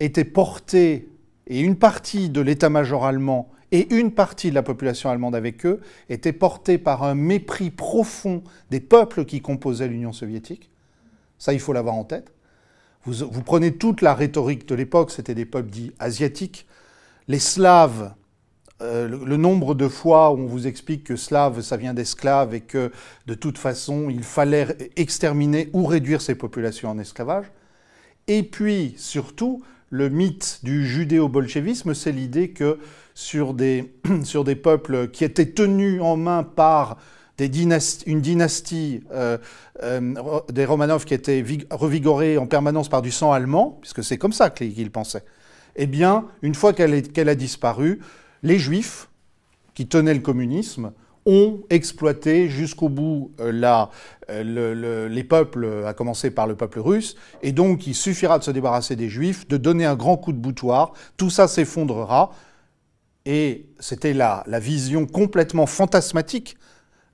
étaient 0.00 0.24
portés, 0.24 1.08
et 1.46 1.60
une 1.60 1.76
partie 1.76 2.30
de 2.30 2.40
l'état-major 2.40 3.04
allemand 3.04 3.50
et 3.72 3.94
une 3.94 4.12
partie 4.12 4.50
de 4.50 4.54
la 4.54 4.62
population 4.62 5.10
allemande 5.10 5.34
avec 5.34 5.64
eux, 5.64 5.80
étaient 6.08 6.32
portés 6.32 6.78
par 6.78 7.04
un 7.04 7.14
mépris 7.14 7.70
profond 7.70 8.42
des 8.70 8.80
peuples 8.80 9.24
qui 9.24 9.40
composaient 9.40 9.88
l'Union 9.88 10.12
soviétique. 10.12 10.70
Ça, 11.38 11.52
il 11.52 11.60
faut 11.60 11.72
l'avoir 11.72 11.94
en 11.94 12.04
tête. 12.04 12.32
Vous, 13.04 13.42
prenez 13.42 13.76
toute 13.76 14.02
la 14.02 14.14
rhétorique 14.14 14.68
de 14.68 14.74
l'époque, 14.74 15.10
c'était 15.10 15.34
des 15.34 15.46
peuples 15.46 15.70
dits 15.70 15.92
asiatiques. 15.98 16.66
Les 17.28 17.38
Slaves, 17.38 18.12
euh, 18.82 19.08
le, 19.08 19.36
nombre 19.36 19.74
de 19.74 19.88
fois 19.88 20.32
où 20.32 20.38
on 20.38 20.46
vous 20.46 20.66
explique 20.66 21.04
que 21.04 21.16
slave, 21.16 21.60
ça 21.60 21.76
vient 21.76 21.92
d'esclaves 21.92 22.54
et 22.54 22.60
que 22.60 22.90
de 23.26 23.34
toute 23.34 23.58
façon, 23.58 24.08
il 24.08 24.22
fallait 24.22 24.90
exterminer 24.96 25.68
ou 25.74 25.84
réduire 25.84 26.22
ces 26.22 26.34
populations 26.34 26.88
en 26.88 26.98
esclavage. 26.98 27.46
Et 28.26 28.42
puis, 28.42 28.94
surtout, 28.96 29.62
le 29.90 30.08
mythe 30.08 30.60
du 30.62 30.86
judéo-bolchevisme, 30.86 31.94
c'est 31.94 32.12
l'idée 32.12 32.50
que 32.50 32.78
sur 33.14 33.54
des, 33.54 33.92
sur 34.24 34.44
peuples 34.44 35.08
qui 35.08 35.24
étaient 35.24 35.50
tenus 35.50 36.00
en 36.00 36.16
main 36.16 36.42
par 36.42 36.96
une 38.06 38.20
dynastie 38.20 39.02
euh, 39.12 39.38
euh, 39.82 40.40
des 40.52 40.64
Romanov 40.64 41.04
qui 41.04 41.14
était 41.14 41.44
revigorée 41.70 42.38
en 42.38 42.46
permanence 42.46 42.88
par 42.88 43.02
du 43.02 43.10
sang 43.10 43.32
allemand, 43.32 43.78
puisque 43.80 44.04
c'est 44.04 44.18
comme 44.18 44.32
ça 44.32 44.50
qu'ils 44.50 44.90
pensaient, 44.90 45.24
eh 45.76 45.86
bien, 45.86 46.26
une 46.42 46.54
fois 46.54 46.72
qu'elle 46.72 47.28
a 47.28 47.34
disparu, 47.34 48.00
les 48.42 48.58
Juifs, 48.58 49.08
qui 49.74 49.86
tenaient 49.86 50.14
le 50.14 50.20
communisme, 50.20 50.92
exploité 51.70 52.48
jusqu'au 52.48 52.88
bout 52.88 53.32
euh, 53.40 53.86
les 55.08 55.24
peuples, 55.24 55.84
à 55.86 55.94
commencer 55.94 56.30
par 56.30 56.46
le 56.46 56.54
peuple 56.56 56.80
russe, 56.80 57.16
et 57.42 57.52
donc 57.52 57.86
il 57.86 57.94
suffira 57.94 58.38
de 58.38 58.44
se 58.44 58.50
débarrasser 58.50 58.96
des 58.96 59.08
Juifs, 59.08 59.48
de 59.48 59.56
donner 59.56 59.84
un 59.84 59.96
grand 59.96 60.16
coup 60.16 60.32
de 60.32 60.38
boutoir, 60.38 60.92
tout 61.16 61.30
ça 61.30 61.48
s'effondrera, 61.48 62.32
et 63.26 63.66
c'était 63.78 64.14
la, 64.14 64.44
la 64.46 64.60
vision 64.60 65.06
complètement 65.06 65.66
fantasmatique 65.66 66.56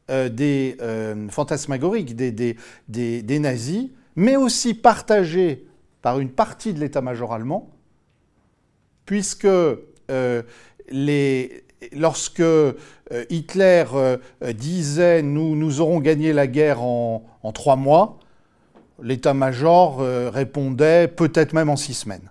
euh, 0.09 0.29
des 0.29 0.77
euh, 0.83 1.29
fantasmagoriques 1.31 2.14
des, 2.14 3.39
nazis, 3.41 3.89
mais 4.14 4.37
aussi 4.37 4.75
partagé 4.75 5.67
par 6.01 6.21
une 6.21 6.31
partie 6.31 6.73
de 6.73 6.79
l'état-major 6.79 7.35
allemand, 7.35 7.75
puisque 9.05 9.47
euh, 9.47 10.43
lorsque 11.93 12.43
Hitler 13.31 13.85
disait 14.55 15.22
nous, 15.22 15.81
aurons 15.81 16.01
gagné 16.01 16.33
la 16.33 16.47
guerre 16.47 16.83
en, 16.83 17.24
en 17.43 17.53
trois 17.53 17.77
mois, 17.77 18.18
l'état-major 19.03 19.99
répondait 20.33 21.09
peut-être 21.09 21.53
même 21.53 21.68
en 21.68 21.77
six 21.77 21.95
semaines. 21.95 22.31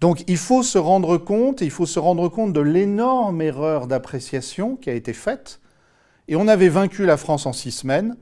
Donc 0.00 0.24
il 0.28 0.38
faut 0.38 0.62
se 0.62 0.78
rendre 0.78 1.18
compte, 1.18 1.60
il 1.60 1.70
faut 1.70 1.84
se 1.84 1.98
rendre 1.98 2.28
compte 2.28 2.54
de 2.54 2.60
l'énorme 2.60 3.42
erreur 3.42 3.86
d'appréciation 3.86 4.76
qui 4.76 4.88
a 4.88 4.94
été 4.94 5.12
faite 5.12 5.60
et 6.26 6.36
on 6.36 6.48
avait 6.48 6.70
vaincu 6.70 7.04
la 7.04 7.18
France 7.18 7.44
en 7.44 7.52
six 7.52 7.72
semaines. 7.72 8.16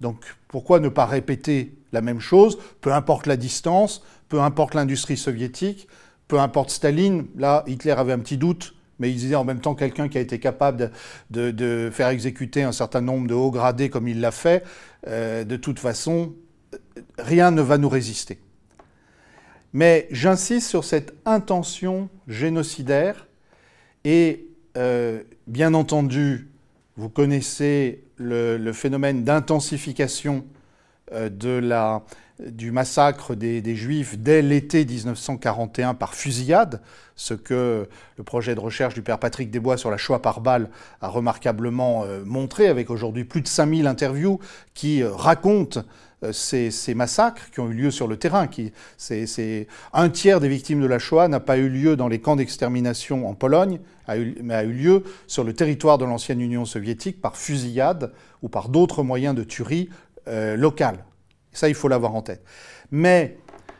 Donc 0.00 0.24
pourquoi 0.48 0.80
ne 0.80 0.88
pas 0.88 1.04
répéter 1.04 1.74
la 1.92 2.00
même 2.00 2.20
chose? 2.20 2.58
Peu 2.80 2.94
importe 2.94 3.26
la 3.26 3.36
distance, 3.36 4.02
peu 4.30 4.40
importe 4.40 4.72
l'industrie 4.72 5.18
soviétique, 5.18 5.88
peu 6.30 6.38
importe 6.38 6.70
Staline. 6.70 7.26
Là, 7.36 7.64
Hitler 7.66 7.90
avait 7.90 8.12
un 8.12 8.20
petit 8.20 8.38
doute, 8.38 8.76
mais 9.00 9.10
il 9.10 9.16
disait 9.16 9.34
en 9.34 9.44
même 9.44 9.60
temps 9.60 9.74
quelqu'un 9.74 10.08
qui 10.08 10.16
a 10.16 10.20
été 10.20 10.38
capable 10.38 10.92
de, 11.30 11.90
faire 11.92 12.08
exécuter 12.08 12.62
un 12.62 12.70
certain 12.70 13.00
nombre 13.00 13.26
de 13.26 13.34
hauts 13.34 13.50
gradés 13.50 13.90
comme 13.90 14.06
il 14.06 14.20
l'a 14.20 14.30
fait. 14.30 14.64
Euh, 15.08 15.42
de 15.42 15.56
toute 15.56 15.80
façon, 15.80 16.34
rien 17.18 17.50
ne 17.50 17.62
va 17.62 17.78
nous 17.78 17.88
résister. 17.88 18.38
Mais 19.72 20.06
j'insiste 20.12 20.68
sur 20.68 20.84
cette 20.84 21.14
intention 21.26 22.08
génocidaire 22.28 23.26
et 24.04 24.46
euh, 24.76 25.24
bien 25.48 25.74
entendu, 25.74 26.48
vous 26.96 27.08
connaissez 27.08 28.04
le, 28.16 28.72
phénomène 28.72 29.24
d'intensification 29.24 30.44
euh, 31.12 31.28
du 32.46 32.70
massacre 32.70 33.34
des, 33.34 33.76
Juifs 33.76 34.18
dès 34.18 34.42
l'été 34.42 34.84
1941 34.84 35.94
par 35.94 36.14
fusillade, 36.14 36.80
ce 37.16 37.34
que 37.34 37.88
le 38.16 38.24
projet 38.24 38.54
de 38.54 38.60
recherche 38.60 38.94
du 38.94 39.02
père 39.02 39.18
Patrick 39.18 39.50
Desbois 39.50 39.76
sur 39.76 39.90
la 39.90 39.96
Shoah 39.96 40.22
par 40.22 40.40
balle 40.40 40.70
a 41.00 41.08
remarquablement 41.08 42.04
euh, 42.04 42.22
montré, 42.24 42.68
avec 42.68 42.90
aujourd'hui 42.90 43.24
plus 43.24 43.42
de 43.42 43.48
5000 43.48 43.86
interviews 43.86 44.40
qui 44.74 45.04
racontent 45.04 45.82
euh, 46.22 46.32
ces, 46.32 46.94
massacres 46.94 47.50
qui 47.50 47.60
ont 47.60 47.70
eu 47.70 47.74
lieu 47.74 47.90
sur 47.90 48.06
le 48.06 48.16
terrain. 48.16 48.46
Qui, 48.46 48.72
un 49.92 50.08
tiers 50.10 50.40
des 50.40 50.48
victimes 50.48 50.80
de 50.80 50.86
la 50.86 50.98
Shoah 50.98 51.28
n'a 51.28 51.40
pas 51.40 51.56
eu 51.56 51.68
lieu 51.68 51.96
dans 51.96 52.08
les 52.08 52.20
camps 52.20 52.36
d'extermination 52.36 53.28
en 53.28 53.34
Pologne, 53.34 53.80
mais 54.08 54.54
a 54.54 54.64
eu 54.64 54.72
lieu 54.72 55.04
sur 55.26 55.44
le 55.44 55.52
territoire 55.52 55.98
de 55.98 56.04
l'ancienne 56.04 56.40
Union 56.40 56.64
soviétique 56.64 57.20
par 57.20 57.36
fusillade 57.36 58.12
ou 58.42 58.48
par 58.48 58.68
d'autres 58.68 59.02
moyens 59.02 59.34
de 59.34 59.44
tuerie 59.44 59.88
euh. 60.28 60.56
Ça, 61.52 61.68
il 61.68 61.74
faut 61.74 61.88
l'avoir 61.88 62.14
en 62.14 62.22
tête. 62.22 62.44
Mais 62.90 63.38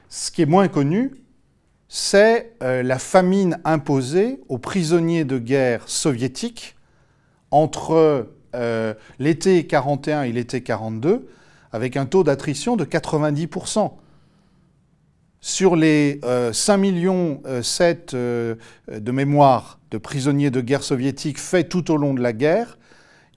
ce 0.08 0.30
qui 0.30 0.42
est 0.42 0.46
moins 0.46 0.68
connu, 0.68 1.12
c'est 1.88 2.56
euh, 2.62 2.82
la 2.82 2.98
famine 2.98 3.58
imposée 3.64 4.40
aux 4.48 4.58
prisonniers 4.58 5.24
de 5.24 5.38
guerre 5.38 5.88
soviétiques 5.88 6.76
entre 7.50 8.28
l'été 9.20 9.64
41 9.64 10.24
et 10.24 10.32
l'été 10.32 10.60
42, 10.60 11.28
avec 11.72 11.96
un 11.96 12.06
taux 12.06 12.24
d'attrition 12.24 12.76
de 12.76 12.84
90%. 12.84 13.92
Sur 15.42 15.74
les 15.74 16.20
5 16.22 16.26
euh, 16.26 16.76
millions 16.76 17.42
7 17.62 18.12
euh, 18.12 18.56
euh, 18.90 19.00
de 19.00 19.10
mémoire 19.10 19.78
de 19.90 19.96
prisonniers 19.96 20.50
de 20.50 20.60
guerre 20.60 20.82
soviétiques 20.82 21.38
faits 21.38 21.70
tout 21.70 21.90
au 21.90 21.96
long 21.96 22.12
de 22.12 22.20
la 22.20 22.34
guerre, 22.34 22.78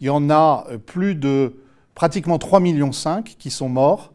il 0.01 0.07
y 0.07 0.09
en 0.09 0.29
a 0.29 0.67
plus 0.85 1.15
de 1.15 1.61
pratiquement 1.95 2.37
3 2.37 2.59
millions 2.59 2.91
5 2.91 3.35
qui 3.39 3.49
sont 3.49 3.69
morts 3.69 4.12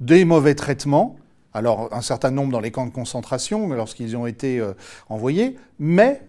des 0.00 0.24
mauvais 0.24 0.54
traitements. 0.54 1.16
Alors 1.52 1.88
un 1.92 2.00
certain 2.00 2.30
nombre 2.30 2.52
dans 2.52 2.60
les 2.60 2.70
camps 2.70 2.86
de 2.86 2.92
concentration 2.92 3.68
lorsqu'ils 3.68 4.16
ont 4.16 4.26
été 4.26 4.62
envoyés, 5.08 5.56
mais 5.78 6.22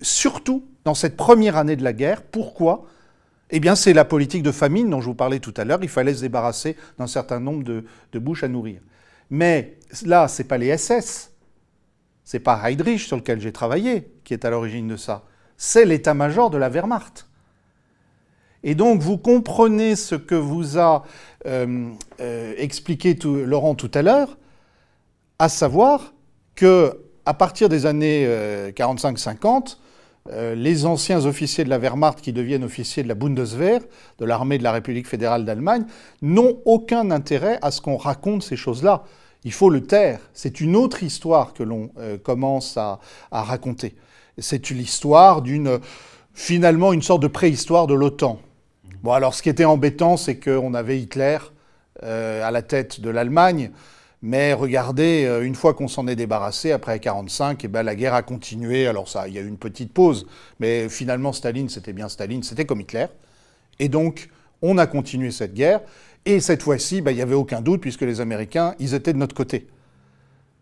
surtout 0.00 0.64
dans 0.84 0.94
cette 0.94 1.16
première 1.16 1.56
année 1.56 1.76
de 1.76 1.84
la 1.84 1.92
guerre. 1.92 2.22
Pourquoi? 2.22 2.86
Eh 3.54 3.60
bien, 3.60 3.74
c'est 3.74 3.92
la 3.92 4.06
politique 4.06 4.42
de 4.42 4.50
famine 4.50 4.88
dont 4.88 5.00
je 5.00 5.06
vous 5.06 5.14
parlais 5.14 5.38
tout 5.38 5.52
à 5.58 5.64
l'heure. 5.64 5.78
Il 5.82 5.88
fallait 5.88 6.14
se 6.14 6.22
débarrasser 6.22 6.74
d'un 6.98 7.06
certain 7.06 7.38
nombre 7.38 7.62
de, 7.62 7.84
bouches 8.18 8.44
à 8.44 8.48
nourrir. 8.48 8.80
Mais 9.30 9.76
là, 10.04 10.26
ce 10.26 10.42
n'est 10.42 10.48
pas 10.48 10.58
les 10.58 10.76
SS, 10.76 11.30
c'est 12.24 12.40
pas 12.40 12.60
Heydrich 12.64 13.06
sur 13.06 13.16
lequel 13.16 13.40
j'ai 13.40 13.52
travaillé 13.52 14.10
qui 14.24 14.32
est 14.32 14.44
à 14.44 14.50
l'origine 14.50 14.88
de 14.88 14.96
ça. 14.96 15.24
C'est 15.58 15.84
l'état-major 15.84 16.48
de 16.50 16.56
la 16.56 16.70
Wehrmacht. 16.70 17.26
Et 18.64 18.74
donc, 18.74 19.00
vous 19.00 19.18
comprenez 19.18 19.96
ce 19.96 20.14
que 20.14 20.34
vous 20.34 20.78
a 20.78 21.04
euh, 21.46 21.90
euh, 22.20 22.54
expliqué 22.56 23.18
Laurent 23.24 23.74
tout 23.74 23.90
à 23.94 24.02
l'heure, 24.02 24.38
à 25.38 25.48
savoir 25.48 26.14
que 26.54 26.98
à 27.24 27.34
partir 27.34 27.68
des 27.68 27.86
années 27.86 28.26
45-50, 28.74 29.78
euh, 30.30 30.54
les 30.54 30.86
anciens 30.86 31.24
officiers 31.26 31.64
de 31.64 31.70
la 31.70 31.78
Wehrmacht 31.78 32.20
qui 32.20 32.32
deviennent 32.32 32.64
officiers 32.64 33.02
de 33.02 33.08
la 33.08 33.14
Bundeswehr, 33.14 33.80
de 34.18 34.24
l'armée 34.24 34.58
de 34.58 34.62
la 34.62 34.72
République 34.72 35.06
fédérale 35.08 35.44
d'Allemagne, 35.44 35.84
n'ont 36.20 36.58
aucun 36.64 37.10
intérêt 37.10 37.58
à 37.62 37.70
ce 37.70 37.80
qu'on 37.80 37.96
raconte 37.96 38.42
ces 38.42 38.56
choses-là. 38.56 39.04
Il 39.44 39.52
faut 39.52 39.70
le 39.70 39.84
taire. 39.84 40.20
C'est 40.34 40.60
une 40.60 40.76
autre 40.76 41.02
histoire 41.02 41.54
que 41.54 41.64
l'on 41.64 41.90
commence 42.22 42.76
à, 42.76 43.00
raconter. 43.32 43.96
C'est 44.38 44.70
l'histoire 44.70 45.42
d'une, 45.42 45.80
finalement, 46.32 46.92
une 46.92 47.02
sorte 47.02 47.22
de 47.22 47.28
préhistoire 47.28 47.88
de 47.88 47.94
l'OTAN. 47.94 48.38
Bon, 49.02 49.10
alors 49.10 49.34
ce 49.34 49.42
qui 49.42 49.48
était 49.48 49.64
embêtant, 49.64 50.16
c'est 50.16 50.38
qu'on 50.38 50.74
avait 50.74 51.00
Hitler 51.00 51.38
euh, 52.04 52.46
à 52.46 52.52
la 52.52 52.62
tête 52.62 53.00
de 53.00 53.10
l'Allemagne. 53.10 53.72
Mais 54.24 54.52
regardez, 54.52 55.24
euh, 55.24 55.44
une 55.44 55.56
fois 55.56 55.74
qu'on 55.74 55.88
s'en 55.88 56.06
est 56.06 56.14
débarrassé, 56.14 56.70
après 56.70 56.92
1945, 56.92 57.64
eh 57.64 57.68
ben, 57.68 57.82
la 57.82 57.96
guerre 57.96 58.14
a 58.14 58.22
continué. 58.22 58.86
Alors 58.86 59.08
ça, 59.08 59.26
il 59.26 59.34
y 59.34 59.38
a 59.38 59.40
eu 59.40 59.48
une 59.48 59.58
petite 59.58 59.92
pause, 59.92 60.28
mais 60.60 60.88
finalement, 60.88 61.32
Staline, 61.32 61.68
c'était 61.68 61.92
bien 61.92 62.08
Staline, 62.08 62.44
c'était 62.44 62.64
comme 62.64 62.80
Hitler. 62.80 63.06
Et 63.80 63.88
donc, 63.88 64.28
on 64.62 64.78
a 64.78 64.86
continué 64.86 65.32
cette 65.32 65.54
guerre. 65.54 65.80
Et 66.24 66.38
cette 66.38 66.62
fois-ci, 66.62 67.00
ben, 67.00 67.10
il 67.10 67.16
n'y 67.16 67.22
avait 67.22 67.34
aucun 67.34 67.60
doute, 67.60 67.80
puisque 67.80 68.02
les 68.02 68.20
Américains, 68.20 68.76
ils 68.78 68.94
étaient 68.94 69.12
de 69.12 69.18
notre 69.18 69.34
côté. 69.34 69.66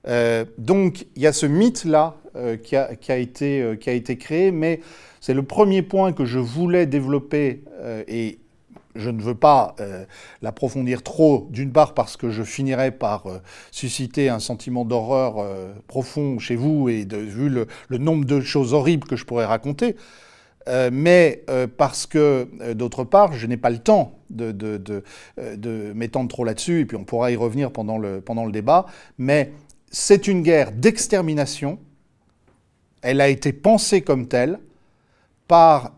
Euh, 0.08 0.46
donc, 0.56 1.04
il 1.14 1.20
y 1.20 1.26
a 1.26 1.34
ce 1.34 1.44
mythe-là 1.44 2.16
qui, 2.62 2.76
a, 2.76 2.94
qui 2.94 3.10
a 3.10 3.16
été 3.18 4.16
créé, 4.16 4.50
mais 4.50 4.80
c'est 5.30 5.34
le 5.34 5.44
premier 5.44 5.82
point 5.82 6.12
que 6.12 6.24
je 6.24 6.40
voulais 6.40 6.86
développer 6.86 7.62
et 8.08 8.40
je 8.94 9.10
ne 9.10 9.22
veux 9.22 9.34
pas 9.34 9.74
euh, 9.78 10.04
l'approfondir 10.42 11.02
trop, 11.02 11.46
d'une 11.50 11.72
part 11.72 11.94
parce 11.94 12.16
que 12.16 12.30
je 12.30 12.42
finirais 12.42 12.90
par 12.90 13.26
euh, 13.26 13.38
susciter 13.70 14.28
un 14.28 14.40
sentiment 14.40 14.84
d'horreur 14.84 15.38
euh, 15.38 15.72
profond 15.86 16.40
chez 16.40 16.56
vous 16.56 16.88
et 16.88 17.04
vu 17.04 17.48
le, 17.48 17.66
nombre 17.98 18.24
de 18.24 18.40
choses 18.40 18.74
horribles 18.74 19.06
que 19.06 19.16
je 19.16 19.24
pourrais 19.24 19.44
raconter, 19.44 19.96
mais 20.92 21.44
parce 21.76 22.06
que, 22.06 22.48
d'autre 22.74 23.04
part, 23.04 23.32
je 23.32 23.46
n'ai 23.46 23.56
pas 23.56 23.70
le 23.70 23.78
temps 23.78 24.18
de, 24.30 24.52
de 24.52 25.92
m'étendre 25.94 26.28
trop 26.28 26.44
là-dessus, 26.44 26.80
et 26.80 26.84
puis 26.84 26.96
on 26.96 27.04
pourra 27.04 27.30
y 27.30 27.36
revenir 27.36 27.72
pendant 27.72 27.98
le, 27.98 28.20
pendant 28.20 28.44
le 28.44 28.52
débat, 28.52 28.86
mais 29.18 29.52
c'est 29.90 30.28
une 30.28 30.42
guerre 30.42 30.72
d'extermination, 30.72 31.78
elle 33.02 33.20
a 33.20 33.28
été 33.28 33.52
pensée 33.52 34.02
comme 34.02 34.28
telle 34.28 34.58
par 35.50 35.90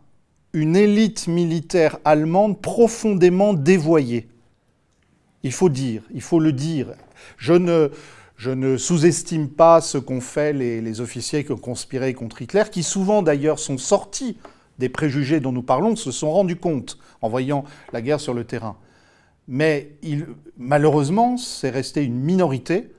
une 0.54 0.76
élite 0.76 1.28
militaire 1.28 1.98
allemande 2.06 2.62
profondément 2.62 3.52
dévoyée. 3.52 4.26
Il 5.42 5.52
faut 5.52 5.68
dire, 5.68 6.04
il 6.14 6.22
faut 6.22 6.40
le 6.40 6.54
dire. 6.54 6.94
Je 7.36 7.52
ne, 7.52 8.76
sous-estime 8.78 9.50
pas 9.50 9.82
ce 9.82 9.98
qu'ont 9.98 10.22
fait 10.22 10.54
les, 10.54 11.00
officiers 11.02 11.44
qui 11.44 11.52
ont 11.52 11.58
conspiré 11.58 12.14
contre 12.14 12.40
Hitler, 12.40 12.62
qui 12.72 12.82
souvent 12.82 13.20
d'ailleurs 13.20 13.58
sont 13.58 13.76
sortis 13.76 14.38
des 14.78 14.88
préjugés 14.88 15.38
dont 15.38 15.52
nous 15.52 15.62
parlons, 15.62 15.96
se 15.96 16.12
sont 16.12 16.32
rendus 16.32 16.56
compte 16.56 16.96
en 17.20 17.28
voyant 17.28 17.64
la 17.92 18.00
guerre 18.00 18.20
sur 18.20 18.32
le 18.32 18.44
terrain. 18.44 18.78
Mais 19.48 19.90
malheureusement, 20.56 21.36
c'est 21.36 21.68
resté 21.68 22.02
une 22.02 22.18
minorité, 22.18 22.90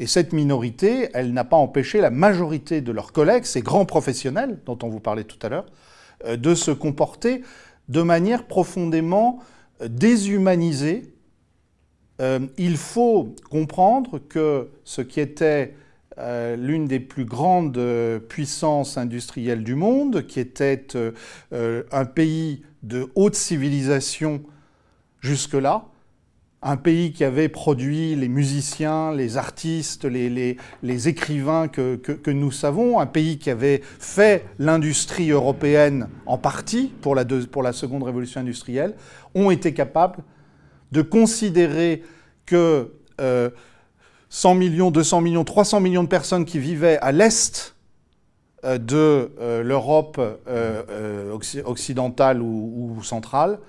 et 0.00 0.06
cette 0.06 0.32
minorité, 0.32 1.10
elle 1.12 1.34
n'a 1.34 1.44
pas 1.44 1.58
empêché 1.58 2.00
la 2.00 2.08
majorité 2.08 2.80
de 2.80 2.90
leurs 2.90 3.12
collègues, 3.12 3.44
ces 3.44 3.60
grands 3.60 3.84
professionnels 3.84 4.58
dont 4.64 4.78
on 4.82 4.88
vous 4.88 4.98
parlait 4.98 5.24
tout 5.24 5.38
à 5.42 5.50
l'heure, 5.50 5.66
euh, 6.24 6.38
de 6.38 6.54
se 6.54 6.70
comporter 6.70 7.42
de 7.90 8.00
manière 8.00 8.46
profondément 8.46 9.40
euh, 9.82 9.88
déshumanisée. 9.88 11.12
Euh, 12.22 12.40
il 12.56 12.78
faut 12.78 13.34
comprendre 13.50 14.18
que 14.18 14.70
ce 14.84 15.02
qui 15.02 15.20
était 15.20 15.74
l'une 16.58 16.84
des 16.84 17.00
plus 17.00 17.24
grandes 17.24 17.80
puissances 18.28 18.98
industrielles 18.98 19.64
du 19.64 19.74
monde, 19.74 20.26
qui 20.26 20.38
était 20.38 20.86
un 21.50 22.04
pays 22.04 22.62
de 22.82 23.08
haute 23.14 23.36
civilisation 23.36 24.42
jusque-là, 25.20 25.86
un 26.62 26.76
pays 26.76 27.12
qui 27.12 27.24
avait 27.24 27.48
produit 27.48 28.14
les 28.14 28.28
musiciens, 28.28 29.14
les 29.14 29.38
artistes, 29.38 30.04
les, 30.04 30.56
écrivains 31.08 31.68
que, 31.68 32.30
nous 32.30 32.52
savons, 32.52 33.00
un 33.00 33.06
pays 33.06 33.38
qui 33.38 33.50
avait 33.50 33.80
fait 33.98 34.44
l'industrie 34.58 35.30
européenne 35.30 36.08
en 36.26 36.36
partie 36.36 36.92
pour 37.00 37.14
la, 37.14 37.72
seconde 37.72 38.02
révolution 38.02 38.42
industrielle, 38.42 38.94
ont 39.34 39.50
été 39.50 39.72
capables 39.72 40.22
de 40.92 41.00
considérer 41.00 42.02
que 42.44 42.92
100 43.18 43.22
euh, 43.22 44.54
millions, 44.54 44.90
200 44.90 45.20
millions, 45.22 45.44
300 45.44 45.80
millions 45.80 46.02
de 46.02 46.08
personnes 46.08 46.44
qui 46.44 46.58
vivaient 46.58 46.98
à 46.98 47.12
l'est 47.12 47.74
euh, 48.64 48.76
de 48.76 49.32
euh, 49.40 49.62
l'Europe 49.62 50.20
occidentale 51.64 52.42
ou 52.42 53.02
centrale 53.02 53.60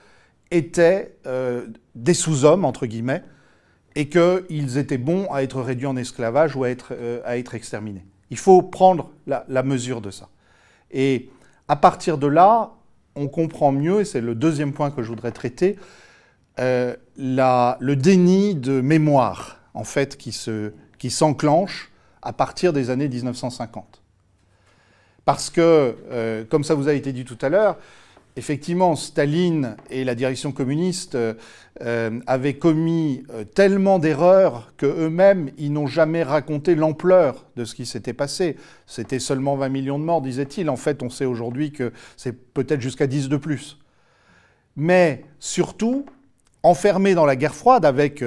étaient 0.51 1.15
euh, 1.25 1.65
des 1.95 2.13
sous-hommes, 2.13 2.65
entre 2.65 2.85
guillemets, 2.85 3.23
et 3.95 4.09
qu'ils 4.09 4.77
étaient 4.77 4.97
bons 4.97 5.27
à 5.31 5.43
être 5.43 5.61
réduits 5.61 5.87
en 5.87 5.95
esclavage 5.95 6.55
ou 6.55 6.63
à 6.63 6.69
être, 6.69 6.93
euh, 6.93 7.43
exterminés. 7.53 8.05
Il 8.29 8.37
faut 8.37 8.61
prendre 8.61 9.11
la, 9.27 9.63
mesure 9.63 10.01
de 10.01 10.11
ça. 10.11 10.29
Et 10.91 11.29
à 11.67 11.75
partir 11.75 12.17
de 12.17 12.27
là, 12.27 12.71
on 13.15 13.27
comprend 13.27 13.71
mieux, 13.71 14.01
et 14.01 14.05
c'est 14.05 14.21
le 14.21 14.35
deuxième 14.35 14.71
point 14.71 14.91
que 14.91 15.01
je 15.01 15.09
voudrais 15.09 15.31
traiter, 15.31 15.77
euh, 16.59 16.95
le 17.17 17.93
déni 17.95 18.55
de 18.55 18.79
mémoire, 18.79 19.59
en 19.73 19.83
fait, 19.83 20.15
qui, 20.15 20.31
se, 20.31 20.71
qui 20.97 21.09
s'enclenche 21.09 21.91
à 22.21 22.31
partir 22.31 22.71
des 22.71 22.89
années 22.89 23.09
1950. 23.09 24.01
Parce 25.25 25.49
que, 25.49 26.45
comme 26.49 26.63
ça 26.63 26.73
vous 26.73 26.87
a 26.87 26.93
été 26.93 27.11
dit 27.13 27.25
tout 27.25 27.37
à 27.41 27.49
l'heure, 27.49 27.77
effectivement, 28.35 28.95
Staline 28.95 29.75
et 29.89 30.03
la 30.03 30.15
direction 30.15 30.51
communiste 30.51 31.17
avaient 31.79 32.53
commis 32.53 33.23
tellement 33.55 33.99
d'erreurs 33.99 34.73
qu'eux-mêmes, 34.77 35.49
ils 35.57 35.73
n'ont 35.73 35.87
jamais 35.87 36.23
raconté 36.23 36.75
l'ampleur 36.75 37.45
de 37.55 37.65
ce 37.65 37.75
qui 37.75 37.85
s'était 37.85 38.13
passé. 38.13 38.57
C'était 38.85 39.19
seulement 39.19 39.55
20 39.55 39.69
millions 39.69 39.99
de 39.99 40.03
morts, 40.03 40.21
disait-il. 40.21 40.69
En 40.69 40.75
fait, 40.75 41.03
on 41.03 41.09
sait 41.09 41.25
aujourd'hui 41.25 41.71
que 41.71 41.91
c'est 42.17 42.53
peut-être 42.53 42.81
jusqu'à 42.81 43.07
10 43.07 43.29
de 43.29 43.37
plus. 43.37 43.79
Mais 44.75 45.25
surtout, 45.39 46.05
enfermés 46.63 47.15
dans 47.15 47.25
la 47.25 47.35
guerre 47.35 47.55
froide 47.55 47.85
avec 47.85 48.23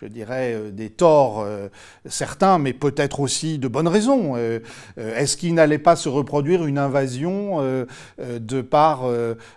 je 0.00 0.06
dirais, 0.06 0.52
euh, 0.54 0.70
des 0.70 0.90
torts 0.90 1.40
euh, 1.40 1.68
certains, 2.04 2.58
mais 2.58 2.72
peut-être 2.72 3.20
aussi 3.20 3.58
de 3.58 3.66
bonnes 3.66 3.88
raisons. 3.88 4.34
Euh, 4.36 4.60
est-ce 4.96 5.36
qu'il 5.36 5.54
n'allait 5.54 5.78
pas 5.78 5.96
se 5.96 6.08
reproduire 6.08 6.66
une 6.66 6.78
invasion 6.78 7.86
de 8.18 8.60
par 8.60 9.04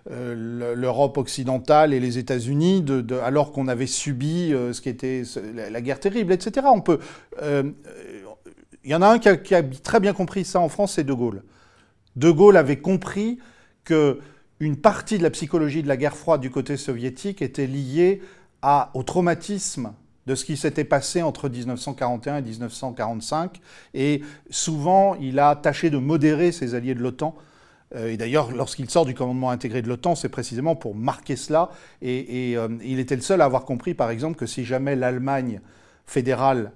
l'Europe 0.09 1.17
occidentale 1.17 1.93
et 1.93 1.99
les 1.99 2.17
États-Unis, 2.17 2.85
alors 3.23 3.51
qu'on 3.51 3.67
avait 3.67 3.87
subi 3.87 4.49
ce 4.51 4.79
qui 4.81 4.89
était 4.89 5.23
la 5.55 5.81
guerre 5.81 5.99
terrible, 5.99 6.33
etc. 6.33 6.67
On 6.71 6.81
peut. 6.81 6.99
Il 7.41 8.91
y 8.91 8.95
en 8.95 9.01
a 9.01 9.07
un 9.07 9.19
qui 9.19 9.55
a, 9.55 9.63
très 9.63 9.99
bien 9.99 10.13
compris 10.13 10.45
ça 10.45 10.59
en 10.59 10.69
France, 10.69 10.93
c'est 10.93 11.03
De 11.03 11.13
Gaulle. 11.13 11.43
De 12.15 12.31
Gaulle 12.31 12.57
avait 12.57 12.79
compris 12.79 13.39
que 13.83 14.19
une 14.59 14.77
partie 14.77 15.17
de 15.17 15.23
la 15.23 15.29
psychologie 15.29 15.83
de 15.83 15.87
la 15.87 15.97
guerre 15.97 16.17
froide 16.17 16.41
du 16.41 16.49
côté 16.49 16.77
soviétique 16.77 17.41
était 17.41 17.67
liée 17.67 18.21
au 18.93 19.03
traumatisme 19.03 19.93
de 20.29 20.35
ce 20.35 20.45
qui 20.45 20.57
s'était 20.57 20.83
passé 20.83 21.23
entre 21.23 21.49
1941 21.49 22.37
et 22.37 22.41
1945. 22.43 23.59
Et 23.95 24.21
souvent, 24.51 25.15
il 25.15 25.39
a 25.39 25.55
tâché 25.55 25.89
de 25.89 25.97
modérer 25.97 26.51
ses 26.51 26.75
alliés 26.75 26.93
de 26.93 27.01
l'OTAN. 27.01 27.35
Euh, 27.95 28.11
et 28.11 28.17
d'ailleurs, 28.17 28.51
lorsqu'il 28.51 28.87
sort 28.91 29.07
du 29.07 29.15
commandement 29.15 29.49
intégré 29.49 29.81
de 29.81 29.87
l'OTAN, 29.87 30.13
c'est 30.13 30.29
précisément 30.29 30.75
pour 30.75 30.93
marquer 30.93 31.35
cela. 31.35 31.71
Et, 32.03 32.53
euh, 32.55 32.67
il 32.83 32.99
était 32.99 33.15
le 33.15 33.23
seul 33.23 33.41
à 33.41 33.45
avoir 33.45 33.65
compris, 33.65 33.95
par 33.95 34.11
exemple, 34.11 34.37
que 34.37 34.45
si 34.45 34.65
jamais 34.65 34.95
l'Allemagne 34.95 35.61
fédérale 36.05 36.73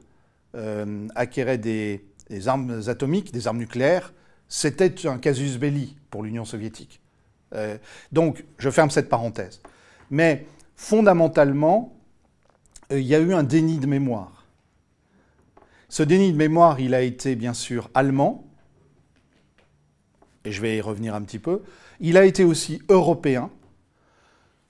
euh, 0.55 1.07
acquérait 1.13 1.59
des, 1.59 2.03
armes 2.47 2.81
atomiques, 2.87 3.31
des 3.31 3.47
armes 3.47 3.59
nucléaires, 3.59 4.13
c'était 4.47 5.07
un 5.07 5.19
casus 5.19 5.59
belli 5.59 5.95
pour 6.09 6.23
l'Union 6.23 6.43
soviétique. 6.43 7.01
donc, 8.11 8.45
je 8.57 8.71
ferme 8.71 8.89
cette 8.89 9.09
parenthèse. 9.09 9.61
Mais 10.09 10.47
fondamentalement, 10.75 11.93
il 12.91 13.01
y 13.01 13.15
a 13.15 13.19
eu 13.19 13.33
un 13.33 13.43
déni 13.43 13.79
de 13.79 13.87
mémoire. 13.87 14.45
Ce 15.89 16.03
déni 16.03 16.31
de 16.31 16.37
mémoire, 16.37 16.79
il 16.79 16.93
a 16.93 17.01
été 17.01 17.35
bien 17.35 17.53
sûr 17.53 17.89
allemand, 17.93 18.45
et 20.45 20.51
je 20.51 20.61
vais 20.61 20.77
y 20.77 20.81
revenir 20.81 21.15
un 21.15 21.21
petit 21.21 21.39
peu. 21.39 21.61
Il 21.99 22.17
a 22.17 22.25
été 22.25 22.43
aussi 22.43 22.81
européen, 22.89 23.49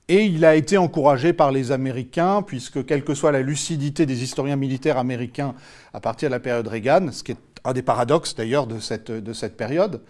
et 0.09 0.25
il 0.25 0.43
a 0.43 0.55
été 0.55 0.77
encouragé 0.77 1.31
par 1.31 1.51
les 1.51 1.71
Américains, 1.71 2.41
puisque 2.41 2.85
quelle 2.85 3.03
que 3.03 3.13
soit 3.13 3.31
la 3.31 3.41
lucidité 3.41 4.05
des 4.05 4.21
historiens 4.21 4.57
militaires 4.57 4.97
américains 4.97 5.55
à 5.93 6.01
partir 6.01 6.29
de 6.29 6.33
la 6.33 6.39
période 6.39 6.67
Reagan, 6.67 7.11
ce 7.11 7.23
qui 7.23 7.31
est 7.31 7.37
un 7.63 7.73
des 7.73 7.81
paradoxes 7.81 8.35
d'ailleurs 8.35 8.67
de 8.67 8.79
cette, 8.79 9.11
de 9.11 9.33
cette 9.33 9.55
période, 9.55 10.01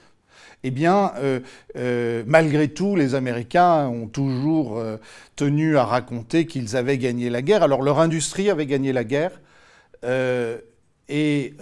eh 0.63 0.71
bien, 0.71 1.11
euh, 1.17 1.41
euh, 1.75 2.23
malgré 2.25 2.69
tout, 2.69 2.95
les 2.95 3.15
Américains 3.15 3.87
ont 3.87 4.07
toujours 4.07 4.77
euh, 4.77 4.97
tenu 5.35 5.77
à 5.77 5.83
raconter 5.83 6.45
qu'ils 6.45 6.77
avaient 6.77 6.97
gagné 6.97 7.29
la 7.29 7.41
guerre. 7.41 7.63
Alors, 7.63 7.81
leur 7.81 7.99
industrie 7.99 8.49
avait 8.49 8.65
gagné 8.65 8.93
la 8.93 9.03
guerre. 9.03 9.41
et 11.09 11.53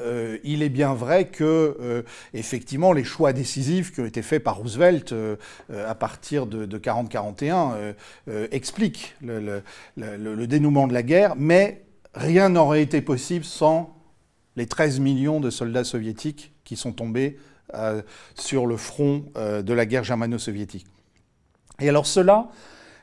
il 0.44 0.64
est 0.64 0.70
bien 0.70 0.94
vrai 0.94 1.26
que, 1.26 2.04
effectivement, 2.34 2.94
les 2.94 3.04
choix 3.04 3.34
décisifs 3.34 3.92
qui 3.92 4.02
ont 4.02 4.06
été 4.06 4.22
faits 4.22 4.44
par 4.44 4.58
Roosevelt 4.58 5.14
à 5.70 5.96
partir 5.96 6.46
de, 6.46 6.78
40-41 6.78 7.96
expliquent 8.52 9.16
le, 9.22 10.46
dénouement 10.48 10.88
de 10.88 10.94
la 10.94 11.04
guerre, 11.04 11.36
mais 11.38 11.84
rien 12.14 12.50
n'aurait 12.50 12.82
été 12.82 13.02
possible 13.02 13.46
sans 13.46 13.96
les 14.56 14.68
13 14.68 15.00
millions 15.00 15.40
de 15.40 15.50
soldats 15.50 15.84
soviétiques 15.84 16.52
qui 16.64 16.76
sont 16.76 16.94
tombés 16.94 17.38
sur 18.36 18.66
le 18.68 18.78
front 18.78 19.26
euh, 19.38 19.62
de 19.62 19.74
la 19.74 19.86
guerre 19.86 20.04
germano-soviétique. 20.04 20.86
Et 21.80 21.90
alors 21.90 22.06
cela, 22.06 22.50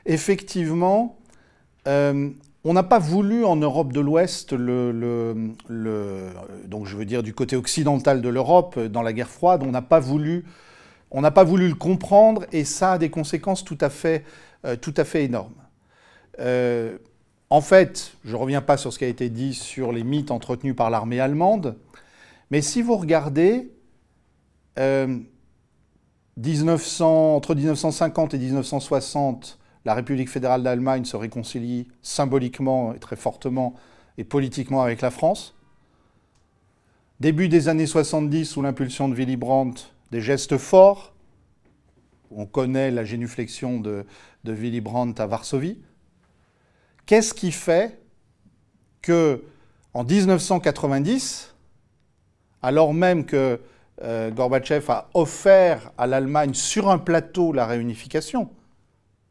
effectivement, 0.05 1.17
euh, 1.87 2.29
on 2.63 2.73
n'a 2.73 2.83
pas 2.83 2.99
voulu 2.99 3.45
en 3.45 3.55
Europe 3.55 3.93
de 3.93 3.99
l'Ouest, 3.99 4.53
donc 4.53 4.65
je 6.85 6.95
veux 6.95 7.05
dire 7.05 7.23
du 7.23 7.33
côté 7.33 7.55
occidental 7.55 8.21
de 8.21 8.29
l'Europe, 8.29 8.79
dans 8.79 9.01
la 9.01 9.13
guerre 9.13 9.29
froide, 9.29 9.63
on 9.65 9.71
n'a 9.71 9.81
pas 9.81 9.99
voulu, 9.99 10.45
on 11.11 11.21
n'a 11.21 11.31
pas 11.31 11.43
voulu 11.43 11.67
le 11.69 11.75
comprendre, 11.75 12.45
et 12.51 12.65
ça 12.65 12.93
a 12.93 12.97
des 12.97 13.09
conséquences 13.09 13.63
tout 13.63 13.77
à 13.79 13.89
fait, 13.89 14.25
tout 14.81 14.93
à 14.97 15.05
fait 15.05 15.23
énormes. 15.23 15.55
en 17.49 17.61
fait, 17.61 18.11
je 18.25 18.31
ne 18.31 18.37
reviens 18.37 18.61
pas 18.61 18.75
sur 18.75 18.91
ce 18.91 18.99
qui 18.99 19.05
a 19.05 19.09
été 19.09 19.29
dit 19.29 19.53
sur 19.53 19.93
les 19.93 20.03
mythes 20.03 20.31
entretenus 20.31 20.75
par 20.75 20.89
l'armée 20.89 21.21
allemande, 21.21 21.77
mais 22.51 22.61
si 22.61 22.81
vous 22.81 22.97
regardez, 22.97 23.71
1900, 26.37 27.05
euh, 27.05 27.35
entre 27.35 27.55
1950 27.55 28.33
et 28.33 28.37
1960, 28.37 29.59
la 29.85 29.93
République 29.93 30.29
fédérale 30.29 30.63
d'Allemagne 30.63 31.05
se 31.05 31.17
réconcilie 31.17 31.87
symboliquement 32.01 32.93
et 32.93 32.99
très 32.99 33.15
fortement 33.15 33.75
et 34.17 34.23
politiquement 34.23 34.81
avec 34.81 35.01
la 35.01 35.11
France. 35.11 35.55
Début 37.19 37.49
des 37.49 37.67
années 37.67 37.85
70, 37.85 38.45
sous 38.45 38.61
l'impulsion 38.61 39.09
de 39.09 39.15
Willy 39.15 39.35
Brandt, 39.35 39.83
des 40.11 40.21
gestes 40.21 40.57
forts. 40.57 41.13
On 42.31 42.45
connaît 42.45 42.91
la 42.91 43.03
génuflexion 43.03 43.79
de, 43.79 44.05
de 44.43 44.53
Willy 44.53 44.79
Brandt 44.81 45.21
à 45.21 45.25
Varsovie. 45.25 45.81
Qu'est-ce 47.05 47.33
qui 47.33 47.51
fait 47.51 47.99
que, 49.01 49.43
en 49.93 50.03
1990, 50.03 51.55
alors 52.61 52.93
même 52.93 53.25
que 53.25 53.59
euh, 54.01 54.31
Gorbatchev 54.31 54.89
a 54.89 55.09
offert 55.13 55.91
à 55.97 56.07
l'Allemagne 56.07 56.53
sur 56.53 56.89
un 56.89 56.97
plateau 56.97 57.51
la 57.51 57.65
réunification. 57.65 58.49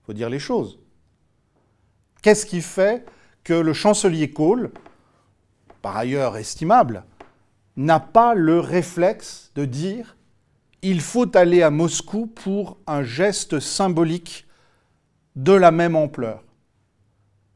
Il 0.02 0.06
faut 0.06 0.12
dire 0.12 0.30
les 0.30 0.38
choses. 0.38 0.78
Qu'est-ce 2.22 2.46
qui 2.46 2.60
fait 2.60 3.04
que 3.44 3.54
le 3.54 3.72
chancelier 3.72 4.30
Kohl, 4.30 4.70
par 5.80 5.96
ailleurs 5.96 6.36
estimable, 6.36 7.04
n'a 7.76 8.00
pas 8.00 8.34
le 8.34 8.60
réflexe 8.60 9.52
de 9.54 9.64
dire 9.64 10.16
il 10.82 11.00
faut 11.00 11.36
aller 11.36 11.62
à 11.62 11.70
Moscou 11.70 12.26
pour 12.26 12.78
un 12.86 13.02
geste 13.02 13.60
symbolique 13.60 14.46
de 15.36 15.52
la 15.52 15.70
même 15.70 15.96
ampleur? 15.96 16.44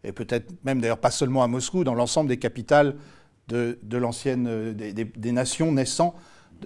Et 0.04 0.12
peut-être 0.12 0.52
même 0.64 0.80
d'ailleurs 0.80 0.98
pas 0.98 1.10
seulement 1.10 1.42
à 1.42 1.46
Moscou, 1.46 1.84
dans 1.84 1.94
l'ensemble 1.94 2.28
des 2.28 2.38
capitales 2.38 2.96
de, 3.48 3.78
l'ancienne, 3.90 4.72
des, 4.72 5.32
nations 5.32 5.72
naissant 5.72 6.14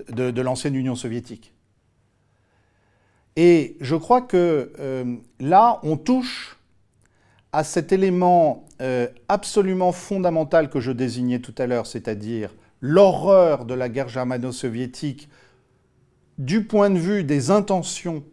de, 0.09 0.41
l'ancienne 0.41 0.75
Union 0.75 0.95
soviétique. 0.95 1.53
Et 3.37 3.77
je 3.81 3.97
crois 3.97 4.23
que 4.23 4.73
euh, 4.79 5.17
là, 5.41 5.79
on 5.83 5.97
touche 5.97 6.59
à 7.53 7.65
cet 7.65 7.93
élément 7.93 8.65
euh, 8.81 9.09
absolument 9.29 9.93
fondamental 9.93 10.71
que 10.71 10.81
je 10.81 10.93
désignais 10.93 11.39
tout 11.39 11.55
à 11.59 11.67
l'heure, 11.67 11.87
c'est-à-dire 11.87 12.55
l'horreur 12.81 13.65
de 13.65 13.75
la 13.75 13.89
guerre 13.89 14.09
germano-soviétique 14.09 15.29
du 16.39 16.65
point 16.65 16.91
de 16.91 16.99
vue 16.99 17.25
des 17.25 17.51
intentions 17.51 18.25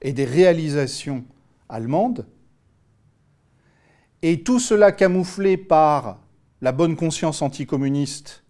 et 0.00 0.12
des 0.12 0.24
réalisations 0.24 1.24
allemandes, 1.68 2.26
et 4.22 4.42
tout 4.42 4.58
cela 4.58 4.92
camouflé 4.92 5.56
par 5.56 6.20
la 6.60 6.72
bonne 6.72 6.96
conscience 6.96 7.42
anticommuniste 7.42 8.44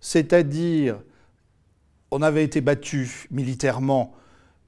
C'est-à-dire, 0.00 1.00
on 2.10 2.20
avait 2.20 2.44
été 2.44 2.60
battu 2.60 3.26
militairement 3.30 4.12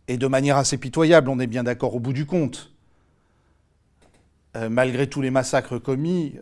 et 0.09 0.17
de 0.17 0.27
manière 0.27 0.57
assez 0.57 0.79
pitoyable, 0.79 1.29
on 1.29 1.39
est 1.39 1.47
bien 1.47 1.65
d'accord 1.65 1.95
au 1.95 2.01
bout 2.01 2.15
du 2.15 2.25
compte. 2.25 2.73
malgré 4.71 5.09
tous 5.09 5.21
les 5.21 5.31
massacres 5.31 5.79
commis, 5.79 6.37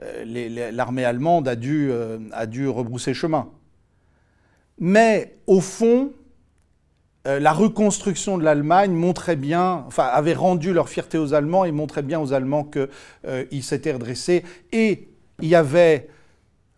l'armée 0.00 1.04
allemande 1.04 1.46
a 1.46 1.54
dû, 1.54 1.92
a 2.32 2.46
dû 2.46 2.66
rebrousser 2.66 3.12
chemin. 3.12 3.50
Mais 4.78 5.36
au 5.46 5.60
fond, 5.60 6.12
la 7.24 7.52
reconstruction 7.52 8.38
de 8.38 8.44
l'Allemagne 8.44 8.92
montrait 8.92 9.36
bien, 9.36 9.84
enfin, 9.86 10.04
avait 10.04 10.34
rendu 10.34 10.72
leur 10.72 10.88
fierté 10.88 11.18
aux 11.18 11.34
Allemands 11.34 11.64
et 11.64 11.72
montrait 11.72 12.02
bien 12.02 12.20
aux 12.20 12.32
Allemands 12.32 12.64
qu'ils 12.64 13.62
s'étaient 13.62 13.92
redressés. 13.92 14.42
Et 14.72 15.08
il 15.42 15.48
y 15.48 15.54
avait, 15.54 16.08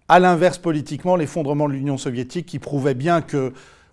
à 0.09 0.19
l'inverse 0.19 0.59
politiquement, 0.59 1.17
l'effondrement 1.17 1.69
de 1.69 1.75
l'Union 1.75 1.97
soviétique 1.97 2.47
qui 2.47 2.59
prouvait 2.59 2.95
bien 2.95 3.23
que 3.23 3.53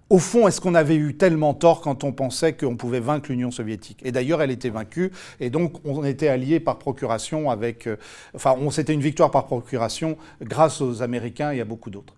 au 0.10 0.18
fond, 0.18 0.48
est-ce 0.48 0.60
qu'on 0.60 0.74
avait 0.74 0.96
eu 0.96 1.16
tellement 1.16 1.54
tort 1.54 1.82
quand 1.82 2.04
on 2.04 2.12
pensait 2.12 2.54
qu'on 2.54 2.76
pouvait 2.76 3.00
vaincre 3.00 3.30
l'Union 3.30 3.52
soviétique? 3.52 4.02
Et 4.04 4.12
d'ailleurs, 4.12 4.42
elle 4.42 4.50
était 4.50 4.70
vaincue, 4.72 5.12
et 5.40 5.52
donc 5.52 5.86
on 5.86 6.04
était 6.04 6.30
alliés 6.30 6.60
par 6.60 6.80
procuration 6.80 7.52
avec... 7.52 7.86
Euh, 7.86 7.98
enfin, 8.34 8.56
c'était 8.72 8.94
une 8.94 9.02
victoire 9.02 9.30
par 9.30 9.46
procuration 9.46 10.18
grâce 10.42 10.82
aux 10.82 11.04
Américains 11.04 11.52
et 11.52 11.62
à 11.62 11.66
beaucoup 11.66 11.92
d'autres. 11.92 12.16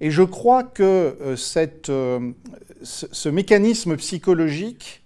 Et 0.00 0.10
je 0.10 0.22
crois 0.22 0.62
que 0.62 0.82
euh, 1.20 1.36
euh, 1.88 2.32
ce, 2.82 3.28
mécanisme 3.28 3.96
psychologique, 3.96 5.02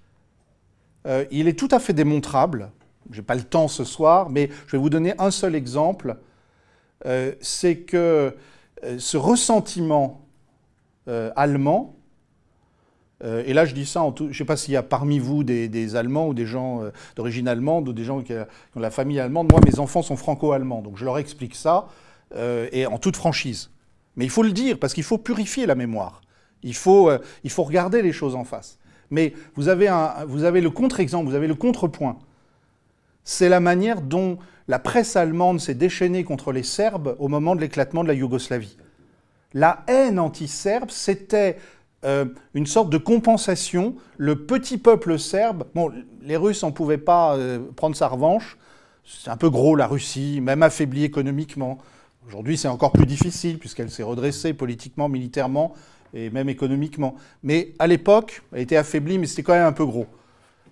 il 1.31 1.49
est 1.49 1.59
tout 1.59 1.69
à 1.71 1.79
fait 1.79 1.93
démontrable. 1.93 2.71
Je 3.11 3.21
n'ai 3.21 3.25
pas 3.25 3.35
le 3.35 3.43
temps 3.43 3.69
ce 3.69 3.85
soir, 3.85 4.31
mais 4.31 4.51
je 4.67 4.73
vais 4.73 4.79
vous 4.79 4.91
donner 4.91 5.15
un 5.19 5.31
seul 5.31 5.55
exemple. 5.55 6.17
C'est 7.41 7.79
que 7.79 8.37
ce 8.99 9.17
ressentiment 9.17 10.27
allemand, 11.07 11.97
euh, 13.23 13.43
et 13.47 13.53
là, 13.53 13.65
je 13.65 13.75
dis 13.75 13.87
ça, 13.87 14.03
je 14.19 14.25
ne 14.25 14.33
sais 14.33 14.45
pas 14.45 14.57
s'il 14.57 14.75
y 14.75 14.77
a 14.77 14.83
parmi 14.83 15.19
vous 15.19 15.45
des, 15.45 15.97
Allemands 15.97 16.29
ou 16.29 16.35
des 16.35 16.47
gens 16.47 16.83
euh, 16.83 16.91
d'origine 17.17 17.49
allemande 17.49 17.89
ou 17.89 17.93
des 17.93 18.05
gens 18.05 18.23
qui, 18.23 18.33
ont 18.33 18.81
la 18.81 18.91
famille 18.91 19.21
allemande. 19.21 19.51
Moi, 19.51 19.61
mes 19.65 19.79
enfants 19.79 20.03
sont 20.03 20.17
franco-allemands, 20.17 20.83
donc 20.83 20.97
je 20.97 21.05
leur 21.05 21.19
explique 21.19 21.55
ça, 21.55 21.89
euh, 22.35 22.69
et 22.73 22.87
en 22.87 22.99
toute 22.99 23.17
franchise. 23.17 23.71
Mais 24.17 24.25
il 24.25 24.31
faut 24.31 24.43
le 24.43 24.53
dire, 24.53 24.79
parce 24.79 24.95
qu'il 24.95 25.05
faut 25.05 25.19
purifier 25.19 25.67
la 25.67 25.75
mémoire. 25.75 26.21
Il 26.63 26.75
faut, 26.75 27.11
il 27.43 27.51
faut 27.51 27.63
regarder 27.63 28.03
les 28.03 28.13
choses 28.13 28.35
en 28.35 28.45
face. 28.45 28.79
Mais 29.11 29.33
vous 29.55 29.69
avez, 29.69 29.89
un, 29.89 30.25
vous 30.27 30.45
avez 30.45 30.61
le 30.61 30.71
contre-exemple, 30.71 31.29
vous 31.29 31.35
avez 31.35 31.49
le 31.49 31.55
contrepoint. 31.55 32.19
C'est 33.25 33.49
la 33.49 33.61
manière 33.61 34.01
dont 34.01 34.39
la 34.69 34.79
presse 34.79 35.17
allemande 35.17 35.61
s'est 35.61 35.75
déchaînée 35.75 36.25
contre 36.25 36.53
les 36.53 36.63
Serbes 36.63 37.17
au 37.19 37.29
moment 37.29 37.57
de 37.57 37.61
l'éclatement 37.61 38.03
de 38.03 38.09
la 38.09 38.15
Yougoslavie. 38.15 38.77
La 39.53 39.83
haine 39.89 40.19
anti-serbe, 40.19 40.91
c'était 40.91 41.59
euh, 42.05 42.25
une 42.55 42.67
sorte 42.67 42.89
de 42.89 42.99
compensation. 42.99 43.97
Le 44.17 44.47
petit 44.47 44.79
peuple 44.79 45.19
serbe, 45.19 45.65
bon, 45.75 45.91
les 46.23 46.37
Russes 46.37 46.63
n'en 46.63 46.71
pouvaient 46.71 46.99
pas 46.99 47.37
euh, 47.37 47.59
prendre 47.75 47.97
sa 47.97 48.07
revanche. 48.07 48.57
C'est 49.05 49.31
un 49.31 49.37
peu 49.37 49.51
gros 49.51 49.75
la 49.75 49.89
Russie, 49.89 50.41
même 50.41 50.63
affaiblie 50.63 51.05
économiquement. 51.05 51.79
Aujourd'hui, 52.27 52.57
c'est 52.57 52.69
encore 52.69 52.93
plus 52.93 53.07
difficile 53.07 53.59
puisqu'elle 53.59 53.91
s'est 53.91 54.03
redressée 54.03 54.53
politiquement, 54.53 55.09
militairement 55.09 55.75
et 56.13 56.31
même 56.31 56.49
économiquement. 56.49 57.15
Mais 57.43 57.75
à 57.79 57.87
l'époque, 57.87 58.43
elle 58.53 58.61
était 58.61 58.77
affaiblie, 58.77 59.19
mais 59.19 59.27
c'était 59.27 59.43
quand 59.43 59.55
même 59.55 59.67
un 59.67 59.73
peu 59.73 59.87
gros. 59.87 60.07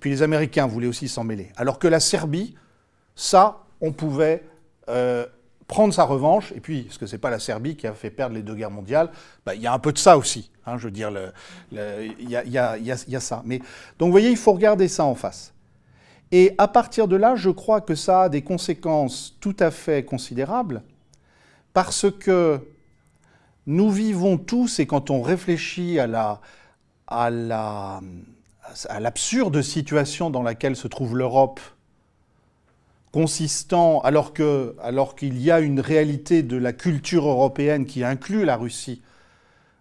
Puis 0.01 0.11
les 0.11 0.23
Américains 0.23 0.67
voulaient 0.67 0.87
aussi 0.87 1.09
s'en 1.09 1.25
mêler. 1.25 1.51
Alors 1.57 1.79
que 1.79 1.89
la 1.89 2.01
Serbie, 2.01 2.55
ça, 3.15 3.65
on 3.81 3.93
pouvait 3.93 4.45
euh, 4.89 5.27
prendre 5.69 5.93
sa 5.93 6.05
revanche, 6.05 6.53
et 6.53 6.61
puis, 6.61 6.89
ce 6.91 6.99
que 6.99 7.07
c'est 7.07 7.19
pas 7.19 7.31
la 7.31 7.39
Serbie 7.39 7.77
qui 7.77 7.87
a 7.87 7.93
fait 7.93 8.11
perdre 8.11 8.35
les 8.35 8.43
deux 8.43 8.55
guerres 8.55 8.71
mondiales, 8.71 9.11
bah, 9.45 9.55
il 9.55 9.61
y 9.61 9.67
a 9.67 9.73
un 9.73 9.79
peu 9.79 9.93
de 9.93 9.99
ça 9.99 10.17
aussi. 10.17 10.51
Hein, 10.67 10.79
je 10.79 10.85
veux 10.85 10.91
dire, 10.91 11.13
il 11.71 12.31
y, 12.31 12.59
a, 12.59 13.21
ça. 13.21 13.43
Mais, 13.45 13.59
donc, 13.99 14.07
vous 14.07 14.11
voyez, 14.11 14.31
il 14.31 14.37
faut 14.37 14.53
regarder 14.53 14.89
ça 14.89 15.05
en 15.05 15.15
face. 15.15 15.53
Et 16.33 16.55
à 16.59 16.69
partir 16.69 17.07
de 17.07 17.17
là, 17.17 17.37
je 17.37 17.51
crois 17.51 17.81
que 17.81 17.95
ça 17.95 18.23
a 18.23 18.29
des 18.29 18.43
conséquences 18.43 19.37
tout 19.41 19.57
à 19.61 19.71
fait 19.71 20.05
considérables, 20.05 20.83
parce 21.73 22.07
que 22.11 22.61
nous 23.67 23.91
vivons 23.91 24.39
tous, 24.39 24.81
et 24.81 24.87
quand 24.87 25.11
on 25.11 25.21
réfléchit 25.23 25.99
à 25.99 26.07
la, 26.07 26.41
à 27.07 27.31
la, 27.31 28.01
à 28.89 29.01
l'absurde 29.01 29.63
situation 29.63 30.31
dans 30.31 30.43
laquelle 30.43 30.77
se 30.77 30.89
trouve 30.89 31.17
l'Europe 31.17 31.61
consistant, 33.13 34.01
alors 34.01 34.35
qu'il 34.35 34.73
alors 34.83 35.17
qu'il 35.17 35.41
y 35.41 35.51
a 35.51 35.61
une 35.61 35.81
réalité 35.81 36.43
de 36.43 36.57
la 36.57 36.73
culture 36.73 37.27
européenne 37.27 37.87
qui 37.87 38.05
inclut 38.05 38.45
la 38.45 38.57
Russie, 38.57 39.03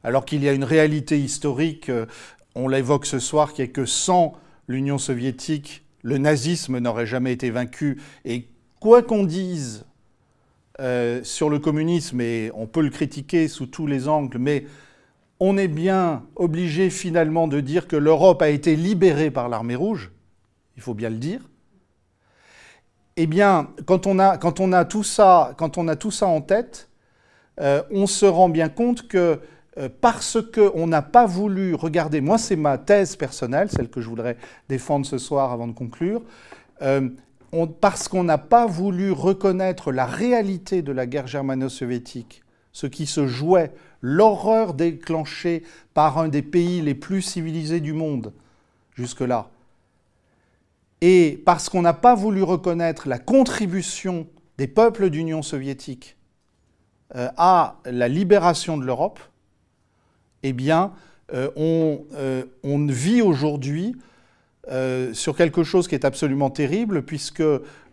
alors 0.04 0.26
qu'il 0.26 0.44
y 0.44 0.50
a 0.50 0.54
une 0.54 0.64
réalité 0.64 1.20
historique, 1.20 1.90
euh, 1.90 2.06
on 2.56 2.68
l'évoque 2.68 3.06
ce 3.06 3.20
soir, 3.20 3.54
qui 3.54 3.62
est 3.62 3.70
que 3.70 3.86
sans 3.86 4.34
l'Union 4.68 4.98
soviétique, 4.98 5.84
le 6.02 6.18
nazisme 6.18 6.80
n'aurait 6.80 7.06
jamais 7.06 7.34
été 7.34 7.50
vaincu. 7.50 8.02
Et 8.26 8.48
quoi 8.80 9.04
qu'on 9.04 9.24
dise 9.24 9.86
euh, 10.80 11.24
sur 11.24 11.50
le 11.50 11.58
communisme, 11.58 12.22
et 12.22 12.52
on 12.54 12.68
peut 12.68 12.82
le 12.82 12.90
critiquer 12.90 13.48
sous 13.48 13.66
tous 13.66 13.88
les 13.88 14.08
angles, 14.08 14.38
mais 14.38 14.66
on 15.40 15.58
est 15.58 15.68
bien 15.68 16.24
obligé 16.36 16.90
finalement 16.90 17.48
de 17.48 17.62
dire 17.62 17.88
que 17.88 17.96
l'Europe 17.96 18.42
a 18.42 18.50
été 18.50 18.76
libérée 18.76 19.32
par 19.32 19.50
l'armée 19.50 19.76
rouge, 19.76 20.12
il 20.76 20.84
faut 20.84 20.94
bien 20.94 21.10
le 21.10 21.18
dire, 21.18 21.42
eh 23.16 23.26
bien, 23.26 23.70
quand 23.88 24.06
on 24.06 24.20
a, 24.20 24.86
tout, 24.86 25.04
ça, 25.04 25.56
quand 25.58 25.80
on 25.80 25.88
a 25.88 25.96
tout 25.96 26.12
ça 26.12 26.28
en 26.28 26.42
tête, 26.42 26.90
euh, 27.60 27.82
on 27.90 28.06
se 28.06 28.28
rend 28.28 28.50
bien 28.50 28.70
compte 28.70 29.08
que 29.08 29.40
euh, 29.80 29.90
parce 30.02 30.38
qu'on 30.54 30.86
n'a 30.86 31.02
pas 31.02 31.26
voulu 31.26 31.74
regarder, 31.74 32.22
moi 32.22 32.38
c'est 32.38 32.56
ma 32.56 32.78
thèse 32.78 33.16
personnelle, 33.16 33.72
celle 33.72 33.90
que 33.90 34.02
je 34.02 34.10
voudrais 34.10 34.38
défendre 34.70 35.08
ce 35.08 35.18
soir 35.18 35.52
avant 35.52 35.68
de 35.68 35.74
conclure, 35.74 36.22
parce 37.80 38.08
qu'on 38.08 38.24
n'a 38.24 38.38
pas 38.38 38.66
voulu 38.66 39.12
reconnaître 39.12 39.92
la 39.92 40.06
réalité 40.06 40.82
de 40.82 40.92
la 40.92 41.06
guerre 41.06 41.28
germano-soviétique, 41.28 42.44
ce 42.72 42.88
qui 42.88 43.06
se 43.06 43.28
jouait, 43.28 43.72
l'horreur 44.02 44.74
déclenchée 44.74 45.64
par 45.94 46.18
un 46.18 46.28
des 46.28 46.42
pays 46.42 46.82
les 46.82 46.96
plus 46.96 47.22
civilisés 47.22 47.80
du 47.80 47.94
monde 47.94 48.34
jusque-là, 48.96 49.50
et 51.02 51.42
parce 51.46 51.70
qu'on 51.70 51.82
n'a 51.82 51.94
pas 51.94 52.16
voulu 52.16 52.44
reconnaître 52.44 53.08
la 53.08 53.20
contribution 53.20 54.28
des 54.58 54.68
peuples 54.68 55.10
d'Union 55.10 55.42
soviétique 55.42 56.18
euh, 57.16 57.30
à 57.38 57.78
la 57.86 58.08
libération 58.08 58.78
de 58.78 58.84
l'Europe, 58.86 59.20
eh 60.44 60.54
bien, 60.54 60.94
euh, 61.34 61.50
euh, 61.58 62.46
on, 62.64 62.88
vit 62.88 63.22
aujourd'hui 63.22 63.96
sur 65.14 65.36
quelque 65.36 65.64
chose 65.64 65.88
qui 65.88 65.96
est 65.96 66.06
absolument 66.06 66.50
terrible, 66.50 67.04
puisque 67.04 67.44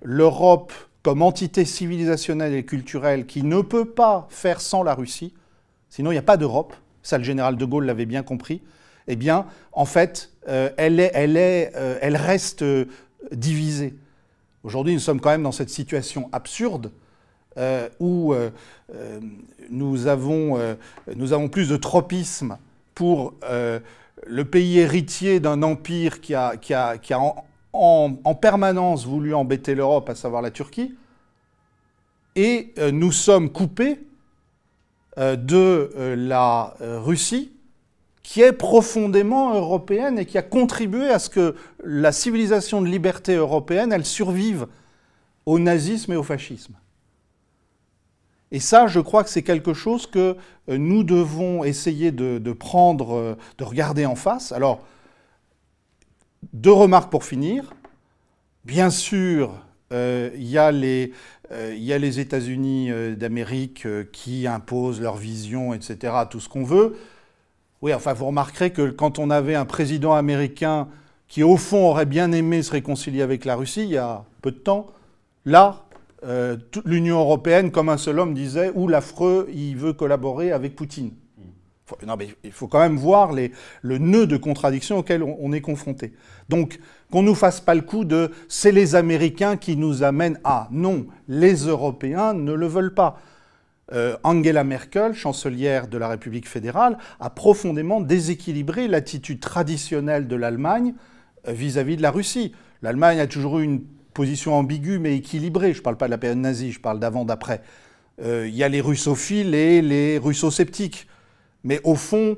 l'Europe, 0.03 0.73
comme 1.03 1.23
entité 1.23 1.65
civilisationnelle 1.65 2.55
et 2.55 2.65
culturelle 2.65 3.27
qui 3.27 3.43
ne 3.43 3.61
peut 3.61 3.85
pas 3.85 4.27
faire 4.31 4.61
sans 4.61 4.83
la 4.83 4.95
Russie, 4.95 5.35
sinon 5.89 6.11
il 6.11 6.15
n'y 6.15 6.19
a 6.19 6.23
pas 6.23 6.37
d'Europe, 6.37 6.75
ça 7.03 7.19
le 7.19 7.25
général 7.25 7.57
de 7.57 7.65
Gaulle 7.65 7.85
l'avait 7.85 8.07
bien 8.07 8.23
compris, 8.23 8.63
eh 9.07 9.17
bien, 9.17 9.47
en 9.73 9.85
fait, 9.85 10.31
euh, 10.49 10.71
elle, 10.77 11.01
est, 11.01 11.11
elle, 11.15 11.37
est, 11.37 11.73
euh, 11.77 11.99
elle, 12.01 12.17
reste 12.17 12.63
euh, 12.63 12.87
divisée. 13.33 13.95
Aujourd'hui, 14.63 14.95
nous 14.95 15.01
sommes 15.01 15.21
quand 15.21 15.31
même 15.31 15.43
dans 15.43 15.53
cette 15.53 15.71
situation 15.71 16.29
absurde 16.33 16.91
où 18.01 18.35
nous, 19.71 20.07
avons, 20.09 20.77
nous 21.15 21.33
avons 21.33 21.49
plus 21.49 21.69
de 21.69 21.77
tropisme 21.77 22.59
pour 22.95 23.35
le 24.27 24.45
pays 24.45 24.79
héritier 24.79 25.41
d'un 25.41 25.63
empire 25.63 26.21
qui 26.21 26.35
a, 26.35 26.55
en, 27.73 28.17
en, 28.25 28.35
permanence 28.35 29.07
voulu 29.07 29.35
embêter 29.35 29.75
l'Europe, 29.75 30.09
à 30.09 30.15
savoir 30.15 30.43
la 30.43 30.51
Turquie, 30.51 30.95
et 32.37 32.73
nous 32.93 33.13
sommes 33.13 33.51
coupés 33.51 34.01
de 35.17 36.15
la 36.17 36.75
Russie 36.81 37.55
qui 38.25 38.41
est 38.41 38.53
profondément 38.53 39.55
européenne 39.55 40.19
et 40.19 40.27
qui 40.27 40.39
a 40.39 40.43
contribué 40.43 41.11
à 41.11 41.21
ce 41.21 41.29
que 41.29 41.55
la 41.85 42.11
civilisation 42.11 42.83
de 42.83 42.89
liberté 42.89 43.35
européenne, 43.35 43.93
elle 43.93 44.07
survive 44.07 44.67
au 45.47 45.59
nazisme 45.59 46.15
et 46.15 46.17
au 46.17 46.23
fascisme. 46.23 46.75
Et 48.55 48.61
ça, 48.61 48.87
je 48.87 49.01
crois 49.01 49.25
que 49.25 49.31
c'est 49.31 49.43
quelque 49.43 49.75
chose 49.75 50.07
que 50.07 50.37
euh, 50.69 50.79
nous 50.79 51.03
devons 51.03 51.65
essayer 51.65 52.13
de, 52.13 52.53
prendre, 52.53 53.17
euh, 53.17 53.37
de 53.59 53.65
regarder 53.65 54.07
en 54.07 54.15
face. 54.15 54.53
Alors, 54.53 54.87
deux 56.53 56.71
remarques 56.71 57.11
pour 57.11 57.25
finir. 57.25 57.75
Bien 58.65 58.91
sûr, 58.91 59.61
euh, 59.93 60.31
il 60.37 60.47
y 60.47 60.57
a 60.57 60.71
les, 60.71 61.13
les 61.51 62.21
États-Unis 62.21 62.93
d'Amérique 63.17 63.89
qui 64.13 64.47
imposent 64.47 65.01
leur 65.01 65.17
vision, 65.17 65.75
etc., 65.75 66.15
tout 66.31 66.39
ce 66.39 66.49
qu'on 66.49 66.63
veut. 66.63 66.97
Oui, 67.83 67.93
enfin, 67.93 68.13
vous 68.13 68.27
remarquerez 68.27 68.71
que 68.71 68.89
quand 68.89 69.19
on 69.19 69.31
avait 69.31 69.57
un 69.57 69.65
président 69.65 70.15
américain 70.15 70.87
qui, 71.27 71.43
au 71.43 71.57
fond, 71.57 71.89
aurait 71.89 72.07
bien 72.07 72.31
aimé 72.31 72.63
se 72.63 72.71
réconcilier 72.71 73.23
avec 73.23 73.47
la 73.47 73.57
Russie, 73.57 73.83
il 73.83 73.91
y 73.91 73.99
a 73.99 74.25
peu 74.43 74.53
de 74.53 74.59
temps, 74.59 74.87
là, 75.45 75.84
euh, 76.25 76.57
l'Union 76.85 77.19
européenne, 77.19 77.71
comme 77.71 77.89
un 77.89 77.97
seul 77.97 78.19
homme, 78.19 78.35
disait 78.35 78.73
Ou 78.75 78.89
l'affreux, 78.89 79.49
il 79.53 79.77
veut 79.77 79.93
collaborer 79.93 80.53
avec 80.53 80.75
Poutine. 80.75 81.11
non, 82.07 82.17
mais 82.17 82.29
il 82.43 82.53
faut 82.53 82.67
quand 82.67 82.79
même 82.79 82.97
voir 82.97 83.33
les, 83.33 83.53
le 83.83 83.99
nœud 83.99 84.27
de 84.27 84.37
contradiction 84.37 84.99
auquel 84.99 85.23
on, 85.23 85.53
est 85.53 85.61
confronté. 85.61 86.15
Donc, 86.49 86.81
qu'on 87.11 87.23
ne 87.23 87.29
nous 87.29 87.35
fasse 87.35 87.61
pas 87.61 87.75
le 87.75 87.83
coup 87.83 88.05
de 88.05 88.31
c'est 88.49 88.73
les 88.73 88.95
Américains 88.95 89.57
qui 89.57 89.77
nous 89.77 90.03
amènent 90.03 90.41
à. 90.45 90.69
Non, 90.71 91.07
les 91.29 91.67
Européens 91.67 92.33
ne 92.33 92.53
le 92.53 92.67
veulent 92.67 92.95
pas. 92.95 93.21
Euh, 93.93 94.17
Angela 94.23 94.65
Merkel, 94.65 95.13
chancelière 95.13 95.89
de 95.89 95.99
la 95.99 96.09
République 96.09 96.49
fédérale, 96.49 96.97
a 97.21 97.29
profondément 97.29 98.01
déséquilibré 98.01 98.89
l'attitude 98.89 99.41
traditionnelle 99.41 100.27
de 100.27 100.37
l'Allemagne 100.37 100.95
euh, 101.49 101.53
vis-à-vis 101.53 101.99
de 101.99 102.03
la 102.03 102.11
Russie. 102.11 102.55
L'Allemagne 102.81 103.21
a 103.21 103.27
toujours 103.27 103.59
eu 103.59 103.65
une 103.65 103.83
position 104.15 104.55
ambiguë 104.55 104.99
mais 104.99 105.17
équilibrée. 105.17 105.73
Je 105.73 105.79
ne 105.79 105.83
parle 105.83 105.97
pas 105.97 106.07
de 106.07 106.11
la 106.11 106.19
période 106.19 106.39
nazie, 106.39 106.73
je 106.73 106.81
parle 106.81 106.99
d'avant-d'après. 107.01 107.63
Euh, 108.23 108.47
il 108.49 108.55
y 108.55 108.63
a 108.63 108.69
les 108.69 108.81
russophiles 108.81 109.55
et 109.55 109.83
les 109.83 110.19
russosceptiques. 110.19 111.07
Mais 111.65 111.81
au 111.85 111.95
fond, 111.95 112.37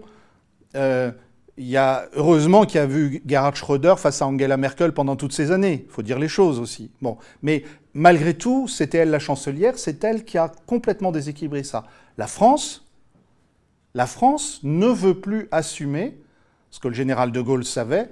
euh, 0.74 1.10
y 1.58 1.76
a 1.76 2.08
heureusement 2.14 2.64
qu'il 2.64 2.76
y 2.76 2.82
a 2.82 2.86
vu 2.86 3.22
Gerhard 3.26 3.56
Schröder 3.56 3.94
face 3.98 4.20
à 4.22 4.26
Angela 4.26 4.56
Merkel 4.56 4.92
pendant 4.92 5.16
toutes 5.16 5.32
ces 5.32 5.50
années. 5.50 5.84
Il 5.86 5.92
faut 5.92 6.02
dire 6.02 6.18
les 6.18 6.28
choses 6.28 6.60
aussi. 6.60 6.90
Bon, 7.00 7.16
mais 7.42 7.64
malgré 7.94 8.34
tout, 8.34 8.68
c'était 8.68 8.98
elle 8.98 9.10
la 9.10 9.18
chancelière, 9.18 9.78
c'est 9.78 10.02
elle 10.04 10.24
qui 10.24 10.38
a 10.38 10.52
complètement 10.66 11.12
déséquilibré 11.12 11.62
ça. 11.62 11.84
La 12.18 12.26
France, 12.26 12.86
la 13.94 14.06
France 14.06 14.60
ne 14.62 14.86
veut 14.86 15.18
plus 15.18 15.48
assumer 15.50 16.18
ce 16.70 16.80
que 16.80 16.88
le 16.88 16.94
général 16.94 17.32
de 17.32 17.40
Gaulle 17.40 17.64
savait, 17.64 18.10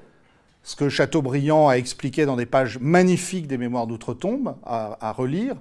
ce 0.64 0.76
que 0.76 0.88
Chateaubriand 0.88 1.68
a 1.68 1.74
expliqué 1.74 2.24
dans 2.24 2.36
des 2.36 2.46
pages 2.46 2.78
magnifiques 2.80 3.46
des 3.46 3.58
Mémoires 3.58 3.86
d'outre-tombe 3.86 4.56
à, 4.64 5.12
relire, 5.12 5.56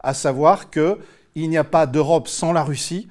à 0.00 0.12
savoir 0.12 0.70
qu'il 0.70 0.98
n'y 1.34 1.56
a 1.56 1.64
pas 1.64 1.86
d'Europe 1.86 2.28
sans 2.28 2.52
la 2.52 2.62
Russie 2.62 3.08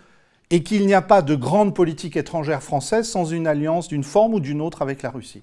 et 0.51 0.61
qu'il 0.61 0.85
n'y 0.85 0.93
a 0.93 1.01
pas 1.01 1.23
de 1.23 1.33
grande 1.33 1.75
politique 1.75 2.15
étrangère 2.15 2.61
française 2.61 3.09
sans 3.09 3.25
une 3.25 3.47
alliance 3.47 3.87
d'une 3.87 4.03
forme 4.03 4.35
ou 4.35 4.39
d'une 4.39 4.61
autre 4.61 4.83
avec 4.83 5.01
la 5.01 5.09
Russie. 5.09 5.41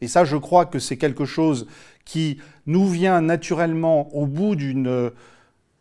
Et 0.00 0.08
ça, 0.08 0.24
je 0.24 0.36
crois 0.36 0.64
que 0.64 0.78
c'est 0.78 0.96
quelque 0.96 1.26
chose 1.26 1.66
qui 2.06 2.38
nous 2.66 2.88
vient 2.88 3.20
naturellement 3.20 4.14
au 4.14 4.26
bout 4.26 4.56
d'une 4.56 5.10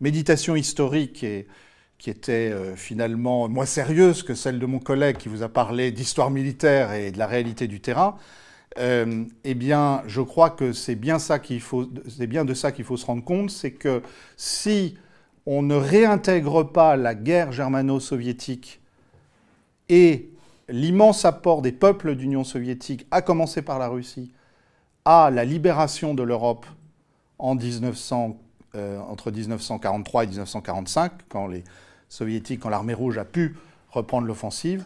méditation 0.01 0.57
historique 0.57 1.23
et 1.23 1.47
qui 1.97 2.09
était 2.09 2.51
euh, 2.51 2.75
finalement 2.75 3.47
moins 3.49 3.65
sérieuse 3.65 4.21
que 4.21 4.35
celle 4.35 4.59
de 4.59 4.65
mon 4.67 4.77
collègue 4.77 5.17
qui 5.17 5.29
vous 5.29 5.41
a 5.41 5.49
parlé 5.49 5.91
d'histoire 5.91 6.29
militaire 6.29 6.93
et 6.93 7.11
de 7.11 7.17
la 7.17 7.25
réalité 7.25 7.67
du 7.67 7.79
terrain. 7.79 8.17
Euh, 8.77 9.25
eh 9.43 9.55
bien, 9.55 10.03
je 10.07 10.21
crois 10.21 10.49
que 10.51 10.71
c'est 10.73 10.95
bien 10.95 11.17
de 11.17 11.21
ça 11.21 11.39
qu'il 11.39 11.61
faut 11.61 11.87
se 12.97 13.05
rendre 13.05 13.23
compte, 13.23 13.49
c'est 13.49 13.71
que 13.71 14.03
si 14.35 14.97
on 15.45 15.61
ne 15.61 15.75
réintègre 15.75 16.63
pas 16.63 16.95
la 16.95 17.15
guerre 17.15 17.51
germano-soviétique 17.51 18.81
et 19.89 20.29
l'immense 20.69 21.25
apport 21.25 21.61
des 21.61 21.71
peuples 21.71 22.15
d'Union 22.15 22.43
soviétique, 22.43 23.07
à 23.09 23.21
commencer 23.21 23.61
par 23.61 23.79
la 23.79 23.87
Russie, 23.87 24.31
à 25.05 25.31
la 25.31 25.45
libération 25.45 26.13
de 26.13 26.23
l'Europe 26.23 26.65
en 27.39 27.57
euh, 28.75 28.99
entre 28.99 29.31
1943 29.31 30.23
et 30.23 30.27
1945, 30.27 31.11
quand 31.29 31.47
les 31.47 31.63
soviétiques, 32.09 32.59
quand 32.59 32.69
l'armée 32.69 32.93
rouge 32.93 33.17
a 33.17 33.25
pu 33.25 33.55
reprendre 33.89 34.27
l'offensive, 34.27 34.83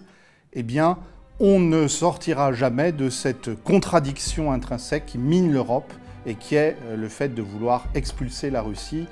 eh 0.53 0.63
bien, 0.63 0.99
on 1.43 1.59
ne 1.59 1.87
sortira 1.87 2.53
jamais 2.53 2.91
de 2.91 3.09
cette 3.09 3.55
contradiction 3.63 4.51
intrinsèque 4.51 5.07
qui 5.07 5.17
mine 5.17 5.51
l'Europe 5.51 5.91
et 6.27 6.35
qui 6.35 6.53
est 6.53 6.77
euh, 6.85 6.95
le 6.95 7.09
fait 7.09 7.29
de 7.29 7.41
vouloir 7.41 7.87
expulser 7.95 8.51
la 8.51 8.61
Russie 8.61 9.07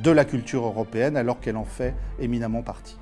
de 0.00 0.12
la 0.12 0.24
culture 0.24 0.64
européenne 0.64 1.16
alors 1.16 1.40
qu'elle 1.40 1.56
en 1.56 1.64
fait 1.64 1.94
éminemment 2.20 2.62
partie. 2.62 2.96